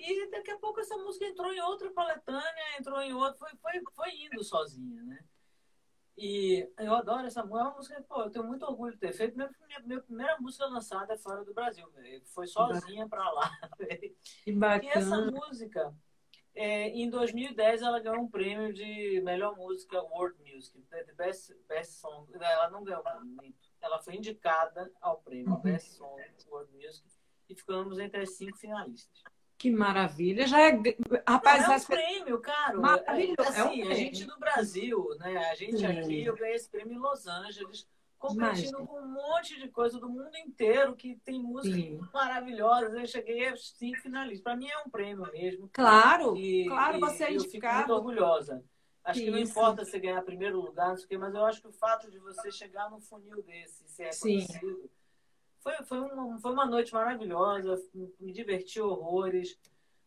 E 0.00 0.30
daqui 0.30 0.50
a 0.50 0.58
pouco 0.58 0.80
essa 0.80 0.96
música 0.96 1.26
entrou 1.26 1.52
em 1.52 1.60
outra 1.60 1.90
coletânea, 1.92 2.78
entrou 2.78 3.00
em 3.00 3.12
outra, 3.12 3.38
foi, 3.38 3.50
foi, 3.60 3.82
foi 3.94 4.10
indo 4.16 4.42
sozinha, 4.42 5.02
né? 5.02 5.18
E 6.16 6.68
eu 6.78 6.94
adoro 6.94 7.26
essa 7.26 7.42
música. 7.42 7.60
É 7.60 7.62
uma 7.62 7.76
música, 7.76 8.04
pô, 8.08 8.22
eu 8.22 8.30
tenho 8.30 8.44
muito 8.44 8.64
orgulho 8.64 8.92
de 8.92 8.98
ter 8.98 9.12
feito. 9.12 9.36
Minha, 9.36 9.50
minha, 9.66 9.80
minha 9.80 10.00
primeira 10.00 10.36
música 10.38 10.66
lançada 10.66 11.14
é 11.14 11.16
fora 11.16 11.44
do 11.44 11.54
Brasil, 11.54 11.88
véio. 11.92 12.22
foi 12.26 12.46
sozinha 12.46 13.08
para 13.08 13.30
lá. 13.30 13.50
Que 14.44 14.52
bacana. 14.52 14.84
E 14.84 14.88
essa 14.98 15.16
música, 15.30 15.94
é, 16.54 16.88
em 16.88 17.08
2010, 17.08 17.82
ela 17.82 18.00
ganhou 18.00 18.20
um 18.20 18.28
prêmio 18.28 18.72
de 18.72 19.20
melhor 19.22 19.56
música 19.56 20.02
World 20.02 20.38
Music, 20.42 20.78
The 20.90 21.14
Best, 21.14 21.54
Best 21.66 21.94
Song. 21.94 22.30
Ela 22.34 22.68
não 22.70 22.84
ganhou, 22.84 23.02
ela 23.80 23.98
foi 24.00 24.16
indicada 24.16 24.92
ao 25.00 25.22
prêmio 25.22 25.54
uhum. 25.54 25.60
Best 25.60 25.92
Song 25.92 26.22
World 26.50 26.70
Music 26.74 27.08
e 27.48 27.54
ficamos 27.54 27.98
entre 27.98 28.20
as 28.20 28.36
cinco 28.36 28.58
finalistas. 28.58 29.22
Que 29.60 29.70
maravilha. 29.70 30.46
Já 30.46 30.58
é. 30.58 30.80
Rapaz, 31.28 31.68
é 31.68 31.76
um 31.76 31.80
prêmio, 31.84 32.40
cara. 32.40 32.78
Maravilhoso. 32.78 33.42
É, 33.42 33.46
assim, 33.46 33.60
é 33.60 33.64
um 33.64 33.68
prêmio. 33.68 33.90
a 33.90 33.94
gente 33.94 34.24
do 34.24 34.38
Brasil, 34.38 35.08
né? 35.18 35.36
A 35.50 35.54
gente 35.54 35.84
aqui, 35.84 36.24
eu 36.24 36.34
ganhei 36.34 36.56
esse 36.56 36.70
prêmio 36.70 36.94
em 36.94 36.98
Los 36.98 37.26
Angeles, 37.26 37.86
competindo 38.18 38.86
com 38.86 38.98
um 38.98 39.12
monte 39.12 39.60
de 39.60 39.68
coisa 39.68 40.00
do 40.00 40.08
mundo 40.08 40.34
inteiro 40.38 40.96
que 40.96 41.16
tem 41.16 41.42
músicas 41.42 41.78
Sim. 41.78 42.00
maravilhosas. 42.10 42.94
Eu 42.94 43.06
cheguei 43.06 43.48
a 43.48 43.56
cinco 43.58 44.00
finalistas. 44.00 44.42
Para 44.42 44.56
mim 44.56 44.66
é 44.66 44.78
um 44.78 44.88
prêmio 44.88 45.30
mesmo. 45.30 45.68
Claro, 45.74 46.34
e, 46.38 46.64
claro, 46.66 46.98
você 46.98 47.24
é 47.24 47.34
indicado. 47.34 47.42
Eu 47.42 47.50
fico 47.50 47.74
muito 47.74 47.92
orgulhosa. 47.92 48.64
Acho 49.04 49.18
que, 49.18 49.26
que 49.26 49.30
não 49.30 49.38
importa 49.38 49.84
você 49.84 50.00
ganhar 50.00 50.22
primeiro 50.22 50.58
lugar, 50.58 50.88
não 50.88 50.96
sei 50.96 51.04
o 51.04 51.08
quê, 51.08 51.18
mas 51.18 51.34
eu 51.34 51.44
acho 51.44 51.60
que 51.60 51.68
o 51.68 51.72
fato 51.72 52.10
de 52.10 52.18
você 52.18 52.50
chegar 52.50 52.90
num 52.90 53.00
funil 53.00 53.42
desse, 53.42 53.86
ser 53.88 54.04
reconhecido. 54.04 54.80
Sim 54.84 54.99
foi, 55.60 55.74
foi, 55.84 56.00
uma, 56.00 56.38
foi 56.38 56.52
uma 56.52 56.66
noite 56.66 56.92
maravilhosa, 56.92 57.80
me 58.18 58.32
diverti 58.32 58.80
horrores, 58.80 59.58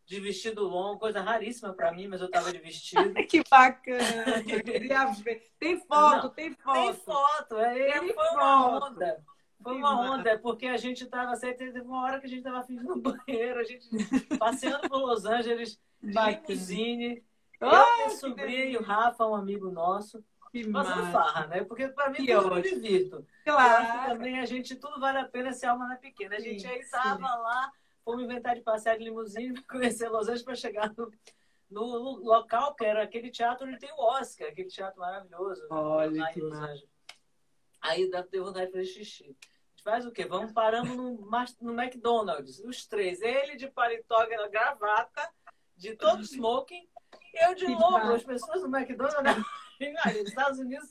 de 0.05 0.19
vestido 0.19 0.63
longo, 0.67 0.99
coisa 0.99 1.21
raríssima 1.21 1.73
para 1.73 1.91
mim, 1.91 2.07
mas 2.07 2.21
eu 2.21 2.29
tava 2.29 2.51
de 2.51 2.59
vestido. 2.59 3.13
que 3.25 3.41
bacana! 3.49 4.43
Queria 4.43 5.05
ver. 5.05 5.43
Tem 5.57 5.79
foto, 5.79 6.23
Não, 6.23 6.29
tem 6.29 6.53
foto. 6.53 6.73
Tem 6.73 6.93
foto, 6.93 7.57
é, 7.57 7.99
tem 7.99 8.13
foi 8.13 8.13
foto. 8.13 8.33
uma 8.33 8.87
onda. 8.87 9.23
Foi 9.61 9.75
uma 9.77 10.13
onda, 10.13 10.37
porque 10.39 10.65
a 10.67 10.75
gente 10.75 11.05
tava, 11.05 11.37
teve 11.37 11.79
uma 11.79 12.03
hora 12.03 12.19
que 12.19 12.25
a 12.25 12.29
gente 12.29 12.43
tava 12.43 12.63
fingindo 12.63 12.95
no 12.95 13.01
banheiro, 13.01 13.61
a 13.61 13.63
gente 13.63 13.87
passeando 14.37 14.89
por 14.89 14.99
Los 14.99 15.23
Angeles, 15.23 15.79
de 16.01 16.11
limusine. 16.11 17.23
Eu, 17.61 17.69
minha 17.69 18.09
sobrinha 18.09 18.65
e 18.65 18.75
o 18.75 18.83
Rafa, 18.83 19.25
um 19.25 19.35
amigo 19.35 19.71
nosso. 19.71 20.21
Que 20.53 20.71
Fazendo 20.71 21.11
farra, 21.11 21.47
né? 21.47 21.63
Porque 21.63 21.87
para 21.87 22.11
mim 22.11 22.27
eu 22.27 22.47
me 22.47 22.61
divirto. 22.61 23.25
Claro. 23.43 24.09
também 24.11 24.39
a 24.39 24.45
gente, 24.45 24.75
tudo 24.75 24.99
vale 24.99 25.17
a 25.17 25.25
pena 25.25 25.51
se 25.51 25.65
a 25.65 25.71
alma 25.71 25.87
não 25.87 25.95
é 25.95 25.97
pequena. 25.97 26.35
A 26.35 26.39
gente 26.39 26.61
sim, 26.61 26.67
aí 26.67 26.77
estava 26.77 27.35
lá, 27.37 27.71
fomos 28.05 28.23
inventar 28.23 28.53
de 28.53 28.61
passear 28.61 28.95
de 28.95 29.03
limusine, 29.03 29.59
conhecer 29.63 30.09
Los 30.09 30.27
Angeles 30.27 30.43
para 30.43 30.53
chegar 30.53 30.93
no, 30.95 31.11
no, 31.71 32.23
local 32.23 32.75
que 32.75 32.85
era 32.85 33.01
aquele 33.01 33.31
teatro 33.31 33.67
onde 33.67 33.79
tem 33.79 33.91
o 33.93 33.99
Oscar, 33.99 34.49
aquele 34.49 34.69
teatro 34.69 34.99
maravilhoso. 34.99 35.65
Olha 35.71 36.31
que 36.31 36.39
Los 36.39 36.85
Aí 37.81 38.07
deu 38.29 38.45
vontade 38.45 38.67
de 38.67 38.73
fazer 38.73 38.85
xixi. 38.85 39.23
A 39.23 39.27
gente 39.71 39.83
faz 39.83 40.05
o 40.05 40.11
quê? 40.11 40.23
Vamos 40.23 40.51
paramos 40.51 40.95
no, 40.95 41.13
no 41.61 41.81
McDonald's, 41.81 42.59
os 42.59 42.85
três. 42.85 43.23
Ele 43.23 43.55
de 43.55 43.67
paletó, 43.69 44.23
gravata, 44.51 45.27
de 45.75 45.95
todo 45.95 46.21
smoking. 46.21 46.87
Eu 47.33 47.55
de 47.55 47.65
novo, 47.65 48.13
as 48.13 48.23
pessoas 48.23 48.61
no 48.61 48.77
McDonald's. 48.77 49.43
Nos 49.91 50.29
Estados 50.29 50.59
Unidos, 50.59 50.89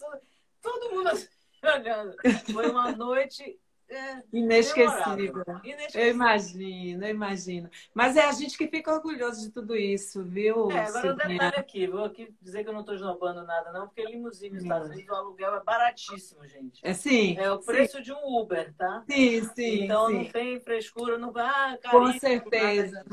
todo 0.60 0.90
mundo 0.90 1.10
olhando. 1.62 2.14
Foi 2.52 2.68
uma 2.70 2.92
noite 2.92 3.58
é 3.92 4.22
inesquecível. 4.32 5.44
inesquecível. 5.62 6.02
Eu 6.02 6.10
imagino, 6.10 7.04
eu 7.04 7.10
imagino. 7.10 7.70
Mas 7.92 8.16
é 8.16 8.24
a 8.24 8.32
gente 8.32 8.56
que 8.56 8.66
fica 8.66 8.90
orgulhoso 8.90 9.42
de 9.42 9.50
tudo 9.50 9.76
isso, 9.76 10.24
viu? 10.24 10.70
É, 10.70 10.86
agora 10.86 11.12
um 11.12 11.16
detalhe 11.16 11.56
aqui, 11.56 11.86
vou 11.86 12.04
aqui 12.04 12.34
dizer 12.40 12.62
que 12.62 12.70
eu 12.70 12.72
não 12.72 12.80
estou 12.80 12.94
esnobando 12.94 13.42
nada, 13.44 13.70
não, 13.70 13.86
porque 13.86 14.04
limusine 14.06 14.54
nos 14.54 14.62
Estados 14.62 14.88
Unidos 14.88 15.10
o 15.10 15.14
aluguel 15.14 15.56
é 15.56 15.62
baratíssimo, 15.62 16.46
gente. 16.48 16.80
É 16.82 16.94
sim. 16.94 17.36
É 17.36 17.52
o 17.52 17.58
preço 17.58 17.98
sim. 17.98 18.02
de 18.02 18.12
um 18.12 18.40
Uber, 18.40 18.72
tá? 18.78 19.04
Sim, 19.10 19.42
sim. 19.54 19.84
Então 19.84 20.06
sim. 20.06 20.14
não 20.14 20.24
tem 20.24 20.60
frescura, 20.60 21.18
não 21.18 21.30
vai. 21.30 21.78
Ah, 21.84 21.90
Com 21.90 22.12
certeza. 22.18 23.04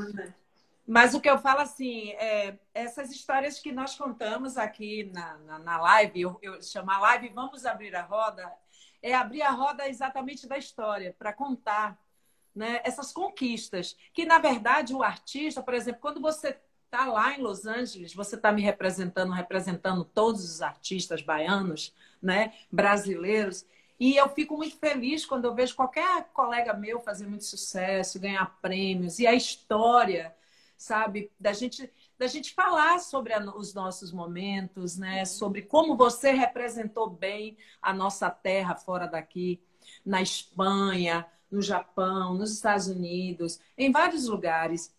Mas 0.90 1.14
o 1.14 1.20
que 1.20 1.30
eu 1.30 1.38
falo 1.38 1.60
assim, 1.60 2.10
é, 2.14 2.58
essas 2.74 3.12
histórias 3.12 3.60
que 3.60 3.70
nós 3.70 3.94
contamos 3.94 4.58
aqui 4.58 5.04
na, 5.14 5.38
na, 5.38 5.58
na 5.60 5.80
live, 5.80 6.20
eu, 6.20 6.38
eu 6.42 6.60
chamo 6.60 6.90
a 6.90 6.98
live 6.98 7.28
Vamos 7.28 7.64
Abrir 7.64 7.94
a 7.94 8.02
Roda, 8.02 8.52
é 9.00 9.14
abrir 9.14 9.42
a 9.42 9.52
roda 9.52 9.88
exatamente 9.88 10.48
da 10.48 10.58
história, 10.58 11.14
para 11.16 11.32
contar 11.32 11.96
né, 12.52 12.80
essas 12.82 13.12
conquistas. 13.12 13.96
Que, 14.12 14.26
na 14.26 14.40
verdade, 14.40 14.92
o 14.92 15.00
artista, 15.00 15.62
por 15.62 15.74
exemplo, 15.74 16.00
quando 16.00 16.20
você 16.20 16.58
está 16.86 17.06
lá 17.06 17.34
em 17.34 17.40
Los 17.40 17.66
Angeles, 17.66 18.12
você 18.12 18.34
está 18.34 18.50
me 18.50 18.60
representando, 18.60 19.32
representando 19.32 20.04
todos 20.04 20.42
os 20.42 20.60
artistas 20.60 21.22
baianos, 21.22 21.94
né, 22.20 22.52
brasileiros. 22.68 23.64
E 24.00 24.16
eu 24.16 24.28
fico 24.30 24.56
muito 24.56 24.76
feliz 24.76 25.24
quando 25.24 25.44
eu 25.44 25.54
vejo 25.54 25.76
qualquer 25.76 26.24
colega 26.32 26.74
meu 26.74 26.98
fazer 26.98 27.28
muito 27.28 27.44
sucesso, 27.44 28.18
ganhar 28.18 28.58
prêmios, 28.60 29.20
e 29.20 29.26
a 29.28 29.34
história, 29.34 30.34
sabe, 30.80 31.30
da 31.38 31.52
gente 31.52 31.92
da 32.18 32.26
gente 32.26 32.52
falar 32.54 32.98
sobre 33.00 33.32
a, 33.32 33.40
os 33.54 33.72
nossos 33.74 34.12
momentos, 34.12 34.96
né? 34.96 35.24
Sobre 35.24 35.62
como 35.62 35.96
você 35.96 36.32
representou 36.32 37.08
bem 37.08 37.56
a 37.80 37.92
nossa 37.92 38.30
terra 38.30 38.74
fora 38.74 39.06
daqui, 39.06 39.60
na 40.04 40.20
Espanha, 40.20 41.26
no 41.50 41.60
Japão, 41.62 42.34
nos 42.34 42.52
Estados 42.52 42.88
Unidos, 42.88 43.60
em 43.76 43.90
vários 43.90 44.26
lugares, 44.26 44.94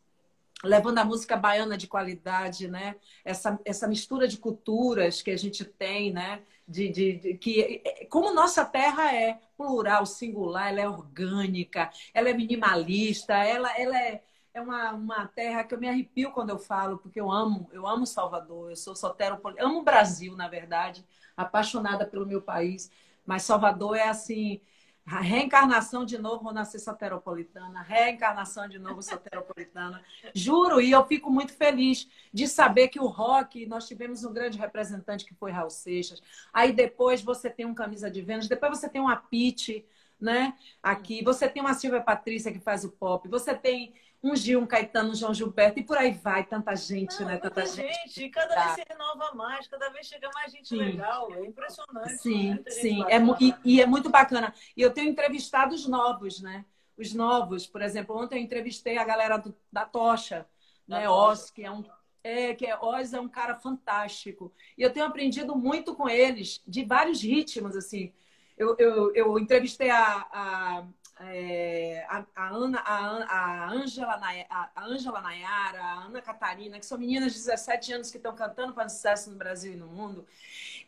levando 0.63 0.99
a 0.99 1.05
música 1.05 1.35
baiana 1.35 1.77
de 1.77 1.87
qualidade, 1.87 2.67
né? 2.67 2.95
Essa, 3.25 3.59
essa 3.65 3.87
mistura 3.87 4.27
de 4.27 4.37
culturas 4.37 5.21
que 5.21 5.31
a 5.31 5.37
gente 5.37 5.65
tem, 5.65 6.11
né? 6.11 6.41
De, 6.67 6.89
de, 6.89 7.13
de, 7.13 7.33
que 7.37 7.83
como 8.09 8.33
nossa 8.33 8.63
terra 8.63 9.15
é 9.15 9.39
plural, 9.57 10.05
singular, 10.05 10.69
ela 10.69 10.81
é 10.81 10.87
orgânica, 10.87 11.91
ela 12.13 12.29
é 12.29 12.33
minimalista, 12.33 13.33
ela, 13.33 13.71
ela 13.79 13.97
é 13.97 14.21
é 14.53 14.61
uma, 14.61 14.91
uma 14.91 15.27
terra 15.27 15.63
que 15.63 15.73
eu 15.73 15.79
me 15.79 15.87
arrepio 15.87 16.31
quando 16.31 16.49
eu 16.49 16.59
falo, 16.59 16.97
porque 16.97 17.19
eu 17.19 17.31
amo, 17.31 17.69
eu 17.71 17.87
amo 17.87 18.05
Salvador, 18.05 18.69
eu 18.69 18.75
sou 18.75 18.95
soteropolitana, 18.95 19.67
amo 19.67 19.79
o 19.79 19.83
Brasil, 19.83 20.35
na 20.35 20.47
verdade, 20.47 21.05
apaixonada 21.35 22.05
pelo 22.05 22.25
meu 22.25 22.41
país, 22.41 22.91
mas 23.25 23.43
Salvador 23.43 23.95
é 23.95 24.09
assim, 24.09 24.59
a 25.05 25.19
reencarnação 25.19 26.05
de 26.05 26.17
novo, 26.17 26.43
vou 26.43 26.53
nascer 26.53 26.79
soteropolitana, 26.79 27.81
reencarnação 27.81 28.67
de 28.67 28.77
novo 28.77 29.01
soteropolitana. 29.01 30.03
Juro, 30.33 30.79
e 30.81 30.91
eu 30.91 31.05
fico 31.05 31.31
muito 31.31 31.53
feliz 31.53 32.07
de 32.33 32.47
saber 32.47 32.89
que 32.89 32.99
o 32.99 33.07
rock, 33.07 33.65
nós 33.65 33.87
tivemos 33.87 34.23
um 34.23 34.33
grande 34.33 34.57
representante 34.57 35.25
que 35.25 35.33
foi 35.33 35.51
Raul 35.51 35.69
Seixas. 35.69 36.21
Aí 36.53 36.71
depois 36.71 37.21
você 37.21 37.49
tem 37.49 37.65
um 37.65 37.73
Camisa 37.73 38.11
de 38.11 38.21
Vênus, 38.21 38.47
depois 38.47 38.77
você 38.77 38.87
tem 38.87 39.01
uma 39.01 39.15
Pete, 39.15 39.85
né? 40.19 40.53
Aqui, 40.83 41.23
você 41.23 41.49
tem 41.49 41.61
uma 41.63 41.73
Silvia 41.73 42.01
Patrícia 42.01 42.51
que 42.51 42.59
faz 42.59 42.85
o 42.85 42.91
pop, 42.91 43.27
você 43.27 43.55
tem 43.55 43.93
um 44.23 44.35
Gil, 44.35 44.59
um 44.59 44.67
Caetano, 44.67 45.11
um 45.11 45.15
João 45.15 45.33
Gilberto, 45.33 45.79
e 45.79 45.83
por 45.83 45.97
aí 45.97 46.11
vai, 46.11 46.43
tanta 46.43 46.75
gente, 46.75 47.19
Não, 47.19 47.27
né? 47.27 47.37
Tanta 47.37 47.65
gente. 47.65 47.91
gente. 48.07 48.29
Cada 48.29 48.55
vez 48.55 48.75
se 48.75 48.85
renova 48.87 49.33
mais, 49.33 49.67
cada 49.67 49.89
vez 49.89 50.05
chega 50.05 50.29
mais 50.33 50.51
gente 50.51 50.69
sim. 50.69 50.77
legal. 50.77 51.33
É 51.33 51.45
impressionante. 51.45 52.17
Sim, 52.17 52.63
sim. 52.67 53.03
É, 53.05 53.17
e, 53.39 53.55
e, 53.65 53.81
é 53.81 53.85
muito 53.85 54.09
bacana. 54.09 54.53
E 54.77 54.81
eu 54.81 54.93
tenho 54.93 55.09
entrevistado 55.09 55.73
os 55.73 55.87
novos, 55.87 56.39
né? 56.39 56.65
Os 56.95 57.13
novos, 57.13 57.65
por 57.65 57.81
exemplo, 57.81 58.15
ontem 58.15 58.37
eu 58.37 58.43
entrevistei 58.43 58.97
a 58.97 59.03
galera 59.03 59.37
do, 59.37 59.55
da 59.71 59.85
Tocha, 59.85 60.45
da 60.87 60.99
né? 60.99 61.09
Oz, 61.09 61.49
que 61.49 61.63
é 61.63 61.71
um. 61.71 61.83
É, 62.23 62.53
que 62.53 62.67
é, 62.67 62.77
Oz 62.77 63.13
é 63.15 63.19
um 63.19 63.27
cara 63.27 63.55
fantástico. 63.55 64.53
E 64.77 64.83
eu 64.83 64.93
tenho 64.93 65.07
aprendido 65.07 65.55
muito 65.55 65.95
com 65.95 66.07
eles, 66.07 66.61
de 66.67 66.85
vários 66.85 67.23
ritmos, 67.23 67.75
assim. 67.75 68.13
Eu, 68.55 68.75
eu, 68.77 69.15
eu 69.15 69.39
entrevistei 69.39 69.89
a, 69.89 70.27
a 70.31 70.87
é, 71.23 72.05
a, 72.09 72.25
a, 72.35 72.49
Ana, 72.49 72.79
a, 72.79 72.95
a 73.25 73.71
Angela, 73.71 74.19
a 74.49 74.85
Angela 74.85 75.21
Nayara, 75.21 75.81
a 75.81 76.03
Ana 76.05 76.21
Catarina, 76.21 76.79
que 76.79 76.85
são 76.85 76.97
meninas 76.97 77.33
de 77.33 77.39
17 77.39 77.93
anos 77.93 78.11
que 78.11 78.17
estão 78.17 78.35
cantando 78.35 78.73
para 78.73 78.89
sucesso 78.89 79.29
no 79.29 79.37
Brasil 79.37 79.73
e 79.73 79.77
no 79.77 79.87
mundo, 79.87 80.25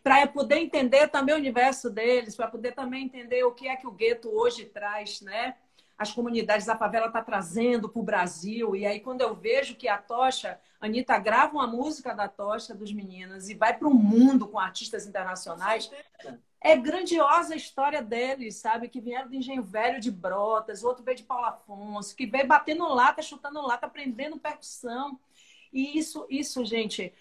para 0.04 0.26
poder 0.28 0.58
entender 0.58 1.08
também 1.08 1.36
o 1.36 1.38
universo 1.38 1.90
deles, 1.90 2.36
para 2.36 2.48
poder 2.48 2.74
também 2.74 3.06
entender 3.06 3.44
o 3.44 3.52
que 3.52 3.68
é 3.68 3.76
que 3.76 3.88
o 3.88 3.92
gueto 3.92 4.30
hoje 4.30 4.66
traz, 4.66 5.22
né? 5.22 5.56
As 5.98 6.12
comunidades 6.12 6.66
da 6.66 6.76
favela 6.76 7.08
está 7.08 7.22
trazendo 7.22 7.88
para 7.88 8.00
o 8.00 8.04
Brasil. 8.04 8.76
E 8.76 8.86
aí, 8.86 9.00
quando 9.00 9.22
eu 9.22 9.36
vejo 9.36 9.76
que 9.76 9.88
a 9.88 9.98
Tocha, 9.98 10.60
a 10.82 10.86
Anitta 10.88 11.18
grava 11.20 11.54
uma 11.54 11.68
música 11.68 12.14
da 12.14 12.28
Tocha 12.28 12.74
dos 12.74 12.92
meninos 12.92 13.48
e 13.50 13.54
vai 13.54 13.78
para 13.78 13.88
o 13.88 13.94
mundo 13.94 14.48
com 14.48 14.60
artistas 14.60 15.06
internacionais 15.06 15.90
é 16.64 16.78
grandiosa 16.78 17.54
a 17.54 17.58
história 17.58 18.02
deles, 18.02 18.56
sabe? 18.56 18.88
Que 18.88 19.02
vieram 19.02 19.28
do 19.30 19.36
Engenho 19.36 19.62
Velho 19.62 20.00
de 20.00 20.10
Brotas, 20.10 20.82
outro 20.82 21.04
veio 21.04 21.18
de 21.18 21.24
Paulo 21.24 21.46
Afonso, 21.46 22.16
que 22.16 22.26
veio 22.26 22.48
batendo 22.48 22.88
lata, 22.88 23.22
chutando 23.22 23.62
lata, 23.62 23.86
aprendendo 23.86 24.40
percussão. 24.40 25.20
E 25.74 25.98
isso, 25.98 26.26
isso, 26.30 26.64
gente, 26.64 27.14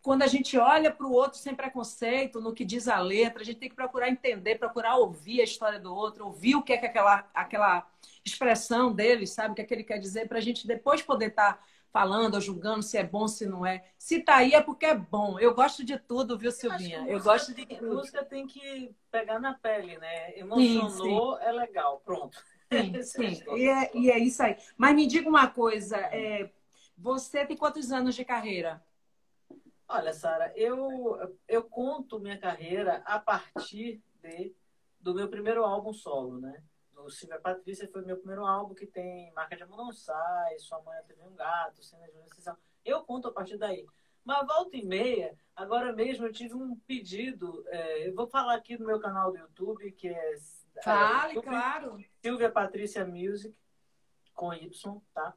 quando 0.00 0.22
a 0.22 0.28
gente 0.28 0.56
olha 0.56 0.92
para 0.92 1.04
o 1.04 1.12
outro 1.12 1.36
sem 1.36 1.52
preconceito, 1.52 2.40
no 2.40 2.54
que 2.54 2.64
diz 2.64 2.86
a 2.86 3.00
letra, 3.00 3.42
a 3.42 3.44
gente 3.44 3.58
tem 3.58 3.68
que 3.68 3.74
procurar 3.74 4.08
entender, 4.08 4.56
procurar 4.56 4.96
ouvir 4.98 5.40
a 5.40 5.44
história 5.44 5.80
do 5.80 5.92
outro, 5.92 6.26
ouvir 6.26 6.54
o 6.54 6.62
que 6.62 6.72
é 6.72 6.76
que 6.76 6.86
aquela, 6.86 7.28
aquela 7.34 7.90
expressão 8.24 8.92
dele, 8.92 9.26
sabe? 9.26 9.50
O 9.50 9.54
que 9.56 9.62
é 9.62 9.64
que 9.64 9.74
ele 9.74 9.82
quer 9.82 9.98
dizer, 9.98 10.28
para 10.28 10.38
a 10.38 10.40
gente 10.42 10.64
depois 10.64 11.02
poder 11.02 11.30
estar. 11.30 11.54
Tá 11.54 11.62
falando 11.96 12.34
ou 12.34 12.40
julgando 12.42 12.82
se 12.82 12.98
é 12.98 13.02
bom, 13.02 13.26
se 13.26 13.46
não 13.46 13.64
é. 13.64 13.82
Se 13.98 14.20
tá 14.20 14.36
aí 14.36 14.52
é 14.52 14.60
porque 14.60 14.84
é 14.84 14.94
bom. 14.94 15.40
Eu 15.40 15.54
gosto 15.54 15.82
de 15.82 15.98
tudo, 15.98 16.36
viu, 16.36 16.52
Silvinha? 16.52 17.06
Eu, 17.06 17.16
eu 17.16 17.22
gosto 17.22 17.54
de 17.54 17.64
tudo. 17.64 17.94
Música 17.94 18.22
tem 18.22 18.46
que 18.46 18.94
pegar 19.10 19.40
na 19.40 19.54
pele, 19.54 19.96
né? 19.96 20.38
Emocionou, 20.38 21.36
sim, 21.38 21.42
sim. 21.42 21.48
é 21.48 21.52
legal. 21.52 22.02
Pronto. 22.04 22.36
Sim, 22.70 23.00
sim. 23.02 23.42
E 23.56 23.66
é, 23.66 23.90
e 23.94 24.10
é 24.10 24.18
isso 24.18 24.42
aí. 24.42 24.58
Mas 24.76 24.94
me 24.94 25.06
diga 25.06 25.26
uma 25.26 25.46
coisa, 25.46 25.96
é, 25.96 26.50
você 26.98 27.46
tem 27.46 27.56
quantos 27.56 27.90
anos 27.90 28.14
de 28.14 28.26
carreira? 28.26 28.84
Olha, 29.88 30.12
Sara, 30.12 30.52
eu, 30.54 31.38
eu 31.48 31.62
conto 31.62 32.20
minha 32.20 32.36
carreira 32.36 33.02
a 33.06 33.18
partir 33.18 34.02
de, 34.20 34.54
do 35.00 35.14
meu 35.14 35.30
primeiro 35.30 35.64
álbum 35.64 35.94
solo, 35.94 36.38
né? 36.38 36.62
Silvia 37.10 37.38
Patrícia 37.40 37.88
foi 37.88 38.02
meu 38.04 38.16
primeiro 38.16 38.44
álbum 38.44 38.74
que 38.74 38.86
tem 38.86 39.32
Marca 39.32 39.56
de 39.56 39.62
Amor 39.62 39.76
Não 39.76 39.92
Sai, 39.92 40.58
Sua 40.58 40.80
Mãe 40.82 41.02
Teve 41.06 41.22
um 41.22 41.34
Gato, 41.34 41.82
Cena 41.82 42.06
de. 42.06 42.12
Eu 42.84 43.02
conto 43.02 43.28
a 43.28 43.32
partir 43.32 43.56
daí. 43.56 43.86
Mas 44.24 44.46
volta 44.46 44.76
e 44.76 44.84
meia, 44.84 45.38
agora 45.54 45.92
mesmo 45.92 46.26
eu 46.26 46.32
tive 46.32 46.54
um 46.54 46.74
pedido, 46.80 47.64
é, 47.68 48.08
eu 48.08 48.14
vou 48.14 48.26
falar 48.26 48.56
aqui 48.56 48.76
no 48.76 48.84
meu 48.84 48.98
canal 48.98 49.30
do 49.30 49.38
YouTube, 49.38 49.92
que 49.92 50.08
é... 50.08 50.34
é 50.34 50.82
Fale, 50.82 51.32
é, 51.32 51.34
YouTube, 51.36 51.48
claro. 51.48 52.04
Silvia 52.20 52.50
Patrícia 52.50 53.06
Music, 53.06 53.54
com 54.34 54.52
Y, 54.52 55.00
tá? 55.14 55.32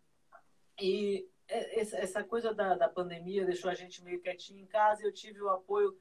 E 0.81 1.29
essa 1.47 2.23
coisa 2.23 2.53
da, 2.53 2.75
da 2.75 2.87
pandemia 2.87 3.45
deixou 3.45 3.69
a 3.69 3.73
gente 3.73 4.03
meio 4.03 4.21
quietinho 4.21 4.59
em 4.59 4.67
casa 4.67 5.03
e 5.03 5.05
eu 5.05 5.13
tive 5.13 5.41
o 5.41 5.49
apoio 5.49 5.99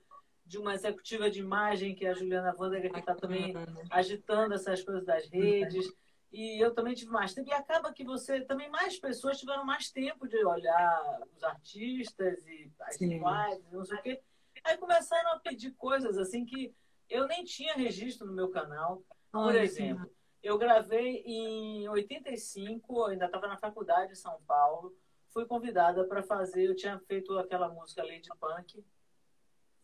de 0.48 0.56
uma 0.56 0.74
executiva 0.74 1.30
de 1.30 1.40
imagem, 1.40 1.94
que 1.94 2.06
é 2.06 2.10
a 2.10 2.14
Juliana 2.14 2.54
Wander, 2.58 2.90
que 2.90 2.98
está 2.98 3.14
também 3.14 3.54
agitando 3.90 4.54
essas 4.54 4.82
coisas 4.82 5.04
das 5.04 5.28
redes. 5.28 5.86
E 6.32 6.62
eu 6.62 6.74
também 6.74 6.94
tive 6.94 7.10
mais 7.10 7.34
tempo. 7.34 7.50
E 7.50 7.52
acaba 7.52 7.92
que 7.92 8.02
você 8.02 8.40
também 8.40 8.70
mais 8.70 8.98
pessoas 8.98 9.38
tiveram 9.38 9.64
mais 9.64 9.90
tempo 9.90 10.26
de 10.26 10.42
olhar 10.44 11.20
os 11.36 11.44
artistas 11.44 12.46
e 12.46 12.72
as 12.80 12.98
linguagens, 12.98 13.70
não 13.70 13.84
sei 13.84 13.98
o 13.98 14.02
quê. 14.02 14.20
Aí 14.64 14.76
começaram 14.78 15.32
a 15.32 15.38
pedir 15.38 15.72
coisas 15.72 16.16
assim 16.16 16.44
que 16.44 16.74
eu 17.08 17.26
nem 17.26 17.44
tinha 17.44 17.74
registro 17.74 18.26
no 18.26 18.32
meu 18.32 18.48
canal. 18.48 19.02
Por 19.30 19.54
exemplo, 19.54 20.10
eu 20.42 20.56
gravei 20.56 21.22
em 21.26 21.86
85, 21.88 23.04
ainda 23.04 23.26
estava 23.26 23.46
na 23.46 23.58
faculdade 23.58 24.12
em 24.12 24.16
São 24.16 24.40
Paulo. 24.46 24.94
Fui 25.28 25.44
convidada 25.44 26.04
para 26.04 26.22
fazer, 26.22 26.66
eu 26.66 26.74
tinha 26.74 26.98
feito 27.00 27.38
aquela 27.38 27.68
música 27.68 28.02
Lady 28.02 28.28
Punk, 28.40 28.82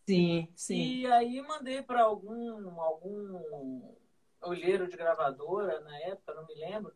Sim, 0.06 0.48
sim. 0.54 0.80
E 0.80 1.06
aí 1.06 1.40
mandei 1.42 1.82
para 1.82 2.02
algum, 2.02 2.80
algum 2.80 3.94
olheiro 4.42 4.86
de 4.86 4.96
gravadora 4.96 5.80
na 5.80 5.96
época, 6.00 6.34
não 6.34 6.46
me 6.46 6.54
lembro. 6.54 6.92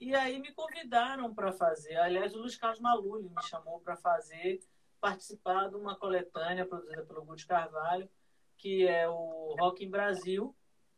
E 0.00 0.14
aí 0.14 0.38
me 0.38 0.52
convidaram 0.52 1.34
para 1.34 1.52
fazer. 1.52 1.96
Aliás, 1.96 2.34
o 2.34 2.38
Luiz 2.38 2.56
Carlos 2.56 2.80
Maluli 2.80 3.28
me 3.28 3.42
chamou 3.42 3.80
para 3.80 3.96
fazer, 3.96 4.60
participar 5.00 5.68
de 5.68 5.76
uma 5.76 5.96
coletânea 5.96 6.66
produzida 6.66 7.02
pelo 7.04 7.24
Guti 7.24 7.46
Carvalho, 7.46 8.08
que 8.58 8.86
é 8.86 9.08
o 9.08 9.54
Rock 9.58 9.84
em 9.84 9.90
Brasil. 9.90 10.54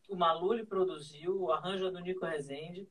O 0.08 0.16
Maluli 0.16 0.64
produziu, 0.64 1.42
o 1.42 1.52
arranjo 1.52 1.86
é 1.86 1.90
do 1.90 2.00
Nico 2.00 2.24
Rezende. 2.24 2.88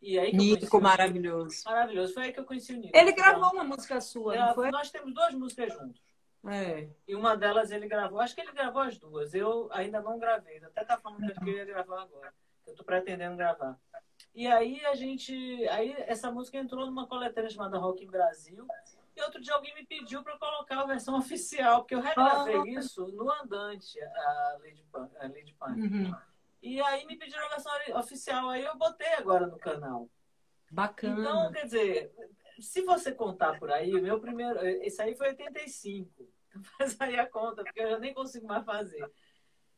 E 0.00 0.18
aí 0.18 0.32
Nico, 0.34 0.80
maravilhoso. 0.80 1.62
Maravilhoso. 1.64 2.12
Foi 2.12 2.24
aí 2.24 2.32
que 2.32 2.40
eu 2.40 2.44
conheci 2.44 2.74
o 2.74 2.76
Nico. 2.76 2.96
Ele 2.96 3.12
gravou 3.12 3.50
uma 3.52 3.64
música 3.64 4.00
sua, 4.00 4.36
não 4.36 4.54
foi? 4.54 4.70
Nós 4.70 4.90
temos 4.90 5.14
duas 5.14 5.32
músicas 5.34 5.72
juntos. 5.72 6.02
É. 6.44 6.88
E 7.06 7.14
uma 7.14 7.36
delas 7.36 7.70
ele 7.70 7.86
gravou, 7.86 8.20
acho 8.20 8.34
que 8.34 8.40
ele 8.40 8.52
gravou 8.52 8.82
as 8.82 8.98
duas. 8.98 9.32
Eu 9.32 9.68
ainda 9.72 10.00
não 10.00 10.18
gravei, 10.18 10.62
até 10.64 10.84
tá 10.84 10.98
falando 10.98 11.32
que 11.32 11.48
eu 11.48 11.56
ia 11.56 11.64
gravar 11.64 12.02
agora. 12.02 12.34
Eu 12.66 12.74
tô 12.74 12.84
pretendendo 12.84 13.36
gravar. 13.36 13.78
E 14.34 14.46
aí 14.46 14.84
a 14.86 14.94
gente. 14.94 15.32
Aí 15.68 15.94
essa 16.06 16.30
música 16.30 16.58
entrou 16.58 16.86
numa 16.86 17.06
coletânea 17.06 17.50
chamada 17.50 17.78
Rock 17.78 18.04
em 18.04 18.10
Brasil. 18.10 18.66
E 19.14 19.22
outro 19.22 19.40
dia 19.40 19.54
alguém 19.54 19.74
me 19.74 19.84
pediu 19.84 20.22
para 20.22 20.38
colocar 20.38 20.80
a 20.80 20.86
versão 20.86 21.14
oficial, 21.18 21.80
porque 21.80 21.94
eu 21.94 22.00
regravei 22.00 22.58
oh. 22.58 22.66
isso 22.66 23.06
no 23.08 23.30
Andante, 23.30 24.00
a 24.00 24.58
Lady 24.62 24.84
Punk. 24.90 25.16
A 25.18 25.22
Lady 25.24 25.54
Punk. 25.58 25.80
Uhum. 25.80 26.14
E 26.62 26.80
aí 26.80 27.04
me 27.06 27.16
pediram 27.16 27.44
a 27.46 27.50
versão 27.50 27.72
oficial, 27.96 28.48
aí 28.48 28.64
eu 28.64 28.76
botei 28.76 29.12
agora 29.14 29.46
no 29.46 29.58
canal. 29.58 30.08
Bacana. 30.70 31.20
Então, 31.20 31.52
quer 31.52 31.64
dizer, 31.64 32.14
se 32.60 32.82
você 32.82 33.12
contar 33.12 33.58
por 33.58 33.70
aí, 33.70 33.92
meu 34.00 34.20
primeiro. 34.20 34.58
Esse 34.82 35.02
aí 35.02 35.14
foi 35.14 35.28
85. 35.28 36.10
Então 36.48 36.62
faz 36.78 37.00
aí 37.00 37.18
a 37.18 37.26
conta, 37.26 37.62
porque 37.64 37.80
eu 37.80 37.90
já 37.90 37.98
nem 37.98 38.14
consigo 38.14 38.46
mais 38.46 38.64
fazer. 38.64 39.10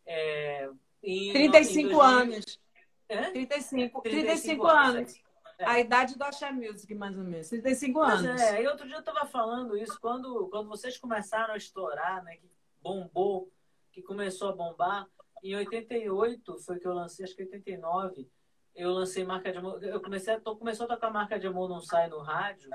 É, 0.07 0.69
em, 1.03 1.33
35 1.33 1.79
em 1.79 1.93
2000... 1.93 2.01
anos. 2.03 2.61
É? 3.09 3.31
35, 3.31 4.01
35, 4.01 4.03
35 4.03 4.67
anos. 4.67 4.97
anos. 4.97 5.25
É. 5.59 5.67
A 5.67 5.79
idade 5.79 6.19
do 6.19 6.25
Axé 6.25 6.51
Music, 6.51 6.93
mais 6.95 7.17
ou 7.17 7.25
menos. 7.25 7.49
35 7.49 8.01
anos. 8.01 8.23
Mas 8.23 8.41
é, 8.41 8.63
e 8.63 8.67
outro 8.67 8.87
dia 8.87 8.97
eu 8.97 9.01
estava 9.01 9.25
falando 9.27 9.77
isso, 9.77 9.99
quando, 10.01 10.49
quando 10.49 10.69
vocês 10.69 10.99
começaram 10.99 11.55
a 11.55 11.57
estourar, 11.57 12.25
né? 12.25 12.37
Que 12.37 12.51
bombou, 12.83 13.51
que 13.93 14.03
começou 14.03 14.49
a 14.49 14.53
bombar. 14.53 15.07
Em 15.43 15.55
88 15.55 16.59
foi 16.59 16.81
que 16.81 16.87
eu 16.87 16.95
lancei, 16.95 17.25
acho 17.25 17.37
que 17.37 17.43
89, 17.43 18.29
eu 18.75 18.93
lancei 18.93 19.25
marca 19.25 19.53
de 19.53 19.59
amor. 19.59 19.83
Eu 19.83 20.01
comecei 20.01 20.35
a, 20.35 20.41
to, 20.41 20.57
começou 20.57 20.85
a 20.87 20.89
tocar 20.89 21.11
marca 21.11 21.39
de 21.39 21.47
amor 21.47 21.69
não 21.69 21.81
sai 21.81 22.09
no 22.09 22.19
rádio. 22.19 22.71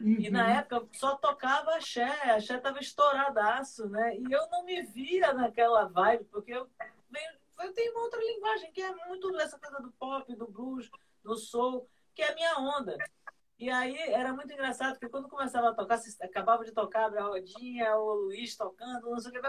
Uhum. 0.00 0.16
E 0.18 0.30
na 0.30 0.48
época 0.58 0.86
só 0.92 1.16
tocava 1.16 1.74
axé, 1.74 2.30
axé 2.30 2.58
tava 2.58 2.78
estouradaço, 2.78 3.88
né? 3.88 4.16
E 4.16 4.32
eu 4.32 4.48
não 4.50 4.64
me 4.64 4.82
via 4.82 5.32
naquela 5.32 5.88
vibe, 5.88 6.24
porque 6.24 6.52
eu, 6.52 6.68
eu 7.60 7.72
tenho 7.74 7.92
uma 7.92 8.02
outra 8.02 8.20
linguagem 8.20 8.70
que 8.72 8.80
é 8.80 8.94
muito 9.06 9.32
dessa 9.32 9.58
coisa 9.58 9.80
do 9.80 9.90
pop, 9.92 10.34
do 10.36 10.46
blues, 10.46 10.88
do 11.24 11.36
soul 11.36 11.88
que 12.14 12.22
é 12.22 12.32
a 12.32 12.34
minha 12.34 12.58
onda. 12.58 12.96
E 13.58 13.70
aí 13.70 13.96
era 13.96 14.32
muito 14.32 14.52
engraçado, 14.52 14.94
porque 14.94 15.08
quando 15.08 15.28
começava 15.28 15.68
a 15.68 15.74
tocar, 15.74 16.00
acabava 16.22 16.64
de 16.64 16.72
tocar, 16.72 17.16
a 17.16 17.22
rodinha, 17.22 17.96
o 17.96 18.14
Luiz 18.24 18.56
tocando, 18.56 19.08
não 19.08 19.20
sei 19.20 19.30
o 19.30 19.34
que, 19.34 19.40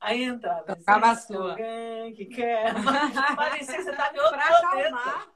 aí 0.00 0.24
entrava. 0.24 0.76
Tocava 0.76 1.10
a 1.10 1.16
sua. 1.16 1.50
Alguém 1.50 2.14
que 2.14 2.26
quer. 2.26 2.74
Parecia 3.36 3.76
que 3.76 3.82
você 3.82 3.90
estava 3.90 4.16
em 4.16 4.20
outro 4.20 4.38
pra 4.38 4.60
planeta. 4.60 4.88
Acalmar, 4.88 5.28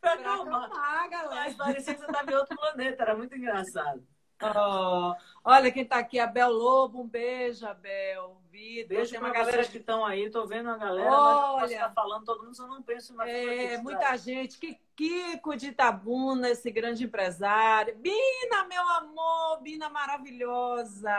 pra 0.00 0.12
acalmar. 0.12 0.64
acalmar 0.64 1.10
galera. 1.10 1.34
Mas 1.34 1.54
parecia 1.54 1.94
que 1.94 2.00
você 2.00 2.06
estava 2.06 2.30
em 2.30 2.34
outro 2.34 2.56
planeta, 2.56 3.02
era 3.02 3.16
muito 3.16 3.34
engraçado. 3.34 4.06
Oh, 4.42 5.14
olha 5.44 5.72
quem 5.72 5.82
está 5.82 5.98
aqui, 5.98 6.18
Abel 6.18 6.50
Lobo, 6.50 7.00
um 7.00 7.08
beijo, 7.08 7.66
Abel. 7.66 8.42
Vitor, 8.50 8.88
beijo 8.88 9.10
tem 9.10 9.20
uma 9.20 9.30
galera 9.30 9.64
que 9.64 9.78
estão 9.78 10.04
aí, 10.04 10.30
tô 10.30 10.46
vendo 10.46 10.70
a 10.70 10.76
galera, 10.76 11.10
olha, 11.10 11.60
mas 11.60 11.72
tá 11.72 11.90
falando 11.90 12.24
todo 12.24 12.44
mundo, 12.44 12.56
eu 12.58 12.66
não 12.66 12.82
penso 12.82 13.14
mais. 13.14 13.30
É, 13.30 13.78
muita 13.78 14.16
gente, 14.16 14.58
que 14.58 14.78
Kiko 14.94 15.56
de 15.56 15.68
Itabuna, 15.68 16.48
esse 16.48 16.70
grande 16.70 17.04
empresário. 17.04 17.96
Bina, 17.96 18.64
meu 18.66 18.88
amor, 18.92 19.60
Bina 19.60 19.90
maravilhosa. 19.90 21.12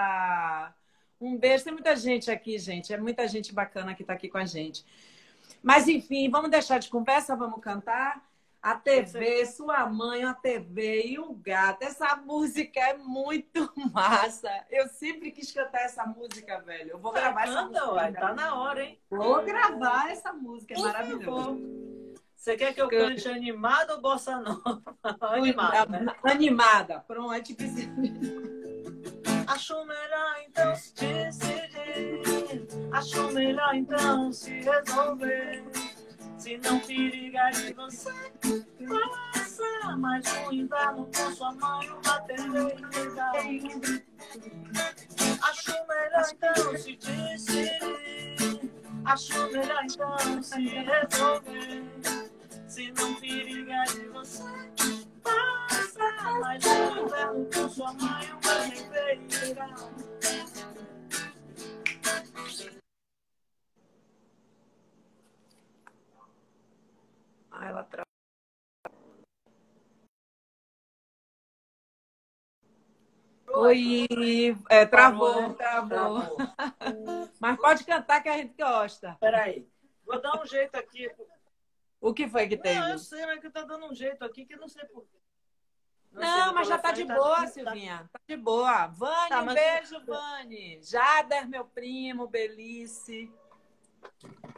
Um 1.19 1.37
beijo, 1.37 1.63
tem 1.63 1.73
muita 1.73 1.95
gente 1.95 2.29
aqui, 2.29 2.59
gente, 2.59 2.93
é 2.93 2.97
muita 2.97 3.27
gente 3.27 3.53
bacana 3.53 3.95
que 3.95 4.03
está 4.03 4.13
aqui 4.13 4.29
com 4.29 4.37
a 4.37 4.45
gente. 4.45 4.85
Mas 5.63 5.87
enfim, 5.87 6.29
vamos 6.29 6.51
deixar 6.51 6.79
de 6.79 6.89
conversa, 6.89 7.35
vamos 7.35 7.59
cantar. 7.59 8.25
A 8.61 8.75
TV, 8.75 9.45
sua 9.45 9.85
mãe, 9.85 10.23
a 10.23 10.33
TV 10.33 11.03
e 11.07 11.19
um 11.19 11.33
gato. 11.33 11.83
Essa 11.83 12.15
música 12.15 12.79
é 12.79 12.97
muito 12.97 13.71
massa. 13.93 14.49
Eu 14.69 14.87
sempre 14.89 15.31
quis 15.31 15.51
cantar 15.51 15.83
essa 15.83 16.05
música, 16.05 16.59
velho. 16.61 16.91
Eu 16.91 16.99
vou 16.99 17.13
tá 17.13 17.21
gravar 17.21 17.43
essa 17.43 17.61
música. 17.63 17.93
Ué, 17.93 18.11
tá 18.11 18.33
na 18.33 18.55
hora, 18.55 18.83
hein? 18.83 18.99
Vou 19.09 19.43
gravar 19.43 20.11
essa 20.11 20.33
música, 20.33 20.73
é 20.73 20.79
maravilhosa. 20.79 21.57
Você 22.35 22.55
quer 22.55 22.73
que 22.73 22.81
eu 22.81 22.87
cante 22.87 23.27
animada 23.27 23.95
ou 23.95 24.01
bossa 24.01 24.39
nova? 24.39 24.81
animada, 25.21 25.99
né? 25.99 26.15
Animada. 26.23 26.99
Pronto, 27.07 27.53
Acho 29.67 29.83
melhor 29.83 30.35
então 30.47 30.75
se 30.75 30.93
decidir. 30.93 32.67
Acho 32.93 33.31
melhor 33.33 33.75
então 33.75 34.31
se 34.31 34.61
resolver. 34.61 35.61
Se 36.37 36.57
não 36.59 36.79
periga 36.79 37.49
de 37.49 37.73
você, 37.73 38.13
passa 38.87 39.97
mais 39.97 40.25
um 40.47 40.53
inverno 40.53 41.09
com 41.13 41.35
sua 41.35 41.53
mãe, 41.55 41.89
uma 41.89 42.21
TV 42.21 42.77
Acho 45.41 45.73
melhor 45.89 46.25
então 46.31 46.77
se 46.77 46.95
decidir. 46.95 48.71
Acho 49.03 49.51
melhor 49.51 49.83
então 49.83 50.43
se 50.43 50.65
resolver. 50.65 51.83
Se 52.69 52.93
não 52.93 53.15
periga 53.15 53.83
de 53.91 54.07
você, 54.07 54.43
passa 55.21 55.66
sua 57.77 57.93
mãe, 57.93 58.25
uma 58.31 58.57
Ah, 67.51 67.65
ela 67.67 67.83
tra... 67.83 68.03
Oi, 73.47 74.07
é, 74.69 74.85
travou, 74.85 75.53
travou. 75.53 75.89
travou. 75.89 76.37
Mas 77.39 77.57
pode 77.57 77.83
cantar 77.83 78.21
que 78.21 78.29
a 78.29 78.37
gente 78.37 78.55
gosta. 78.55 79.17
Peraí, 79.19 79.67
vou 80.05 80.21
dar 80.21 80.41
um 80.41 80.45
jeito 80.45 80.75
aqui. 80.75 81.09
O 81.99 82.13
que 82.13 82.27
foi 82.27 82.47
que 82.47 82.57
teve? 82.57 82.79
Não, 82.79 82.89
eu 82.89 82.99
sei, 82.99 83.25
mas 83.25 83.39
que 83.39 83.49
tá 83.49 83.63
dando 83.63 83.87
um 83.87 83.93
jeito 83.93 84.23
aqui 84.23 84.45
que 84.45 84.55
não 84.55 84.67
sei 84.67 84.85
por 84.85 85.07
Não, 86.11 86.47
não 86.47 86.53
mas 86.53 86.67
já 86.67 86.77
tá 86.77 86.91
de 86.91 87.05
tá 87.05 87.15
boa, 87.15 87.35
tá... 87.37 87.47
Silvinha. 87.47 88.09
Tá 88.11 88.19
de 88.27 88.37
boa. 88.37 88.87
Vani, 88.87 89.29
tá, 89.29 89.41
mas... 89.41 89.55
beijo, 89.55 90.05
Vani. 90.05 90.79
Jader, 90.81 91.47
meu 91.47 91.65
primo, 91.65 92.27
Belice. 92.27 93.31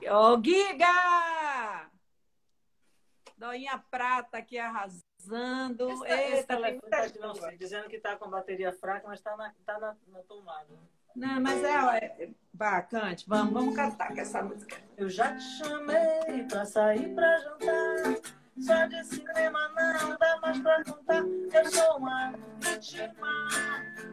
Ô, 0.10 0.42
Giga! 0.42 1.90
Doinha 3.38 3.82
Prata 3.90 4.38
aqui 4.38 4.58
arrasando. 4.58 5.90
Esse, 5.90 6.04
Eita, 6.06 6.36
esse 6.36 6.48
telefone 6.48 6.90
tá 6.90 7.08
não, 7.20 7.58
dizendo 7.58 7.88
que 7.88 7.96
está 7.96 8.16
com 8.16 8.30
bateria 8.30 8.74
fraca, 8.74 9.08
mas 9.08 9.20
está 9.20 9.36
na, 9.38 9.54
tá 9.66 9.80
na, 9.80 9.96
na 10.08 10.20
tomada. 10.24 10.68
Não, 11.16 11.40
mas 11.42 11.64
é, 11.64 12.06
é 12.06 12.30
bacante. 12.54 13.28
Vamos, 13.28 13.54
vamos 13.54 13.76
cantar 13.76 14.14
com 14.14 14.20
essa 14.20 14.42
música. 14.44 14.78
Eu 14.98 15.10
já 15.10 15.36
te 15.36 15.44
chamei 15.44 16.44
pra 16.50 16.66
sair 16.66 17.14
pra 17.16 17.40
jantar. 17.40 18.39
Só 18.62 18.86
de 18.88 19.04
cinema 19.06 19.70
não 19.70 20.18
dá 20.18 20.40
mais 20.42 20.60
pra 20.60 20.84
contar. 20.84 21.24
Eu 21.54 21.72
sou 21.72 21.98
uma 21.98 22.34
vítima 22.60 23.48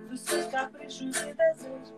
dos 0.09 0.21
seus 0.21 0.47
caprichos 0.47 1.17
e 1.17 1.35
desejos. 1.35 1.93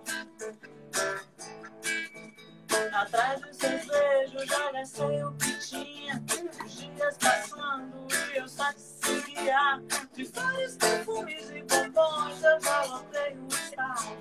Atrás 2.93 3.41
dos 3.43 3.57
seus 3.57 3.85
beijos 3.87 4.47
já 4.47 4.73
gastei 4.73 5.23
o 5.25 5.33
que 5.35 5.59
tinha. 5.59 6.25
Os 6.65 6.73
dias 6.73 7.19
passando 7.19 8.09
e 8.33 8.39
eu 8.39 8.49
só 8.49 8.73
te 8.73 8.81
seguia. 8.81 9.83
De 10.15 10.25
vários 10.25 10.77
perfumes 10.77 11.51
e 11.51 11.63
bombons 11.63 12.43
eu 12.43 12.61
já 12.61 12.85
lotei 12.85 13.37
o 13.37 13.49
estado. 13.49 14.17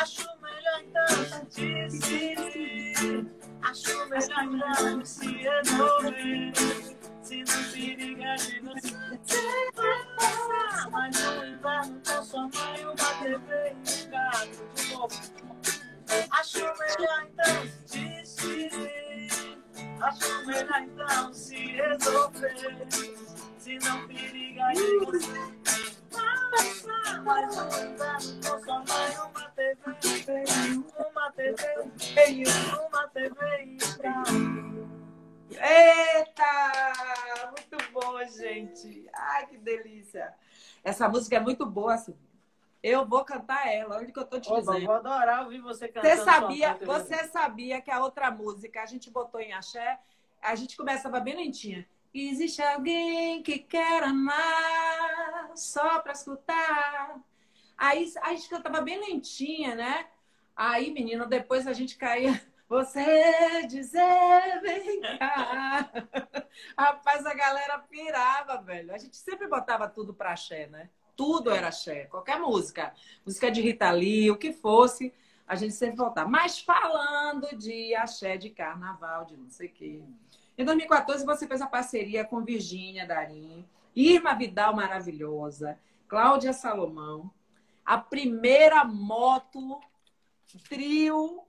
Acho 0.00 0.28
melhor 0.42 0.82
então 0.82 1.50
se 1.50 1.72
decidir. 1.72 3.41
Acho 3.62 4.06
melhor 4.08 4.44
então 4.44 5.04
se 5.04 5.26
resolver. 5.26 6.52
Se 7.22 7.38
não 7.38 7.46
se 7.46 7.94
liga 7.94 8.34
de 8.34 8.60
você, 8.60 8.96
passar 10.16 10.90
mais 10.90 11.16
um 11.26 11.44
inverno 11.46 12.02
com 12.04 12.22
sua 12.24 12.42
mãe, 12.42 12.84
uma 12.84 12.94
TV 12.94 13.76
e 13.86 14.06
um 14.06 14.10
gato 14.10 14.74
de 14.74 14.92
novo. 14.92 15.14
Acho 16.30 16.58
melhor 16.58 17.26
então 17.30 17.62
se 17.86 17.98
decidir. 18.00 19.58
Acho 20.00 20.46
melhor 20.46 20.82
então 20.82 21.32
se 21.32 21.56
resolver. 21.56 22.88
Se 23.58 23.78
não 23.78 24.06
periga 24.08 24.72
de 24.74 24.98
você. 24.98 25.52
Passa 26.10 27.22
mais 27.22 27.56
um 27.56 27.68
inverno 27.68 28.40
com 28.44 28.64
sua 28.64 28.78
mãe, 28.78 29.16
uma 29.18 29.48
TV. 29.50 29.78
Uma 29.84 30.00
TV. 30.00 30.82
Uma 30.98 31.30
TV 31.30 32.91
Essa 40.84 41.08
música 41.08 41.36
é 41.36 41.40
muito 41.40 41.64
boa, 41.64 41.96
Silvia. 41.96 42.32
Eu 42.82 43.06
vou 43.06 43.24
cantar 43.24 43.68
ela, 43.72 43.96
olha 43.96 44.08
o 44.08 44.12
que 44.12 44.18
eu 44.18 44.26
tô 44.26 44.40
te 44.40 44.50
Oba, 44.50 44.60
dizendo. 44.60 44.86
Vou 44.86 44.94
adorar 44.96 45.44
ouvir 45.44 45.60
você 45.60 45.86
cantar. 45.86 46.16
Você 46.16 46.24
sabia, 46.24 46.78
você 46.84 47.28
sabia 47.28 47.80
que 47.80 47.90
a 47.90 48.02
outra 48.02 48.30
música 48.30 48.82
a 48.82 48.86
gente 48.86 49.08
botou 49.08 49.40
em 49.40 49.52
axé, 49.52 50.00
a 50.40 50.54
gente 50.56 50.76
começava 50.76 51.20
bem 51.20 51.36
lentinha. 51.36 51.86
Existe 52.12 52.60
alguém 52.60 53.42
que 53.42 53.60
quer 53.60 54.02
amar 54.02 55.52
só 55.54 56.00
pra 56.00 56.12
escutar. 56.12 57.20
Aí 57.78 58.12
a 58.20 58.30
gente 58.30 58.48
cantava 58.48 58.80
bem 58.80 58.98
lentinha, 58.98 59.74
né? 59.76 60.06
Aí, 60.54 60.90
menino, 60.92 61.26
depois 61.26 61.66
a 61.66 61.72
gente 61.72 61.96
caía 61.96 62.40
Você 62.68 63.66
dizer, 63.66 64.60
vem 64.62 65.00
cá. 65.00 65.90
Rapaz, 66.78 67.26
a 67.26 67.34
galera 67.34 67.78
pirava, 67.78 68.60
velho. 68.62 68.94
A 68.94 68.98
gente 68.98 69.16
sempre 69.16 69.46
botava 69.46 69.88
tudo 69.88 70.14
pra 70.14 70.32
axé, 70.32 70.66
né? 70.68 70.88
Tudo 71.14 71.50
era 71.50 71.68
axé. 71.68 72.06
Qualquer 72.06 72.38
música. 72.38 72.94
Música 73.26 73.50
de 73.50 73.60
Rita 73.60 73.90
Lee, 73.90 74.30
o 74.30 74.38
que 74.38 74.52
fosse, 74.52 75.12
a 75.46 75.54
gente 75.54 75.74
sempre 75.74 75.96
voltava. 75.96 76.28
Mas 76.28 76.60
falando 76.60 77.56
de 77.56 77.94
axé 77.94 78.36
de 78.36 78.50
carnaval, 78.50 79.26
de 79.26 79.36
não 79.36 79.50
sei 79.50 79.68
o 79.68 79.72
quê. 79.72 80.02
Em 80.56 80.64
2014, 80.64 81.24
você 81.24 81.46
fez 81.46 81.60
a 81.60 81.66
parceria 81.66 82.24
com 82.24 82.44
Virgínia 82.44 83.06
Darim, 83.06 83.64
Irma 83.94 84.34
Vidal 84.34 84.74
maravilhosa, 84.74 85.78
Cláudia 86.08 86.52
Salomão, 86.52 87.30
a 87.84 87.98
primeira 87.98 88.84
moto 88.84 89.80
trio 90.68 91.42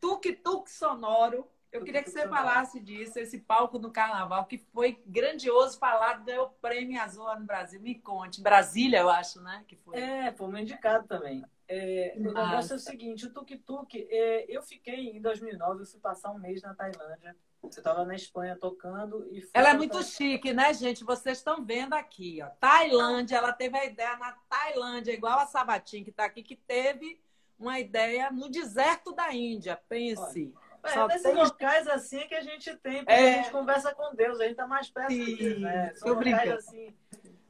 tuk-tuk 0.00 0.70
sonoro. 0.70 1.48
Eu 1.72 1.84
queria 1.84 2.02
que 2.02 2.10
você 2.10 2.26
falasse 2.26 2.80
disso, 2.80 3.18
esse 3.20 3.38
palco 3.38 3.78
do 3.78 3.92
carnaval, 3.92 4.44
que 4.46 4.58
foi 4.72 5.00
grandioso, 5.06 5.78
falado, 5.78 6.24
deu 6.24 6.48
prêmio 6.60 7.00
azul 7.00 7.32
no 7.38 7.46
Brasil. 7.46 7.80
Me 7.80 7.94
conte. 7.94 8.42
Brasília, 8.42 8.98
eu 8.98 9.08
acho, 9.08 9.40
né? 9.40 9.64
Que 9.68 9.76
foi. 9.76 9.96
É, 9.96 10.32
foi 10.32 10.48
um 10.48 10.58
indicado 10.58 11.06
também. 11.06 11.44
É, 11.68 12.14
o 12.16 12.22
negócio 12.22 12.72
é 12.72 12.76
o 12.76 12.80
seguinte, 12.80 13.26
o 13.26 13.32
tuk-tuk, 13.32 14.08
é, 14.10 14.44
eu 14.48 14.60
fiquei 14.60 15.10
em 15.10 15.20
2009, 15.20 15.82
eu 15.82 15.86
fui 15.86 16.00
passar 16.00 16.32
um 16.32 16.38
mês 16.38 16.60
na 16.62 16.74
Tailândia. 16.74 17.36
Eu 17.62 17.68
estava 17.68 18.04
na 18.04 18.16
Espanha 18.16 18.56
tocando 18.56 19.28
e 19.30 19.48
Ela 19.54 19.70
é 19.70 19.74
muito 19.74 20.02
chique, 20.02 20.52
né, 20.52 20.74
gente? 20.74 21.04
Vocês 21.04 21.38
estão 21.38 21.64
vendo 21.64 21.92
aqui, 21.92 22.40
ó. 22.42 22.48
Tailândia, 22.58 23.36
ela 23.36 23.52
teve 23.52 23.78
a 23.78 23.84
ideia 23.84 24.16
na 24.16 24.32
Tailândia, 24.48 25.12
igual 25.12 25.38
a 25.38 25.46
Sabatim 25.46 26.02
que 26.02 26.10
está 26.10 26.24
aqui, 26.24 26.42
que 26.42 26.56
teve 26.56 27.20
uma 27.60 27.78
ideia 27.78 28.30
no 28.30 28.48
deserto 28.50 29.12
da 29.12 29.32
Índia. 29.32 29.78
Pense. 29.88 30.52
É, 30.82 30.88
Só 30.94 31.06
nesses 31.06 31.22
tem... 31.22 31.34
locais 31.34 31.86
assim 31.86 32.26
que 32.26 32.34
a 32.34 32.40
gente 32.40 32.74
tem, 32.78 33.04
porque 33.04 33.12
é... 33.12 33.34
a 33.34 33.42
gente 33.42 33.50
conversa 33.50 33.94
com 33.94 34.14
Deus, 34.14 34.40
a 34.40 34.44
gente 34.44 34.52
está 34.52 34.66
mais 34.66 34.88
perto 34.88 35.12
Sim, 35.12 35.24
de 35.24 35.36
Deus, 35.36 35.60
né? 35.60 35.94
São 35.94 36.14
locais 36.14 36.50
assim. 36.52 36.94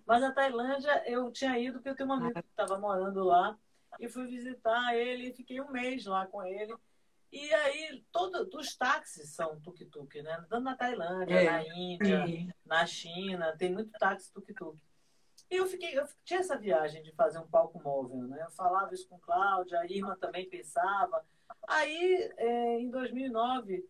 Mas 0.05 0.23
a 0.25 0.33
Tailândia 0.33 1.05
eu 1.07 1.31
tinha 1.31 1.57
ido 1.57 1.75
porque 1.75 1.91
eu 1.91 1.95
tenho 1.95 2.09
um 2.09 2.15
amigo 2.15 2.35
que 2.35 2.49
estava 2.51 2.77
morando 2.77 3.23
lá 3.23 3.57
e 4.01 4.09
fui 4.09 4.27
visitar 4.27 4.97
ele, 4.97 5.33
fiquei 5.33 5.61
um 5.61 5.71
mês 5.71 6.05
lá 6.05 6.27
com 6.27 6.43
ele. 6.43 6.75
E 7.33 7.55
aí, 7.55 8.05
todos 8.11 8.53
os 8.53 8.77
táxis 8.77 9.33
são 9.33 9.61
tuk-tuk, 9.61 10.21
né? 10.21 10.45
Tanto 10.49 10.65
na 10.65 10.75
Tailândia, 10.75 11.37
é. 11.37 11.45
na 11.45 11.63
Índia, 11.65 12.27
Sim. 12.27 12.51
na 12.67 12.85
China, 12.85 13.55
tem 13.57 13.73
muito 13.73 13.93
táxi 13.93 14.33
tuk-tuk. 14.33 14.77
E 15.51 15.57
eu 15.57 15.67
fiquei, 15.67 15.99
eu 15.99 16.05
tinha 16.25 16.41
essa 16.41 16.57
viagem 16.57 17.03
de 17.03 17.13
fazer 17.13 17.39
um 17.39 17.47
palco 17.47 17.83
móvel, 17.83 18.23
né? 18.29 18.41
Eu 18.43 18.51
falava 18.53 18.95
isso 18.95 19.09
com 19.09 19.19
Cláudia, 19.19 19.81
a 19.81 19.87
Irma 19.87 20.17
também 20.17 20.49
pensava. 20.49 21.25
Aí, 21.67 22.33
é, 22.37 22.81
em 22.81 22.89
2009, 22.89 23.85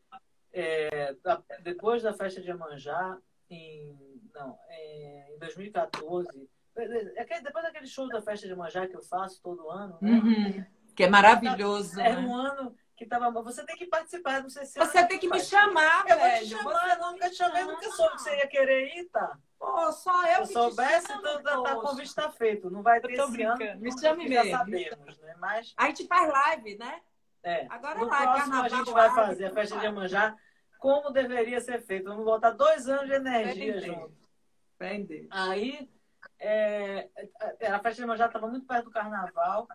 é, 0.52 1.14
depois 1.62 2.02
da 2.02 2.14
festa 2.14 2.40
de 2.40 2.50
Amanjá, 2.50 3.18
em, 3.50 3.94
não, 4.34 4.58
é, 4.68 5.34
em 5.34 5.38
2014, 5.38 6.48
é 6.76 7.40
depois 7.42 7.64
daquele 7.64 7.86
show 7.86 8.08
da 8.08 8.22
festa 8.22 8.46
de 8.46 8.54
Amanjá 8.54 8.86
que 8.86 8.96
eu 8.96 9.02
faço 9.02 9.42
todo 9.42 9.70
ano, 9.70 9.98
né? 10.00 10.12
Uhum, 10.12 10.64
que 10.96 11.04
é 11.04 11.10
maravilhoso. 11.10 12.00
Era 12.00 12.22
né? 12.22 12.26
um 12.26 12.34
ano 12.34 12.74
que 13.00 13.06
tava. 13.06 13.30
Você 13.30 13.64
tem 13.64 13.76
que 13.76 13.86
participar, 13.86 14.42
não 14.42 14.50
sei 14.50 14.66
se. 14.66 14.78
Você 14.78 15.06
tem 15.06 15.18
que 15.18 15.26
me 15.26 15.40
chamar, 15.40 16.04
eu 16.06 16.18
velho. 16.18 16.48
Vou 16.48 16.58
te 16.58 16.64
chamar, 16.64 16.88
eu 16.90 17.10
nunca 17.10 17.30
te 17.30 17.36
chamei, 17.36 17.64
nunca 17.64 17.90
soube 17.92 18.16
que 18.16 18.22
você 18.22 18.36
ia 18.36 18.46
querer 18.46 18.94
ir, 18.94 19.08
tá? 19.08 19.38
Pô, 19.58 19.90
só 19.90 20.26
eu 20.26 20.44
Se 20.44 20.52
soubesse, 20.52 21.06
chamo, 21.06 21.20
então 21.20 21.62
tá, 21.62 21.74
tá, 21.74 21.80
convite 21.80 22.08
está 22.08 22.30
feito. 22.30 22.70
Não 22.70 22.82
vai 22.82 23.00
ter 23.00 23.12
esse 23.12 23.30
brincando. 23.30 23.62
ano. 23.62 23.80
Me 23.80 23.98
chame 23.98 24.28
mesmo. 24.28 24.50
Já 24.50 24.58
sabemos, 24.58 25.18
né? 25.18 25.34
Mas... 25.38 25.74
A 25.78 25.86
gente 25.86 26.06
faz 26.06 26.30
live, 26.30 26.76
né? 26.76 27.00
É. 27.42 27.66
Agora 27.70 28.00
é 28.00 28.04
live, 28.04 28.32
próximo 28.32 28.62
a 28.62 28.68
gente 28.68 28.90
vai 28.90 29.14
fazer 29.14 29.46
a 29.46 29.52
festa 29.52 29.78
de 29.78 29.86
Amanjá 29.86 30.36
como 30.78 31.10
deveria 31.10 31.60
ser 31.62 31.80
feito. 31.80 32.04
Vamos 32.04 32.24
botar 32.24 32.50
dois 32.50 32.86
anos 32.86 33.06
de 33.06 33.14
energia 33.14 33.80
junto. 33.80 34.12
Entendi. 34.76 35.26
Aí, 35.30 35.90
é, 36.38 37.08
a 37.66 37.78
festa 37.78 37.94
de 37.94 38.02
Amanjá 38.02 38.26
estava 38.26 38.46
muito 38.46 38.66
perto 38.66 38.84
do 38.84 38.90
carnaval. 38.90 39.66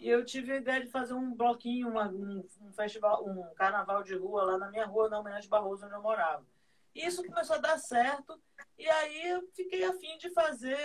E 0.00 0.08
eu 0.08 0.24
tive 0.24 0.52
a 0.52 0.56
ideia 0.56 0.80
de 0.80 0.90
fazer 0.90 1.14
um 1.14 1.34
bloquinho, 1.34 1.88
uma, 1.88 2.08
um, 2.08 2.44
um, 2.60 2.72
festival, 2.72 3.26
um 3.26 3.54
carnaval 3.54 4.02
de 4.02 4.14
rua 4.14 4.44
lá 4.44 4.58
na 4.58 4.70
minha 4.70 4.86
rua, 4.86 5.08
na 5.08 5.40
de 5.40 5.48
Barroso, 5.48 5.86
onde 5.86 5.94
eu 5.94 6.02
morava. 6.02 6.44
E 6.94 7.04
isso 7.04 7.24
começou 7.24 7.56
a 7.56 7.60
dar 7.60 7.78
certo. 7.78 8.40
E 8.78 8.88
aí 8.88 9.28
eu 9.28 9.48
fiquei 9.54 9.84
afim 9.84 10.16
de 10.18 10.30
fazer, 10.30 10.78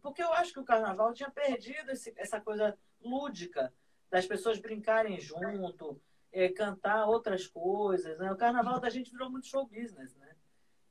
porque 0.00 0.22
eu 0.22 0.32
acho 0.32 0.52
que 0.52 0.60
o 0.60 0.64
carnaval 0.64 1.12
tinha 1.12 1.30
perdido 1.30 1.90
esse, 1.90 2.12
essa 2.16 2.40
coisa 2.40 2.78
lúdica 3.02 3.72
das 4.10 4.26
pessoas 4.26 4.58
brincarem 4.58 5.20
junto, 5.20 6.00
é, 6.32 6.48
cantar 6.48 7.06
outras 7.06 7.46
coisas. 7.46 8.18
Né? 8.18 8.30
O 8.30 8.36
carnaval 8.36 8.78
da 8.80 8.90
gente 8.90 9.10
virou 9.10 9.30
muito 9.30 9.46
show 9.46 9.66
business, 9.66 10.14
né? 10.16 10.29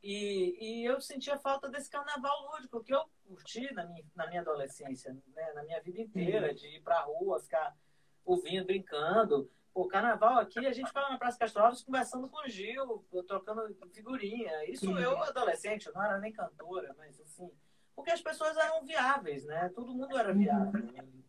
E, 0.01 0.57
e 0.59 0.85
eu 0.85 1.01
sentia 1.01 1.37
falta 1.37 1.69
desse 1.69 1.89
carnaval 1.89 2.51
lúdico 2.53 2.83
que 2.83 2.93
eu 2.93 3.03
curti 3.27 3.73
na 3.73 3.85
minha, 3.85 4.05
na 4.15 4.27
minha 4.27 4.41
adolescência, 4.41 5.13
né? 5.35 5.51
na 5.53 5.63
minha 5.63 5.81
vida 5.81 5.99
inteira, 6.01 6.53
de 6.53 6.67
ir 6.67 6.81
pra 6.81 7.01
rua, 7.01 7.39
ficar 7.41 7.75
ouvindo, 8.25 8.65
brincando. 8.65 9.49
O 9.73 9.87
carnaval 9.87 10.39
aqui, 10.39 10.65
a 10.65 10.73
gente 10.73 10.87
ficava 10.87 11.09
na 11.09 11.17
Praça 11.17 11.37
Castro 11.37 11.63
Alves 11.63 11.83
conversando 11.83 12.27
com 12.29 12.45
o 12.45 12.49
Gil, 12.49 13.05
trocando 13.27 13.61
figurinha. 13.93 14.65
Isso 14.69 14.97
eu, 14.97 15.17
adolescente, 15.23 15.87
eu 15.87 15.93
não 15.93 16.03
era 16.03 16.17
nem 16.19 16.31
cantora, 16.31 16.93
mas 16.97 17.19
assim. 17.21 17.51
Porque 17.95 18.11
as 18.11 18.21
pessoas 18.21 18.57
eram 18.57 18.85
viáveis, 18.85 19.45
né? 19.45 19.69
Todo 19.75 19.93
mundo 19.93 20.17
era 20.17 20.33
viável. 20.33 20.81
Uhum. 20.81 21.23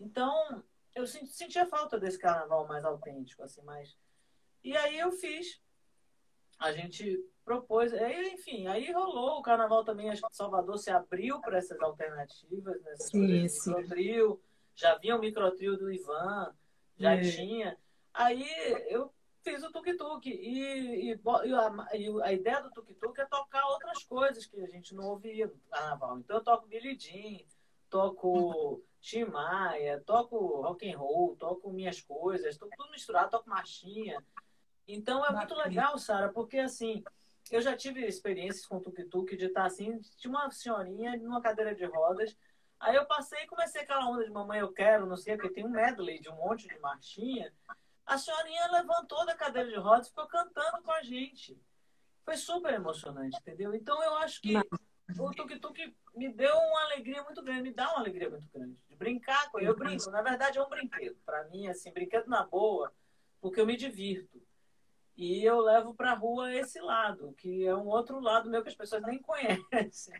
Então, 0.00 0.62
eu 0.94 1.06
sentia 1.06 1.66
falta 1.66 1.98
desse 1.98 2.18
carnaval 2.18 2.66
mais 2.66 2.84
autêntico, 2.84 3.42
assim, 3.42 3.62
mais. 3.62 3.96
E 4.64 4.76
aí 4.76 4.98
eu 4.98 5.12
fiz. 5.12 5.60
A 6.58 6.72
gente 6.72 7.24
propôs. 7.44 7.92
Aí, 7.94 8.34
enfim, 8.34 8.66
aí 8.66 8.90
rolou 8.92 9.38
o 9.38 9.42
carnaval 9.42 9.84
também. 9.84 10.10
Acho 10.10 10.22
que 10.22 10.36
Salvador 10.36 10.78
se 10.78 10.90
abriu 10.90 11.40
para 11.40 11.58
essas 11.58 11.80
alternativas, 11.80 12.82
né? 12.82 12.94
sim, 12.96 13.48
sim. 13.48 13.70
microtrio. 13.70 14.40
Já 14.74 14.98
vinha 14.98 15.16
o 15.16 15.20
microtrio 15.20 15.76
do 15.76 15.90
Ivan 15.90 16.52
já 16.98 17.14
é. 17.14 17.20
tinha. 17.20 17.78
Aí 18.12 18.44
eu 18.88 19.12
fiz 19.42 19.62
o 19.62 19.70
tuk-tuk. 19.70 20.28
E, 20.28 21.10
e, 21.10 21.12
e, 21.12 21.54
a, 21.54 21.88
e, 21.94 22.22
a, 22.22 22.32
ideia 22.32 22.60
do 22.60 22.70
tuk-tuk 22.70 23.20
é 23.20 23.24
tocar 23.26 23.64
outras 23.68 24.02
coisas 24.02 24.44
que 24.44 24.60
a 24.60 24.66
gente 24.66 24.94
não 24.94 25.04
ouvia 25.04 25.46
no 25.46 25.58
carnaval. 25.70 26.18
Então 26.18 26.36
eu 26.36 26.44
toco 26.44 26.66
Billy 26.66 26.98
Jean, 26.98 27.38
toco 27.88 28.82
Tim 29.00 29.24
Maia, 29.26 30.02
toco 30.04 30.36
rock 30.62 30.90
and 30.90 30.98
roll, 30.98 31.36
toco 31.36 31.70
minhas 31.70 32.00
coisas, 32.00 32.58
toco 32.58 32.76
tudo 32.76 32.90
misturado, 32.90 33.30
toco 33.30 33.48
marchinha. 33.48 34.22
Então 34.86 35.24
é 35.24 35.32
muito 35.32 35.54
legal, 35.54 35.98
Sara, 35.98 36.28
porque 36.28 36.58
assim, 36.58 37.02
eu 37.50 37.60
já 37.60 37.76
tive 37.76 38.06
experiências 38.06 38.66
com 38.66 38.80
tuk-tuk 38.80 39.36
de 39.36 39.46
estar 39.46 39.66
assim, 39.66 40.00
tinha 40.18 40.30
uma 40.30 40.50
senhorinha 40.50 41.16
numa 41.16 41.40
cadeira 41.40 41.74
de 41.74 41.84
rodas 41.84 42.36
Aí 42.78 42.94
eu 42.94 43.06
passei 43.06 43.42
e 43.42 43.46
comecei 43.46 43.82
aquela 43.82 44.08
onda 44.08 44.24
de 44.24 44.30
mamãe 44.30 44.60
eu 44.60 44.72
quero, 44.72 45.06
não 45.06 45.16
sei 45.16 45.34
o 45.34 45.38
que, 45.38 45.48
tem 45.48 45.64
um 45.64 45.70
medley 45.70 46.20
de 46.20 46.28
um 46.28 46.36
monte 46.36 46.68
de 46.68 46.78
marchinha. 46.78 47.52
A 48.04 48.18
senhorinha 48.18 48.70
levantou 48.70 49.24
da 49.24 49.34
cadeira 49.34 49.68
de 49.68 49.76
rodas 49.76 50.06
e 50.06 50.10
ficou 50.10 50.26
cantando 50.26 50.82
com 50.82 50.92
a 50.92 51.02
gente. 51.02 51.58
Foi 52.24 52.36
super 52.36 52.74
emocionante, 52.74 53.38
entendeu? 53.38 53.74
Então 53.74 54.02
eu 54.02 54.16
acho 54.16 54.40
que 54.40 54.56
o 55.18 55.30
Tuk 55.32 55.58
Tuk 55.58 55.96
me 56.14 56.28
deu 56.28 56.54
uma 56.54 56.84
alegria 56.84 57.22
muito 57.22 57.42
grande, 57.42 57.62
me 57.62 57.72
dá 57.72 57.88
uma 57.90 58.00
alegria 58.00 58.28
muito 58.28 58.48
grande. 58.52 58.76
De 58.88 58.96
brincar 58.96 59.50
com 59.50 59.58
ele. 59.58 59.68
Eu 59.68 59.76
brinco, 59.76 60.10
na 60.10 60.22
verdade 60.22 60.58
é 60.58 60.62
um 60.62 60.68
brinquedo. 60.68 61.16
Para 61.24 61.44
mim, 61.44 61.68
assim, 61.68 61.92
brinquedo 61.92 62.28
na 62.28 62.44
boa, 62.44 62.92
porque 63.40 63.60
eu 63.60 63.66
me 63.66 63.76
divirto. 63.76 64.40
E 65.16 65.42
eu 65.42 65.60
levo 65.60 65.94
para 65.94 66.12
a 66.12 66.14
rua 66.14 66.52
esse 66.52 66.78
lado, 66.78 67.34
que 67.38 67.66
é 67.66 67.74
um 67.74 67.86
outro 67.86 68.20
lado 68.20 68.50
meu 68.50 68.62
que 68.62 68.68
as 68.68 68.74
pessoas 68.74 69.02
nem 69.02 69.18
conhecem. 69.18 70.14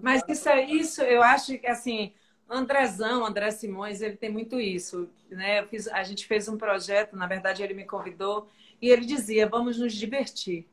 Mas 0.00 0.22
isso 0.28 0.48
é 0.48 0.64
isso, 0.64 1.02
eu 1.02 1.22
acho 1.22 1.58
que 1.58 1.66
assim, 1.66 2.12
Andrezão, 2.48 3.26
André 3.26 3.50
Simões, 3.50 4.00
ele 4.00 4.16
tem 4.16 4.30
muito 4.30 4.60
isso, 4.60 5.10
né? 5.28 5.66
Fiz, 5.66 5.88
a 5.88 6.04
gente 6.04 6.24
fez 6.26 6.48
um 6.48 6.56
projeto, 6.56 7.16
na 7.16 7.26
verdade 7.26 7.62
ele 7.62 7.74
me 7.74 7.84
convidou 7.84 8.48
e 8.80 8.88
ele 8.88 9.04
dizia: 9.04 9.48
"Vamos 9.48 9.78
nos 9.78 9.92
divertir". 9.92 10.66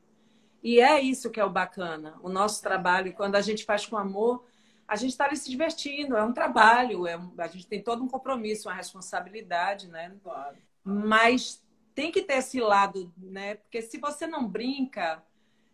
E 0.62 0.80
é 0.80 1.00
isso 1.00 1.30
que 1.30 1.40
é 1.40 1.44
o 1.44 1.50
bacana, 1.50 2.18
o 2.22 2.28
nosso 2.28 2.62
trabalho, 2.62 3.12
quando 3.12 3.34
a 3.36 3.40
gente 3.40 3.64
faz 3.64 3.84
com 3.84 3.96
amor, 3.96 4.44
a 4.86 4.96
gente 4.96 5.10
está 5.10 5.24
ali 5.26 5.36
se 5.36 5.50
divertindo, 5.50 6.16
é 6.16 6.22
um 6.22 6.32
trabalho, 6.32 7.06
é 7.06 7.16
um, 7.16 7.32
a 7.38 7.48
gente 7.48 7.66
tem 7.66 7.82
todo 7.82 8.02
um 8.02 8.08
compromisso, 8.08 8.68
uma 8.68 8.74
responsabilidade, 8.74 9.88
né? 9.88 10.14
Claro. 10.22 10.56
Mas 10.84 11.62
tem 11.96 12.12
que 12.12 12.20
ter 12.20 12.34
esse 12.34 12.60
lado, 12.60 13.10
né? 13.16 13.54
Porque 13.54 13.80
se 13.80 13.98
você 13.98 14.26
não 14.26 14.46
brinca, 14.46 15.24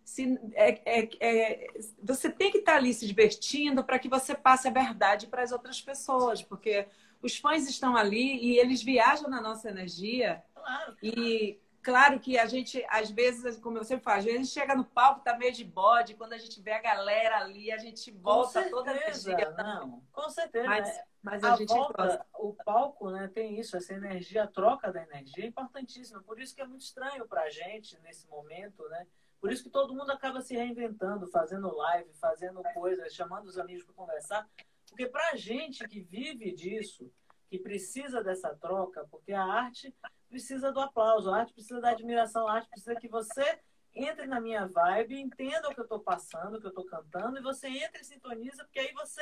se, 0.05 0.39
é, 0.55 0.81
é, 0.87 1.09
é, 1.21 1.67
você 2.01 2.31
tem 2.31 2.53
que 2.53 2.59
estar 2.59 2.77
ali 2.77 2.95
se 2.95 3.05
divertindo 3.05 3.83
para 3.83 3.99
que 3.99 4.09
você 4.09 4.33
passe 4.33 4.69
a 4.69 4.71
verdade 4.71 5.27
para 5.27 5.43
as 5.43 5.51
outras 5.51 5.83
pessoas, 5.83 6.41
porque 6.41 6.87
os 7.21 7.37
fãs 7.37 7.69
estão 7.69 7.97
ali 7.97 8.37
e 8.37 8.57
eles 8.57 8.85
viajam 8.85 9.29
na 9.29 9.41
nossa 9.41 9.69
energia. 9.69 10.45
Claro. 10.55 10.97
E 11.03 11.59
Claro 11.83 12.21
que 12.21 12.39
a 12.39 12.47
gente, 12.47 12.85
às 12.89 13.11
vezes, 13.11 13.59
como 13.59 13.77
eu 13.77 13.83
sempre 13.83 14.05
falo, 14.05 14.19
a 14.19 14.21
gente 14.21 14.47
chega 14.47 14.73
no 14.75 14.85
palco, 14.85 15.25
tá 15.25 15.37
meio 15.37 15.53
de 15.53 15.65
bode, 15.65 16.15
quando 16.15 16.33
a 16.33 16.39
gente 16.39 16.61
vê 16.61 16.71
a 16.71 16.81
galera 16.81 17.39
ali, 17.39 17.73
a 17.73 17.79
gente 17.79 18.09
volta 18.13 18.71
toda 18.71 18.95
energia. 18.95 19.51
Não, 19.59 20.01
com 20.13 20.31
certeza. 20.31 20.69
Mas, 20.69 20.87
né? 20.87 21.05
mas 21.21 21.43
a, 21.43 21.55
a, 21.55 21.57
gente 21.57 21.75
volta, 21.75 22.07
gosta. 22.07 22.27
O 22.35 22.55
palco 22.65 23.11
né, 23.11 23.29
tem 23.35 23.59
isso, 23.59 23.77
essa 23.77 23.95
energia, 23.95 24.45
a 24.45 24.47
troca 24.47 24.93
da 24.93 25.03
energia 25.03 25.45
é 25.45 25.49
importantíssima. 25.49 26.23
Por 26.23 26.41
isso 26.41 26.55
que 26.55 26.63
é 26.63 26.67
muito 26.67 26.83
estranho 26.83 27.27
pra 27.27 27.51
gente 27.51 27.99
nesse 28.01 28.29
momento, 28.29 28.89
né? 28.89 29.05
Por 29.41 29.51
isso 29.51 29.65
que 29.65 29.71
todo 29.71 29.93
mundo 29.93 30.13
acaba 30.13 30.41
se 30.41 30.55
reinventando, 30.55 31.27
fazendo 31.27 31.75
live, 31.75 32.13
fazendo 32.15 32.63
coisas, 32.75 33.13
chamando 33.13 33.47
os 33.47 33.59
amigos 33.59 33.83
para 33.83 33.95
conversar. 33.95 34.49
Porque 34.89 35.07
pra 35.07 35.35
gente 35.35 35.89
que 35.89 36.01
vive 36.01 36.53
disso, 36.53 37.11
que 37.51 37.59
precisa 37.59 38.23
dessa 38.23 38.55
troca, 38.55 39.05
porque 39.11 39.33
a 39.33 39.43
arte 39.43 39.93
precisa 40.33 40.73
do 40.73 40.81
aplauso, 40.81 41.31
a 41.31 41.41
arte 41.41 41.53
precisa 41.53 41.81
da 41.81 41.91
admiração, 41.91 42.49
a 42.49 42.55
arte 42.55 42.71
precisa 42.71 42.97
que 42.97 43.07
você 43.07 43.61
entre 43.95 44.27
na 44.27 44.41
minha 44.41 44.67
vibe, 44.67 45.21
entenda 45.21 45.69
o 45.69 45.75
que 45.75 45.81
eu 45.81 45.85
estou 45.85 46.01
passando, 46.01 46.57
o 46.57 46.61
que 46.61 46.67
eu 46.67 46.71
estou 46.71 46.87
cantando, 46.87 47.39
e 47.39 47.43
você 47.43 47.69
entra 47.69 48.01
e 48.01 48.05
sintoniza, 48.05 48.65
porque 48.65 48.81
aí 48.81 48.93
você 48.95 49.21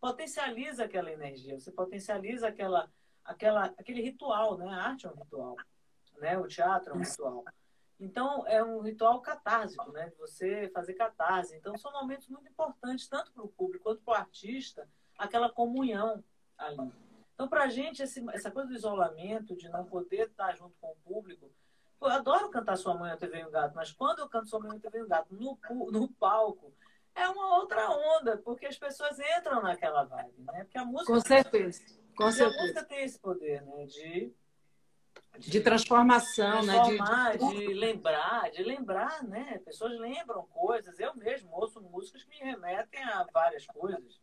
potencializa 0.00 0.84
aquela 0.84 1.10
energia, 1.10 1.58
você 1.58 1.72
potencializa 1.72 2.46
aquela, 2.46 2.88
aquela, 3.24 3.64
aquele 3.76 4.00
ritual, 4.00 4.56
né? 4.56 4.68
A 4.68 4.90
arte 4.90 5.06
é 5.06 5.10
um 5.10 5.16
ritual, 5.16 5.56
né? 6.18 6.38
O 6.38 6.46
teatro 6.46 6.92
é 6.92 6.96
um 6.96 7.00
ritual. 7.00 7.44
Então, 7.98 8.46
é 8.46 8.62
um 8.62 8.80
ritual 8.82 9.20
catársico, 9.20 9.90
né? 9.90 10.10
De 10.10 10.16
você 10.16 10.70
fazer 10.72 10.94
catarse. 10.94 11.56
Então, 11.56 11.76
são 11.76 11.90
momentos 11.92 12.28
muito 12.28 12.48
importantes, 12.48 13.08
tanto 13.08 13.32
para 13.32 13.42
o 13.42 13.48
público 13.48 13.84
quanto 13.84 14.02
para 14.02 14.12
o 14.12 14.16
artista, 14.16 14.88
aquela 15.18 15.50
comunhão 15.50 16.22
ali. 16.56 16.92
Então, 17.34 17.48
para 17.48 17.64
a 17.64 17.68
gente, 17.68 18.02
esse, 18.02 18.24
essa 18.30 18.50
coisa 18.50 18.68
do 18.68 18.74
isolamento, 18.74 19.56
de 19.56 19.68
não 19.68 19.84
poder 19.84 20.28
estar 20.28 20.54
junto 20.56 20.74
com 20.80 20.92
o 20.92 20.96
público, 20.96 21.50
eu 22.00 22.08
adoro 22.08 22.50
cantar 22.50 22.76
Sua 22.76 22.94
Mãe, 22.94 23.10
Eu 23.10 23.18
Te 23.18 23.26
Veio 23.26 23.48
um 23.48 23.50
Gato, 23.50 23.74
mas 23.74 23.90
quando 23.90 24.20
eu 24.20 24.28
canto 24.28 24.48
Sua 24.48 24.60
Mãe, 24.60 24.76
Eu 24.76 24.80
Te 24.80 24.88
Veio 24.88 25.04
um 25.04 25.08
Gato 25.08 25.34
no, 25.34 25.58
no 25.90 26.08
palco, 26.08 26.72
é 27.14 27.28
uma 27.28 27.56
outra 27.58 27.90
onda, 27.90 28.36
porque 28.38 28.66
as 28.66 28.78
pessoas 28.78 29.18
entram 29.38 29.62
naquela 29.62 30.04
vibe, 30.04 30.42
né? 30.52 30.64
Porque 30.64 30.78
a 30.78 30.84
música... 30.84 31.12
Com 31.12 31.20
certeza, 31.20 31.82
com 32.16 32.30
certeza. 32.30 32.58
A 32.58 32.62
música 32.62 32.84
tem 32.84 33.04
esse 33.04 33.18
poder, 33.18 33.62
né? 33.62 33.86
De... 33.86 34.32
De, 35.38 35.50
de 35.50 35.60
transformação, 35.60 36.62
né? 36.62 36.80
De, 36.82 36.98
de, 37.38 37.66
de, 37.66 37.74
lembrar, 37.74 38.50
de 38.52 38.62
lembrar, 38.62 39.22
né? 39.24 39.60
Pessoas 39.64 39.98
lembram 39.98 40.46
coisas. 40.46 41.00
Eu 41.00 41.14
mesmo 41.16 41.50
ouço 41.52 41.80
músicas 41.80 42.22
que 42.22 42.30
me 42.30 42.36
remetem 42.36 43.02
a 43.02 43.26
várias 43.32 43.66
coisas. 43.66 44.20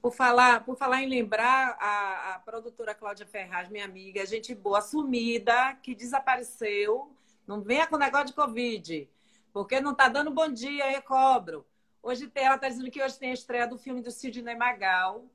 Por 0.00 0.12
falar, 0.12 0.64
por 0.64 0.76
falar 0.76 1.02
em 1.02 1.08
lembrar, 1.08 1.76
a, 1.78 2.34
a 2.34 2.38
produtora 2.38 2.94
Cláudia 2.94 3.26
Ferraz, 3.26 3.68
minha 3.68 3.84
amiga, 3.84 4.24
gente 4.24 4.54
boa, 4.54 4.80
sumida, 4.80 5.74
que 5.82 5.94
desapareceu. 5.94 7.14
Não 7.46 7.60
venha 7.60 7.86
com 7.86 7.96
negócio 7.96 8.28
de 8.28 8.32
Covid, 8.32 9.08
porque 9.52 9.80
não 9.80 9.92
está 9.92 10.08
dando 10.08 10.30
bom 10.30 10.48
dia, 10.48 10.90
eu 10.92 11.02
cobro. 11.02 11.66
Hoje 12.02 12.28
tem, 12.28 12.44
ela 12.44 12.54
está 12.54 12.68
dizendo 12.68 12.90
que 12.90 13.02
hoje 13.02 13.18
tem 13.18 13.30
a 13.30 13.34
estreia 13.34 13.66
do 13.66 13.76
filme 13.76 14.00
do 14.00 14.10
Sidney 14.10 14.54
Magal. 14.54 15.26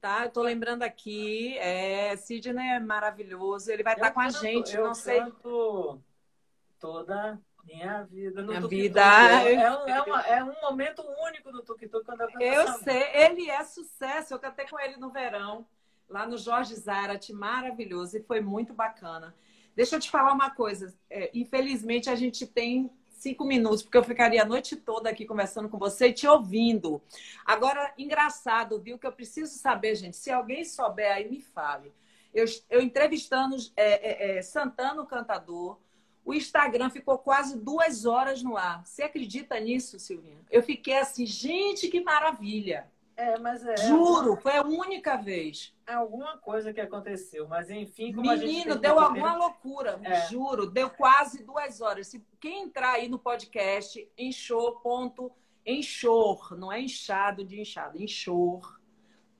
Tá? 0.00 0.24
Eu 0.24 0.30
tô 0.30 0.42
lembrando 0.42 0.82
aqui. 0.82 1.58
É, 1.58 2.14
Sidney 2.16 2.74
é 2.74 2.80
maravilhoso. 2.80 3.72
Ele 3.72 3.82
vai 3.82 3.94
estar 3.94 4.08
tá 4.08 4.12
com 4.12 4.20
a 4.20 4.28
gente. 4.28 4.76
Eu 4.76 4.84
não 4.84 4.94
sei. 4.94 5.20
Toda 6.78 7.40
minha 7.66 8.02
vida 8.04 8.42
no 8.42 8.48
Minha 8.48 8.60
tuk 8.60 8.74
-tuk. 8.74 8.82
vida. 8.82 9.00
É, 9.00 9.54
é, 9.54 9.70
um, 9.70 9.88
é, 9.88 10.02
uma, 10.02 10.20
é, 10.26 10.44
um 10.44 10.54
momento 10.62 11.02
único 11.26 11.50
do 11.50 11.62
Tuk 11.62 11.88
Tuk 11.88 12.04
quando 12.04 12.20
eu 12.20 12.40
Eu 12.40 12.68
sei, 12.78 13.02
ele 13.14 13.50
é 13.50 13.62
sucesso. 13.64 14.34
Eu 14.34 14.38
cantei 14.38 14.66
com 14.66 14.78
ele 14.78 14.96
no 14.96 15.10
verão, 15.10 15.66
lá 16.08 16.26
no 16.26 16.36
Jorge 16.36 16.74
Zarate, 16.74 17.32
maravilhoso, 17.32 18.16
e 18.16 18.22
foi 18.22 18.40
muito 18.40 18.72
bacana. 18.72 19.34
Deixa 19.74 19.96
eu 19.96 20.00
te 20.00 20.10
falar 20.10 20.32
uma 20.32 20.50
coisa. 20.50 20.94
É, 21.10 21.30
infelizmente, 21.34 22.08
a 22.08 22.14
gente 22.14 22.46
tem 22.46 22.90
cinco 23.08 23.44
minutos, 23.44 23.82
porque 23.82 23.96
eu 23.96 24.04
ficaria 24.04 24.42
a 24.42 24.46
noite 24.46 24.76
toda 24.76 25.08
aqui 25.08 25.24
conversando 25.24 25.68
com 25.68 25.78
você 25.78 26.08
e 26.08 26.12
te 26.12 26.28
ouvindo. 26.28 27.00
Agora, 27.44 27.92
engraçado, 27.96 28.78
viu? 28.78 28.98
Que 28.98 29.06
eu 29.06 29.12
preciso 29.12 29.56
saber, 29.58 29.96
gente. 29.96 30.16
Se 30.16 30.30
alguém 30.30 30.64
souber 30.64 31.10
aí, 31.10 31.28
me 31.28 31.40
fale. 31.40 31.92
Eu, 32.32 32.44
eu 32.68 32.82
entrevistando 32.82 33.56
é, 33.76 34.34
é, 34.34 34.38
é 34.38 34.42
Santana, 34.42 35.00
o 35.00 35.06
cantador, 35.06 35.78
o 36.24 36.32
Instagram 36.32 36.88
ficou 36.88 37.18
quase 37.18 37.58
duas 37.58 38.06
horas 38.06 38.42
no 38.42 38.56
ar. 38.56 38.84
Você 38.84 39.02
acredita 39.02 39.60
nisso, 39.60 39.98
Silvinha? 39.98 40.40
Eu 40.50 40.62
fiquei 40.62 40.98
assim, 40.98 41.26
gente, 41.26 41.88
que 41.88 42.00
maravilha. 42.00 42.90
É, 43.16 43.38
mas 43.38 43.64
é. 43.64 43.76
Juro, 43.76 44.36
foi 44.36 44.56
a 44.56 44.62
única 44.62 45.16
vez. 45.16 45.72
É 45.86 45.94
alguma 45.94 46.36
coisa 46.38 46.72
que 46.72 46.80
aconteceu, 46.80 47.46
mas 47.46 47.70
enfim. 47.70 48.12
Como 48.12 48.28
Menino, 48.28 48.76
deu 48.76 48.98
alguma 48.98 49.36
loucura, 49.36 50.00
é. 50.02 50.26
juro, 50.28 50.66
deu 50.66 50.90
quase 50.90 51.44
duas 51.44 51.80
horas. 51.80 52.08
Se 52.08 52.24
quem 52.40 52.64
entrar 52.64 52.94
aí 52.94 53.08
no 53.08 53.18
podcast, 53.18 54.08
enxor, 54.18 54.80
ponto, 54.80 55.30
enxor, 55.64 56.56
não 56.58 56.72
é 56.72 56.80
inchado 56.80 57.44
de 57.44 57.60
inchado, 57.60 58.02
enxor, 58.02 58.80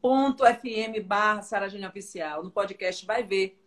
ponto 0.01 0.45
FM 0.45 1.03
barra 1.05 1.43
Saragina 1.43 1.89
Oficial. 1.89 2.45
No 2.45 2.51
podcast 2.51 3.05
vai 3.05 3.25
ver 3.25 3.59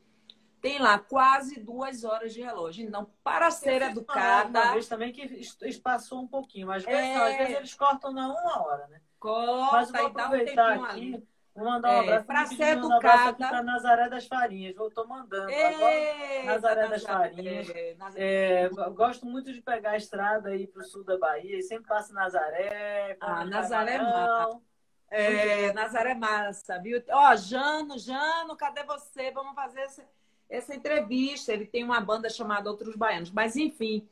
tem 0.61 0.79
lá 0.79 0.97
quase 0.99 1.59
duas 1.59 2.03
horas 2.03 2.33
de 2.33 2.41
relógio. 2.41 2.85
Então, 2.85 3.09
para 3.23 3.51
ser 3.51 3.81
educada. 3.81 4.61
Uma 4.61 4.73
vez 4.73 4.87
também 4.87 5.11
que 5.11 5.21
espaçou 5.63 6.21
um 6.21 6.27
pouquinho, 6.27 6.67
mas 6.67 6.85
é... 6.85 7.15
às 7.15 7.37
vezes 7.37 7.55
eles 7.55 7.73
cortam 7.73 8.11
na 8.11 8.27
uma 8.27 8.61
hora, 8.61 8.87
né? 8.87 9.01
Corta 9.19 9.71
mas 9.71 9.91
vou 9.91 10.05
aproveitar 10.07 10.77
um 10.77 10.83
aqui. 10.83 11.15
Ali. 11.15 11.27
Vou 11.55 11.65
mandar 11.65 11.89
um 11.89 11.99
abraço. 12.01 12.21
É, 12.21 12.23
para 12.23 12.45
ser 12.45 12.77
educada. 12.77 13.31
Um 13.31 13.49
para 13.49 13.63
Nazaré 13.63 14.09
das 14.09 14.27
Farinhas. 14.27 14.75
Vou, 14.75 14.91
tô 14.91 15.07
mandando. 15.07 15.49
Ei, 15.49 16.43
Nazaré 16.45 16.87
das 16.87 17.01
Farinhas. 17.01 17.67
É, 18.15 18.69
gosto 18.93 19.25
muito 19.25 19.51
de 19.51 19.59
pegar 19.59 19.91
a 19.91 19.97
estrada 19.97 20.49
aí 20.49 20.67
para 20.67 20.83
o 20.83 20.85
sul 20.85 21.03
da 21.03 21.17
Bahia. 21.17 21.59
sempre 21.63 21.87
passo 21.87 22.13
Nazaré. 22.13 23.17
Ah, 23.19 23.43
Nazaré 23.43 23.95
é 23.95 24.01
massa. 24.03 24.61
É, 25.09 25.73
Nazaré 25.73 26.11
é 26.11 26.15
massa, 26.15 26.77
viu? 26.79 27.03
Ó, 27.09 27.35
Jano, 27.35 27.97
Jano, 27.97 28.55
cadê 28.55 28.83
você? 28.83 29.31
Vamos 29.31 29.55
fazer 29.55 29.81
esse 29.81 30.05
essa 30.49 30.75
entrevista. 30.75 31.53
Ele 31.53 31.65
tem 31.65 31.83
uma 31.83 31.99
banda 31.99 32.29
chamada 32.29 32.69
Outros 32.69 32.95
Baianos. 32.95 33.31
Mas, 33.31 33.55
enfim, 33.55 34.07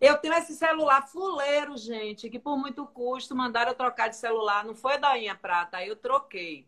eu 0.00 0.18
tenho 0.18 0.34
esse 0.34 0.54
celular 0.54 1.06
fuleiro, 1.06 1.76
gente, 1.76 2.28
que 2.28 2.38
por 2.38 2.56
muito 2.56 2.84
custo 2.86 3.36
mandaram 3.36 3.70
eu 3.70 3.76
trocar 3.76 4.08
de 4.08 4.16
celular. 4.16 4.64
Não 4.64 4.74
foi 4.74 4.98
Dainha 4.98 5.34
Prata, 5.34 5.76
aí 5.76 5.88
eu 5.88 5.96
troquei. 5.96 6.66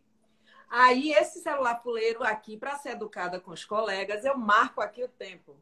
Aí, 0.69 1.11
esse 1.11 1.41
celular 1.41 1.81
fuleiro 1.81 2.23
aqui, 2.23 2.57
para 2.57 2.77
ser 2.77 2.91
educada 2.91 3.39
com 3.39 3.51
os 3.51 3.65
colegas, 3.65 4.23
eu 4.23 4.37
marco 4.37 4.81
aqui 4.81 5.03
o 5.03 5.09
tempo. 5.09 5.55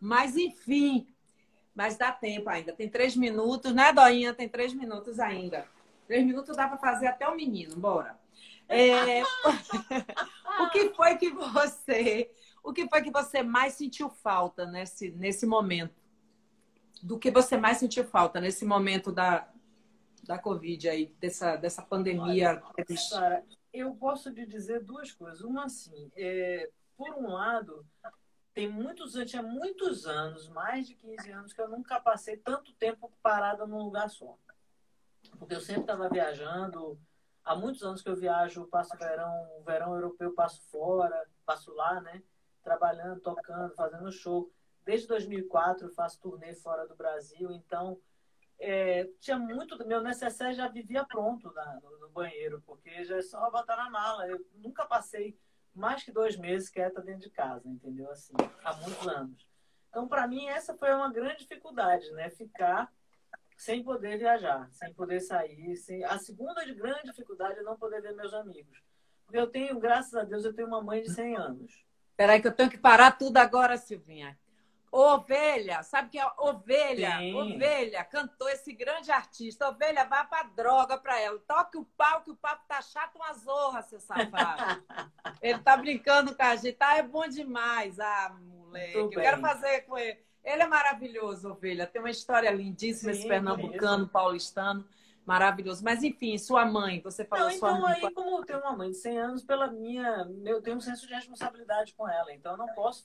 Mas, 0.00 0.36
enfim, 0.36 1.08
mas 1.74 1.96
dá 1.96 2.12
tempo 2.12 2.50
ainda. 2.50 2.72
Tem 2.72 2.88
três 2.88 3.16
minutos, 3.16 3.72
né, 3.72 3.92
Doinha? 3.92 4.34
Tem 4.34 4.48
três 4.48 4.74
minutos 4.74 5.18
ainda. 5.18 5.66
Três 6.06 6.26
minutos 6.26 6.56
dá 6.56 6.66
para 6.66 6.76
fazer 6.76 7.06
até 7.06 7.28
o 7.28 7.36
menino. 7.36 7.76
Bora. 7.76 8.17
É... 8.68 9.22
o 10.62 10.70
que 10.70 10.90
foi 10.90 11.16
que 11.16 11.30
você, 11.30 12.30
o 12.62 12.72
que 12.72 12.88
foi 12.88 13.02
que 13.02 13.10
você 13.10 13.42
mais 13.42 13.74
sentiu 13.74 14.10
falta 14.10 14.66
nesse, 14.66 15.10
nesse 15.12 15.46
momento? 15.46 15.94
Do 17.02 17.18
que 17.18 17.30
você 17.30 17.56
mais 17.56 17.78
sentiu 17.78 18.04
falta 18.04 18.40
nesse 18.40 18.64
momento 18.64 19.10
da, 19.10 19.48
da 20.24 20.38
Covid 20.38 20.88
aí, 20.88 21.06
dessa, 21.18 21.56
dessa 21.56 21.82
pandemia? 21.82 22.62
Olha, 22.62 22.96
Sara, 22.96 23.44
eu 23.72 23.92
gosto 23.94 24.30
de 24.30 24.44
dizer 24.44 24.84
duas 24.84 25.12
coisas. 25.12 25.40
Uma 25.40 25.64
assim, 25.64 26.10
é, 26.16 26.68
por 26.96 27.14
um 27.14 27.30
lado, 27.32 27.86
tem 28.52 28.68
muitos 28.68 29.14
anos, 29.14 29.30
tinha 29.30 29.42
muitos 29.42 30.04
anos, 30.06 30.48
mais 30.48 30.86
de 30.86 30.94
15 30.96 31.30
anos, 31.30 31.52
que 31.52 31.60
eu 31.60 31.68
nunca 31.68 32.00
passei 32.00 32.36
tanto 32.36 32.72
tempo 32.74 33.12
parada 33.22 33.66
num 33.66 33.84
lugar 33.84 34.10
só. 34.10 34.36
Porque 35.38 35.54
eu 35.54 35.60
sempre 35.60 35.82
estava 35.82 36.08
viajando, 36.08 36.98
há 37.48 37.56
muitos 37.56 37.82
anos 37.82 38.02
que 38.02 38.08
eu 38.10 38.14
viajo, 38.14 38.66
passo 38.66 38.96
verão, 38.98 39.62
verão 39.64 39.94
europeu, 39.94 40.34
passo 40.34 40.62
fora, 40.70 41.26
passo 41.46 41.72
lá, 41.72 41.98
né? 42.02 42.22
Trabalhando, 42.62 43.20
tocando, 43.20 43.74
fazendo 43.74 44.12
show. 44.12 44.52
Desde 44.84 45.08
2004 45.08 45.86
eu 45.86 45.90
faço 45.90 46.20
turnê 46.20 46.54
fora 46.54 46.86
do 46.86 46.94
Brasil, 46.94 47.50
então 47.50 47.98
é, 48.58 49.04
tinha 49.18 49.38
muito. 49.38 49.78
Meu 49.86 50.02
necessaire 50.02 50.54
já 50.54 50.68
vivia 50.68 51.04
pronto 51.06 51.50
na, 51.52 51.80
no, 51.80 51.98
no, 52.00 52.10
banheiro, 52.10 52.62
porque 52.66 53.02
já 53.04 53.16
é 53.16 53.22
só 53.22 53.50
botar 53.50 53.76
na 53.76 53.88
mala. 53.88 54.28
Eu 54.28 54.44
nunca 54.56 54.84
passei 54.84 55.38
mais 55.74 56.02
que 56.02 56.12
dois 56.12 56.36
meses 56.36 56.68
quieta 56.68 57.00
dentro 57.00 57.22
de 57.22 57.30
casa, 57.30 57.66
entendeu? 57.66 58.10
Assim, 58.10 58.34
há 58.62 58.74
muitos 58.74 59.08
anos. 59.08 59.48
Então, 59.88 60.06
para 60.06 60.26
mim, 60.26 60.46
essa 60.48 60.76
foi 60.76 60.92
uma 60.92 61.10
grande 61.10 61.38
dificuldade, 61.38 62.10
né? 62.12 62.28
Ficar 62.28 62.92
sem 63.58 63.82
poder 63.82 64.16
viajar, 64.16 64.70
sem 64.72 64.94
poder 64.94 65.20
sair. 65.20 65.76
Sem... 65.76 66.04
A 66.04 66.16
segunda 66.18 66.64
grande 66.64 67.02
dificuldade 67.02 67.58
é 67.58 67.62
não 67.62 67.76
poder 67.76 68.00
ver 68.00 68.14
meus 68.14 68.32
amigos. 68.32 68.80
Porque 69.26 69.38
eu 69.38 69.48
tenho, 69.48 69.78
graças 69.78 70.14
a 70.14 70.22
Deus, 70.22 70.44
eu 70.44 70.54
tenho 70.54 70.68
uma 70.68 70.80
mãe 70.80 71.02
de 71.02 71.10
100 71.10 71.36
anos. 71.36 71.84
Peraí, 72.16 72.40
que 72.40 72.46
eu 72.46 72.54
tenho 72.54 72.70
que 72.70 72.78
parar 72.78 73.18
tudo 73.18 73.36
agora, 73.36 73.76
Silvinha. 73.76 74.38
Ovelha, 74.90 75.82
sabe 75.82 76.08
que 76.08 76.18
é 76.18 76.26
ovelha? 76.38 77.18
Sim. 77.18 77.34
Ovelha 77.34 78.02
cantou 78.04 78.48
esse 78.48 78.72
grande 78.72 79.10
artista. 79.10 79.68
Ovelha, 79.68 80.04
vá 80.04 80.24
pra 80.24 80.44
droga 80.44 80.96
pra 80.96 81.20
ela. 81.20 81.38
Toque 81.40 81.76
o 81.76 81.84
pau, 81.84 82.22
que 82.22 82.30
o 82.30 82.36
papo 82.36 82.64
tá 82.66 82.80
chato, 82.80 83.16
uma 83.16 83.34
zorra, 83.34 83.82
seu 83.82 84.00
safado. 84.00 84.82
Ele 85.42 85.58
tá 85.58 85.76
brincando 85.76 86.34
com 86.34 86.42
a 86.42 86.56
gente. 86.56 86.76
Ah, 86.80 86.96
é 86.96 87.02
bom 87.02 87.28
demais. 87.28 88.00
Ah, 88.00 88.34
moleque. 88.40 88.96
Eu 88.96 89.10
quero 89.10 89.40
fazer 89.40 89.82
com 89.82 89.98
ele. 89.98 90.27
Ele 90.48 90.62
é 90.62 90.66
maravilhoso, 90.66 91.50
ovelha. 91.50 91.86
Tem 91.86 92.00
uma 92.00 92.10
história 92.10 92.50
lindíssima, 92.50 93.12
Sim, 93.12 93.18
esse 93.18 93.28
pernambucano, 93.28 94.08
paulistano. 94.08 94.86
Maravilhoso. 95.26 95.84
Mas, 95.84 96.02
enfim, 96.02 96.38
sua 96.38 96.64
mãe, 96.64 97.02
você 97.02 97.22
falou 97.24 97.50
Não, 97.50 97.58
sua 97.58 97.70
então, 97.70 97.80
mãe. 97.82 97.94
aí, 98.02 98.14
como 98.14 98.38
eu 98.38 98.44
tenho 98.44 98.60
uma 98.60 98.74
mãe 98.74 98.90
de 98.90 98.96
100 98.96 99.18
anos, 99.18 99.44
pela 99.44 99.66
minha. 99.70 100.26
Eu 100.44 100.62
tenho 100.62 100.78
um 100.78 100.80
senso 100.80 101.06
de 101.06 101.12
responsabilidade 101.12 101.94
com 101.94 102.08
ela. 102.08 102.32
Então, 102.32 102.52
eu 102.52 102.58
não 102.58 102.68
posso 102.68 103.04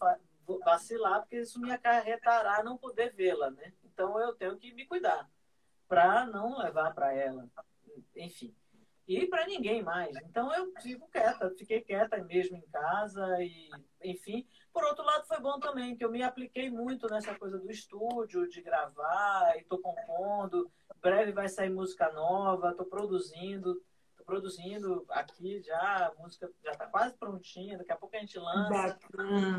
vacilar, 0.63 1.19
porque 1.19 1.41
isso 1.41 1.59
me 1.59 1.71
acarretará 1.71 2.63
não 2.63 2.77
poder 2.77 3.13
vê-la, 3.13 3.51
né? 3.51 3.73
Então, 3.83 4.17
eu 4.19 4.33
tenho 4.33 4.57
que 4.57 4.73
me 4.73 4.85
cuidar 4.85 5.29
para 5.87 6.25
não 6.25 6.57
levar 6.57 6.93
para 6.93 7.13
ela. 7.13 7.45
Enfim 8.15 8.55
e 9.07 9.27
para 9.27 9.45
ninguém 9.45 9.83
mais. 9.83 10.15
Então 10.29 10.53
eu 10.53 10.71
fico 10.81 11.07
quieta, 11.09 11.53
fiquei 11.57 11.81
quieta 11.81 12.23
mesmo 12.23 12.57
em 12.57 12.65
casa 12.71 13.41
e, 13.41 13.69
enfim. 14.03 14.47
Por 14.74 14.84
outro 14.86 15.05
lado, 15.05 15.26
foi 15.28 15.39
bom 15.39 15.59
também 15.59 15.95
que 15.95 16.03
eu 16.03 16.09
me 16.09 16.24
apliquei 16.24 16.69
muito 16.69 17.07
nessa 17.07 17.36
coisa 17.36 17.59
do 17.59 17.69
estúdio, 17.69 18.49
de 18.49 18.59
gravar, 18.59 19.53
e 19.55 19.59
estou 19.59 19.78
compondo. 19.78 20.69
Breve 20.99 21.32
vai 21.32 21.47
sair 21.47 21.69
música 21.69 22.11
nova, 22.11 22.71
estou 22.71 22.86
produzindo, 22.88 23.80
estou 24.09 24.26
produzindo 24.26 25.05
aqui 25.09 25.61
já, 25.61 26.07
a 26.07 26.21
música 26.21 26.49
já 26.63 26.71
está 26.71 26.88
quase 26.88 27.15
prontinha, 27.15 27.78
daqui 27.78 27.91
a 27.91 27.95
pouco 27.95 28.15
a 28.15 28.19
gente 28.19 28.39
lança. 28.39 28.97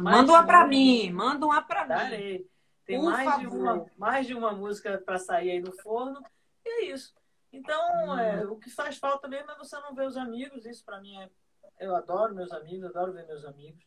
Manda 0.01 0.33
uma 0.33 0.45
para 0.45 0.67
mim, 0.67 1.11
manda 1.13 1.47
uma 1.47 1.63
para 1.63 1.87
mim. 1.87 2.45
Tem 2.85 3.01
mais 3.01 3.39
de, 3.39 3.47
uma, 3.47 3.87
mais 3.97 4.27
de 4.27 4.35
uma 4.35 4.53
música 4.53 4.99
para 4.99 5.19
sair 5.19 5.53
aí 5.53 5.61
no 5.61 5.73
forno. 5.81 6.21
E 6.65 6.69
é 6.69 6.85
isso. 6.93 7.15
Então, 7.53 7.81
hum. 8.09 8.19
é, 8.19 8.45
o 8.47 8.57
que 8.57 8.69
faz 8.69 8.99
falta 8.99 9.29
mesmo 9.29 9.51
é 9.53 9.57
você 9.57 9.79
não 9.79 9.95
ver 9.95 10.07
os 10.07 10.17
amigos. 10.17 10.67
Isso 10.67 10.85
para 10.85 11.01
mim 11.01 11.17
é. 11.19 11.31
Eu 11.79 11.95
adoro 11.95 12.35
meus 12.35 12.53
amigos, 12.53 12.85
adoro 12.85 13.13
ver 13.13 13.27
meus 13.27 13.45
amigos. 13.45 13.85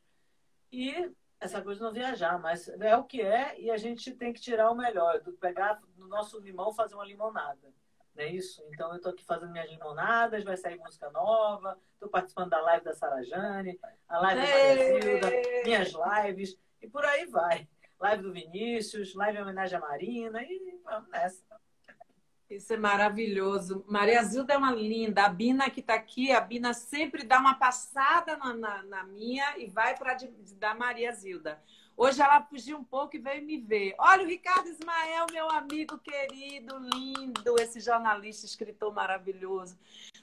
E 0.71 1.11
essa 1.39 1.61
coisa 1.61 1.79
de 1.79 1.85
não 1.85 1.93
viajar, 1.93 2.39
mas 2.39 2.67
é 2.67 2.95
o 2.97 3.03
que 3.03 3.21
é 3.21 3.59
e 3.59 3.69
a 3.69 3.77
gente 3.77 4.11
tem 4.11 4.33
que 4.33 4.41
tirar 4.41 4.71
o 4.71 4.75
melhor, 4.75 5.21
do 5.21 5.33
pegar 5.33 5.79
no 5.95 6.07
nosso 6.07 6.39
limão 6.39 6.73
fazer 6.73 6.95
uma 6.95 7.05
limonada. 7.05 7.73
Não 8.15 8.23
é 8.23 8.29
isso? 8.29 8.63
Então 8.73 8.89
eu 8.89 8.95
estou 8.95 9.11
aqui 9.11 9.23
fazendo 9.23 9.51
minhas 9.51 9.69
limonadas, 9.69 10.43
vai 10.43 10.57
sair 10.57 10.77
música 10.77 11.09
nova, 11.11 11.77
estou 11.93 12.09
participando 12.09 12.49
da 12.49 12.61
live 12.61 12.83
da 12.83 12.93
Sara 12.93 13.23
Jane, 13.23 13.79
a 14.09 14.19
live 14.19 14.41
da 14.41 14.47
Maria 14.47 15.01
Zilda, 15.01 15.31
minhas 15.63 15.93
lives, 15.93 16.57
e 16.81 16.89
por 16.89 17.05
aí 17.05 17.25
vai. 17.27 17.67
Live 17.99 18.23
do 18.23 18.33
Vinícius, 18.33 19.13
live 19.13 19.37
em 19.37 19.41
homenagem 19.41 19.77
à 19.77 19.81
Marina, 19.81 20.41
e 20.41 20.79
vamos 20.83 21.09
nessa. 21.09 21.46
Isso 22.49 22.73
é 22.73 22.77
maravilhoso. 22.77 23.83
Maria 23.87 24.23
Zilda 24.23 24.53
é 24.53 24.57
uma 24.57 24.71
linda. 24.71 25.25
A 25.25 25.29
Bina 25.29 25.69
que 25.69 25.81
está 25.81 25.95
aqui, 25.95 26.31
a 26.31 26.39
Bina 26.39 26.73
sempre 26.73 27.23
dá 27.23 27.39
uma 27.39 27.55
passada 27.55 28.37
na, 28.37 28.53
na, 28.53 28.83
na 28.83 29.03
minha 29.03 29.57
e 29.57 29.67
vai 29.67 29.97
para 29.97 30.17
da 30.57 30.73
Maria 30.73 31.11
Zilda. 31.11 31.61
Hoje 31.99 32.21
ela 32.21 32.43
fugiu 32.43 32.77
um 32.77 32.83
pouco 32.83 33.15
e 33.15 33.19
veio 33.19 33.43
me 33.43 33.57
ver. 33.57 33.95
Olha 33.97 34.23
o 34.23 34.27
Ricardo 34.27 34.69
Ismael, 34.69 35.25
meu 35.31 35.49
amigo 35.49 35.97
querido, 35.97 36.77
lindo, 36.77 37.59
esse 37.59 37.79
jornalista, 37.79 38.45
escritor 38.45 38.93
maravilhoso. 38.93 39.75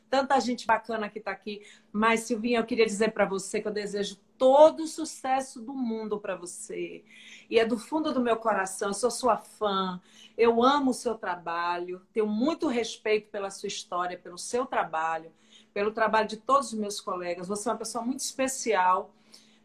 Tanta 0.08 0.38
gente 0.38 0.68
bacana 0.68 1.08
que 1.08 1.18
está 1.18 1.32
aqui. 1.32 1.66
Mas, 1.90 2.20
Silvinha, 2.20 2.60
eu 2.60 2.64
queria 2.64 2.86
dizer 2.86 3.10
para 3.10 3.24
você 3.24 3.60
que 3.60 3.66
eu 3.66 3.72
desejo 3.72 4.16
todo 4.38 4.84
o 4.84 4.86
sucesso 4.86 5.60
do 5.60 5.74
mundo 5.74 6.20
para 6.20 6.36
você. 6.36 7.02
E 7.50 7.58
é 7.58 7.66
do 7.66 7.76
fundo 7.76 8.12
do 8.12 8.20
meu 8.20 8.36
coração, 8.36 8.90
eu 8.90 8.94
sou 8.94 9.10
sua 9.10 9.36
fã. 9.36 10.00
Eu 10.38 10.62
amo 10.62 10.92
o 10.92 10.94
seu 10.94 11.16
trabalho, 11.16 12.00
tenho 12.12 12.28
muito 12.28 12.68
respeito 12.68 13.28
pela 13.30 13.50
sua 13.50 13.66
história, 13.66 14.16
pelo 14.16 14.38
seu 14.38 14.64
trabalho, 14.64 15.32
pelo 15.72 15.90
trabalho 15.90 16.28
de 16.28 16.36
todos 16.36 16.72
os 16.72 16.78
meus 16.78 17.00
colegas. 17.00 17.48
Você 17.48 17.68
é 17.68 17.72
uma 17.72 17.78
pessoa 17.78 18.04
muito 18.04 18.20
especial 18.20 19.10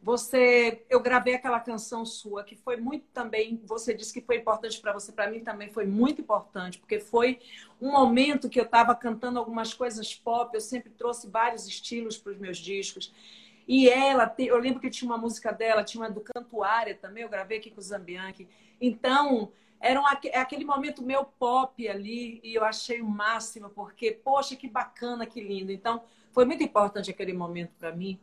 você, 0.02 0.86
eu 0.90 1.02
gravei 1.02 1.36
aquela 1.36 1.60
canção 1.60 2.06
sua 2.06 2.44
que 2.44 2.56
foi 2.56 2.78
muito 2.78 3.06
também. 3.14 3.62
Você 3.66 3.94
disse 3.94 4.14
que 4.14 4.22
foi 4.22 4.38
importante 4.38 4.80
para 4.80 4.94
você, 4.94 5.12
para 5.12 5.30
mim 5.30 5.42
também 5.42 5.70
foi 5.70 5.86
muito 5.86 6.22
importante, 6.22 6.80
porque 6.80 7.00
foi 7.00 7.40
um 7.82 7.92
momento 7.92 8.50
que 8.50 8.60
eu 8.60 8.64
estava 8.64 8.96
cantando 8.96 9.38
algumas 9.38 9.74
coisas 9.74 10.16
pop. 10.16 10.56
Eu 10.56 10.62
sempre 10.62 10.90
trouxe 10.92 11.30
vários 11.30 11.68
estilos 11.68 12.18
para 12.18 12.32
os 12.32 12.38
meus 12.38 12.58
discos. 12.58 13.14
E 13.68 13.90
ela, 13.90 14.34
eu 14.40 14.58
lembro 14.58 14.80
que 14.80 14.90
tinha 14.90 15.10
uma 15.10 15.18
música 15.18 15.52
dela, 15.52 15.84
tinha 15.84 16.02
uma 16.02 16.10
do 16.10 16.22
Cantuária 16.22 16.96
também. 16.96 17.24
Eu 17.24 17.30
gravei 17.30 17.58
aqui 17.58 17.70
com 17.70 17.80
o 17.80 17.84
Zambianchi. 17.84 18.48
Então 18.80 19.52
era 19.82 20.00
um, 20.00 20.06
aquele 20.06 20.66
momento 20.66 21.04
meu 21.04 21.26
pop 21.26 21.88
ali 21.88 22.40
e 22.44 22.56
eu 22.56 22.64
achei 22.64 23.02
o 23.02 23.08
máximo 23.08 23.70
porque 23.70 24.12
poxa 24.12 24.56
que 24.56 24.68
bacana, 24.68 25.26
que 25.26 25.42
lindo. 25.42 25.72
Então 25.72 26.02
foi 26.32 26.46
muito 26.46 26.64
importante 26.64 27.12
aquele 27.12 27.34
momento 27.34 27.74
para 27.78 27.92
mim 27.92 28.20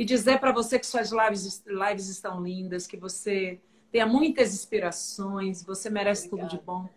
e 0.00 0.04
dizer 0.06 0.40
para 0.40 0.50
você 0.50 0.78
que 0.78 0.86
suas 0.86 1.10
lives, 1.12 1.62
lives 1.66 2.08
estão 2.08 2.42
lindas, 2.42 2.86
que 2.86 2.96
você 2.96 3.60
tenha 3.92 4.06
muitas 4.06 4.54
inspirações, 4.54 5.62
você 5.62 5.90
merece 5.90 6.26
obrigada. 6.26 6.48
tudo 6.48 6.58
de 6.58 6.64
bom. 6.64 6.88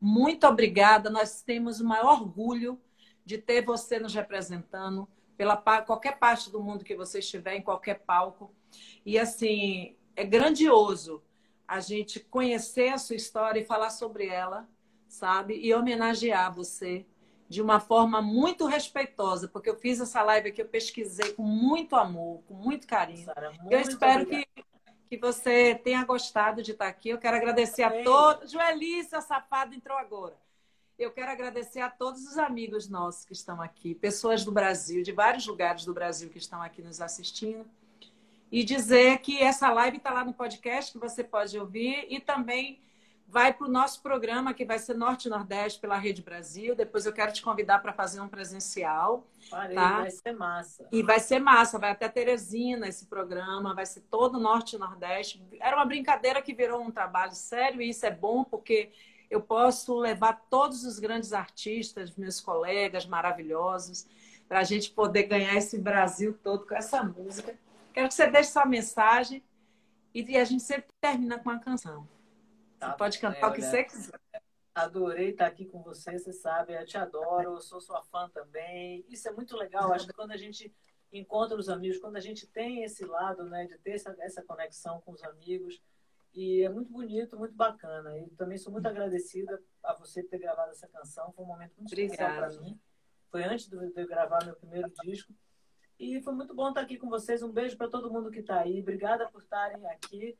Muito 0.00 0.46
obrigada. 0.46 1.10
Nós 1.10 1.42
temos 1.42 1.80
o 1.80 1.84
maior 1.84 2.20
orgulho 2.20 2.80
de 3.24 3.36
ter 3.36 3.64
você 3.64 3.98
nos 3.98 4.14
representando 4.14 5.08
pela 5.36 5.56
qualquer 5.56 6.20
parte 6.20 6.52
do 6.52 6.62
mundo 6.62 6.84
que 6.84 6.94
você 6.94 7.18
estiver, 7.18 7.56
em 7.56 7.62
qualquer 7.62 7.98
palco. 8.02 8.54
E 9.04 9.18
assim, 9.18 9.96
é 10.14 10.22
grandioso 10.22 11.20
a 11.66 11.80
gente 11.80 12.20
conhecer 12.20 12.90
a 12.90 12.98
sua 12.98 13.16
história 13.16 13.58
e 13.58 13.64
falar 13.64 13.90
sobre 13.90 14.28
ela, 14.28 14.68
sabe? 15.08 15.58
E 15.60 15.74
homenagear 15.74 16.54
você 16.54 17.04
de 17.48 17.60
uma 17.60 17.78
forma 17.80 18.22
muito 18.22 18.66
respeitosa, 18.66 19.46
porque 19.48 19.68
eu 19.68 19.76
fiz 19.76 20.00
essa 20.00 20.22
live 20.22 20.48
aqui, 20.48 20.62
eu 20.62 20.68
pesquisei 20.68 21.32
com 21.32 21.42
muito 21.42 21.96
amor, 21.96 22.42
com 22.48 22.54
muito 22.54 22.86
carinho. 22.86 23.26
Muito 23.60 23.72
eu 23.72 23.80
espero 23.80 24.26
que, 24.26 24.46
que 25.08 25.18
você 25.18 25.74
tenha 25.74 26.04
gostado 26.04 26.62
de 26.62 26.72
estar 26.72 26.88
aqui. 26.88 27.10
Eu 27.10 27.18
quero 27.18 27.36
agradecer 27.36 27.82
a 27.82 28.02
todos. 28.02 28.50
Joelícia, 28.50 29.20
safado, 29.20 29.74
entrou 29.74 29.98
agora. 29.98 30.34
Eu 30.98 31.10
quero 31.10 31.30
agradecer 31.30 31.80
a 31.80 31.90
todos 31.90 32.26
os 32.26 32.38
amigos 32.38 32.88
nossos 32.88 33.24
que 33.24 33.32
estão 33.32 33.60
aqui, 33.60 33.94
pessoas 33.94 34.44
do 34.44 34.52
Brasil, 34.52 35.02
de 35.02 35.12
vários 35.12 35.46
lugares 35.46 35.84
do 35.84 35.92
Brasil 35.92 36.30
que 36.30 36.38
estão 36.38 36.62
aqui 36.62 36.80
nos 36.80 37.00
assistindo. 37.00 37.66
E 38.50 38.62
dizer 38.62 39.18
que 39.18 39.42
essa 39.42 39.70
live 39.72 39.96
está 39.96 40.12
lá 40.12 40.24
no 40.24 40.34
podcast, 40.34 40.92
que 40.92 40.98
você 40.98 41.24
pode 41.24 41.58
ouvir, 41.58 42.06
e 42.08 42.20
também 42.20 42.78
vai 43.32 43.50
para 43.50 43.66
o 43.66 43.70
nosso 43.70 44.02
programa, 44.02 44.52
que 44.52 44.62
vai 44.62 44.78
ser 44.78 44.94
Norte 44.94 45.26
Nordeste 45.26 45.80
pela 45.80 45.96
Rede 45.96 46.20
Brasil. 46.20 46.76
Depois 46.76 47.06
eu 47.06 47.14
quero 47.14 47.32
te 47.32 47.40
convidar 47.40 47.78
para 47.78 47.90
fazer 47.90 48.20
um 48.20 48.28
presencial. 48.28 49.26
Parei, 49.50 49.74
tá? 49.74 50.00
vai 50.00 50.10
ser 50.10 50.32
massa. 50.32 50.86
E 50.92 51.02
vai 51.02 51.18
ser 51.18 51.38
massa, 51.38 51.78
vai 51.78 51.92
até 51.92 52.10
Teresina 52.10 52.86
esse 52.86 53.06
programa, 53.06 53.74
vai 53.74 53.86
ser 53.86 54.02
todo 54.02 54.38
Norte 54.38 54.76
Nordeste. 54.76 55.42
Era 55.58 55.76
uma 55.76 55.86
brincadeira 55.86 56.42
que 56.42 56.52
virou 56.52 56.82
um 56.82 56.90
trabalho 56.90 57.34
sério, 57.34 57.80
e 57.80 57.88
isso 57.88 58.04
é 58.04 58.10
bom 58.10 58.44
porque 58.44 58.92
eu 59.30 59.40
posso 59.40 59.98
levar 59.98 60.44
todos 60.50 60.84
os 60.84 60.98
grandes 60.98 61.32
artistas, 61.32 62.14
meus 62.14 62.38
colegas 62.38 63.06
maravilhosos, 63.06 64.06
para 64.46 64.60
a 64.60 64.64
gente 64.64 64.90
poder 64.90 65.22
ganhar 65.22 65.56
esse 65.56 65.78
Brasil 65.78 66.38
todo 66.44 66.66
com 66.66 66.74
essa 66.74 67.02
música. 67.02 67.58
Quero 67.94 68.08
que 68.08 68.14
você 68.14 68.26
deixe 68.26 68.50
sua 68.50 68.66
mensagem 68.66 69.42
e 70.14 70.36
a 70.36 70.44
gente 70.44 70.62
sempre 70.62 70.88
termina 71.00 71.38
com 71.38 71.48
a 71.48 71.58
canção. 71.58 72.06
Tá, 72.82 72.94
pode 72.94 73.20
cantar 73.20 73.48
o 73.48 73.52
que 73.52 73.62
você 73.62 73.84
quiser. 73.84 74.18
Adorei 74.74 75.30
estar 75.30 75.46
aqui 75.46 75.66
com 75.66 75.80
você, 75.82 76.18
você 76.18 76.32
sabe, 76.32 76.74
eu 76.74 76.84
te 76.84 76.98
adoro, 76.98 77.52
eu 77.54 77.60
sou 77.60 77.80
sua 77.80 78.02
fã 78.02 78.28
também. 78.30 79.04
Isso 79.08 79.28
é 79.28 79.32
muito 79.32 79.56
legal, 79.56 79.92
acho 79.92 80.06
que 80.06 80.12
quando 80.12 80.32
a 80.32 80.36
gente 80.36 80.74
encontra 81.12 81.56
os 81.56 81.68
amigos, 81.68 81.98
quando 81.98 82.16
a 82.16 82.20
gente 82.20 82.44
tem 82.46 82.82
esse 82.82 83.04
lado, 83.04 83.44
né, 83.44 83.66
de 83.66 83.78
ter 83.78 83.92
essa, 83.92 84.16
essa 84.18 84.42
conexão 84.42 85.00
com 85.02 85.12
os 85.12 85.22
amigos, 85.22 85.80
e 86.34 86.62
é 86.62 86.68
muito 86.68 86.90
bonito, 86.90 87.38
muito 87.38 87.54
bacana. 87.54 88.18
E 88.18 88.30
também 88.30 88.58
sou 88.58 88.72
muito 88.72 88.86
agradecida 88.86 89.62
a 89.84 89.92
você 89.94 90.22
ter 90.22 90.38
gravado 90.38 90.72
essa 90.72 90.88
canção, 90.88 91.30
foi 91.32 91.44
um 91.44 91.48
momento 91.48 91.74
muito 91.76 91.92
Obrigada. 91.92 92.14
especial 92.14 92.50
para 92.50 92.60
mim. 92.62 92.80
Foi 93.30 93.44
antes 93.44 93.68
de 93.68 93.76
eu 93.76 94.06
gravar 94.08 94.44
meu 94.44 94.56
primeiro 94.56 94.90
disco. 95.04 95.32
E 96.00 96.20
foi 96.22 96.34
muito 96.34 96.52
bom 96.54 96.70
estar 96.70 96.80
aqui 96.80 96.96
com 96.96 97.08
vocês. 97.08 97.42
Um 97.42 97.52
beijo 97.52 97.76
para 97.76 97.88
todo 97.88 98.10
mundo 98.10 98.30
que 98.30 98.40
está 98.40 98.60
aí. 98.60 98.80
Obrigada 98.80 99.28
por 99.28 99.42
estarem 99.42 99.86
aqui 99.86 100.36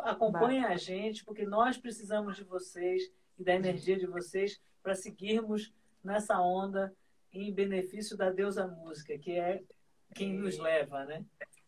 acompanhem 0.00 0.64
a 0.64 0.76
gente, 0.76 1.24
porque 1.24 1.44
nós 1.44 1.76
precisamos 1.76 2.36
de 2.36 2.44
vocês 2.44 3.02
e 3.38 3.44
da 3.44 3.54
energia 3.54 3.98
de 3.98 4.06
vocês 4.06 4.60
para 4.82 4.94
seguirmos 4.94 5.72
nessa 6.02 6.40
onda 6.40 6.94
em 7.32 7.52
benefício 7.52 8.16
da 8.16 8.30
deusa 8.30 8.66
música, 8.66 9.16
que 9.18 9.32
é 9.32 9.62
quem 10.14 10.34
nos 10.34 10.58
leva, 10.58 11.04
né? 11.04 11.24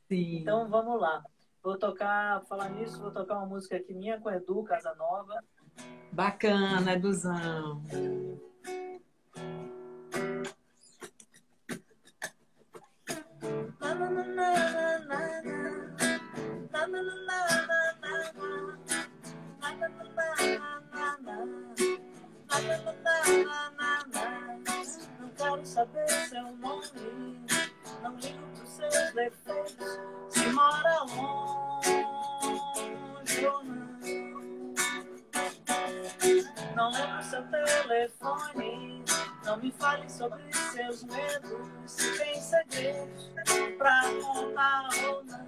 Sim. 0.09 0.39
Então 0.39 0.69
vamos 0.69 1.01
lá. 1.01 1.25
Vou 1.63 1.79
tocar, 1.79 2.43
falar 2.43 2.69
nisso, 2.69 3.01
vou 3.01 3.11
tocar 3.11 3.39
uma 3.39 3.47
música 3.47 3.77
aqui 3.77 3.95
minha 3.95 4.21
com 4.21 4.31
Edu 4.31 4.63
Casanova. 4.65 5.43
Bacana, 6.13 6.93
Eduzão. 6.93 7.83
saber 25.75 26.09
seu 26.09 26.57
nome. 26.59 27.45
Não 28.01 28.15
ligo 28.17 28.47
pros 28.57 28.69
seus 28.69 29.13
defeitos, 29.13 29.99
se 30.29 30.47
mora 30.53 31.01
longe 31.03 31.91
ou 33.45 33.65
não. 33.65 33.85
Não 36.77 36.93
lembro 36.93 37.23
seu 37.25 37.43
telefone. 37.49 39.05
Não 39.45 39.57
me 39.57 39.73
fale 39.73 40.09
sobre 40.09 40.45
seus 40.53 41.03
medos, 41.03 41.69
se 41.87 42.19
tem 42.19 42.41
segredo 42.41 43.77
pra 43.77 44.03
contar 44.23 44.89
ou 45.09 45.25
não. 45.25 45.45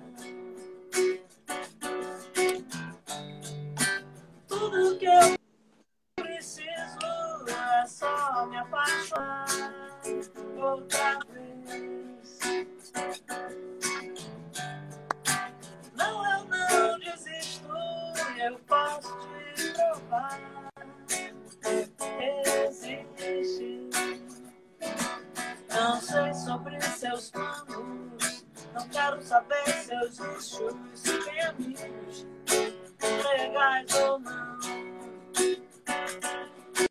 Tudo 4.48 4.98
que 4.98 5.06
eu 5.06 5.38
preciso 6.16 6.98
é 7.48 7.86
só 7.86 8.44
me 8.46 8.56
apaixonar 8.56 9.85
outra 10.58 11.18
vez. 11.28 12.38
Não, 15.94 16.30
eu 16.30 16.44
não 16.44 16.98
desisto, 16.98 17.68
eu 18.38 18.58
posso 18.60 19.16
te 19.54 19.72
provar. 19.72 20.40
Existe. 22.66 23.90
Não 25.70 26.00
sei 26.00 26.34
sobre 26.34 26.80
seus 26.80 27.30
planos, 27.30 28.44
não 28.72 28.88
quero 28.88 29.22
saber 29.22 29.66
seus 29.66 30.18
lixos. 30.18 30.74
Se 30.94 31.24
tem 31.24 31.40
amigos 31.42 32.26
legais 33.00 33.94
ou 33.94 34.18
não. 34.18 34.56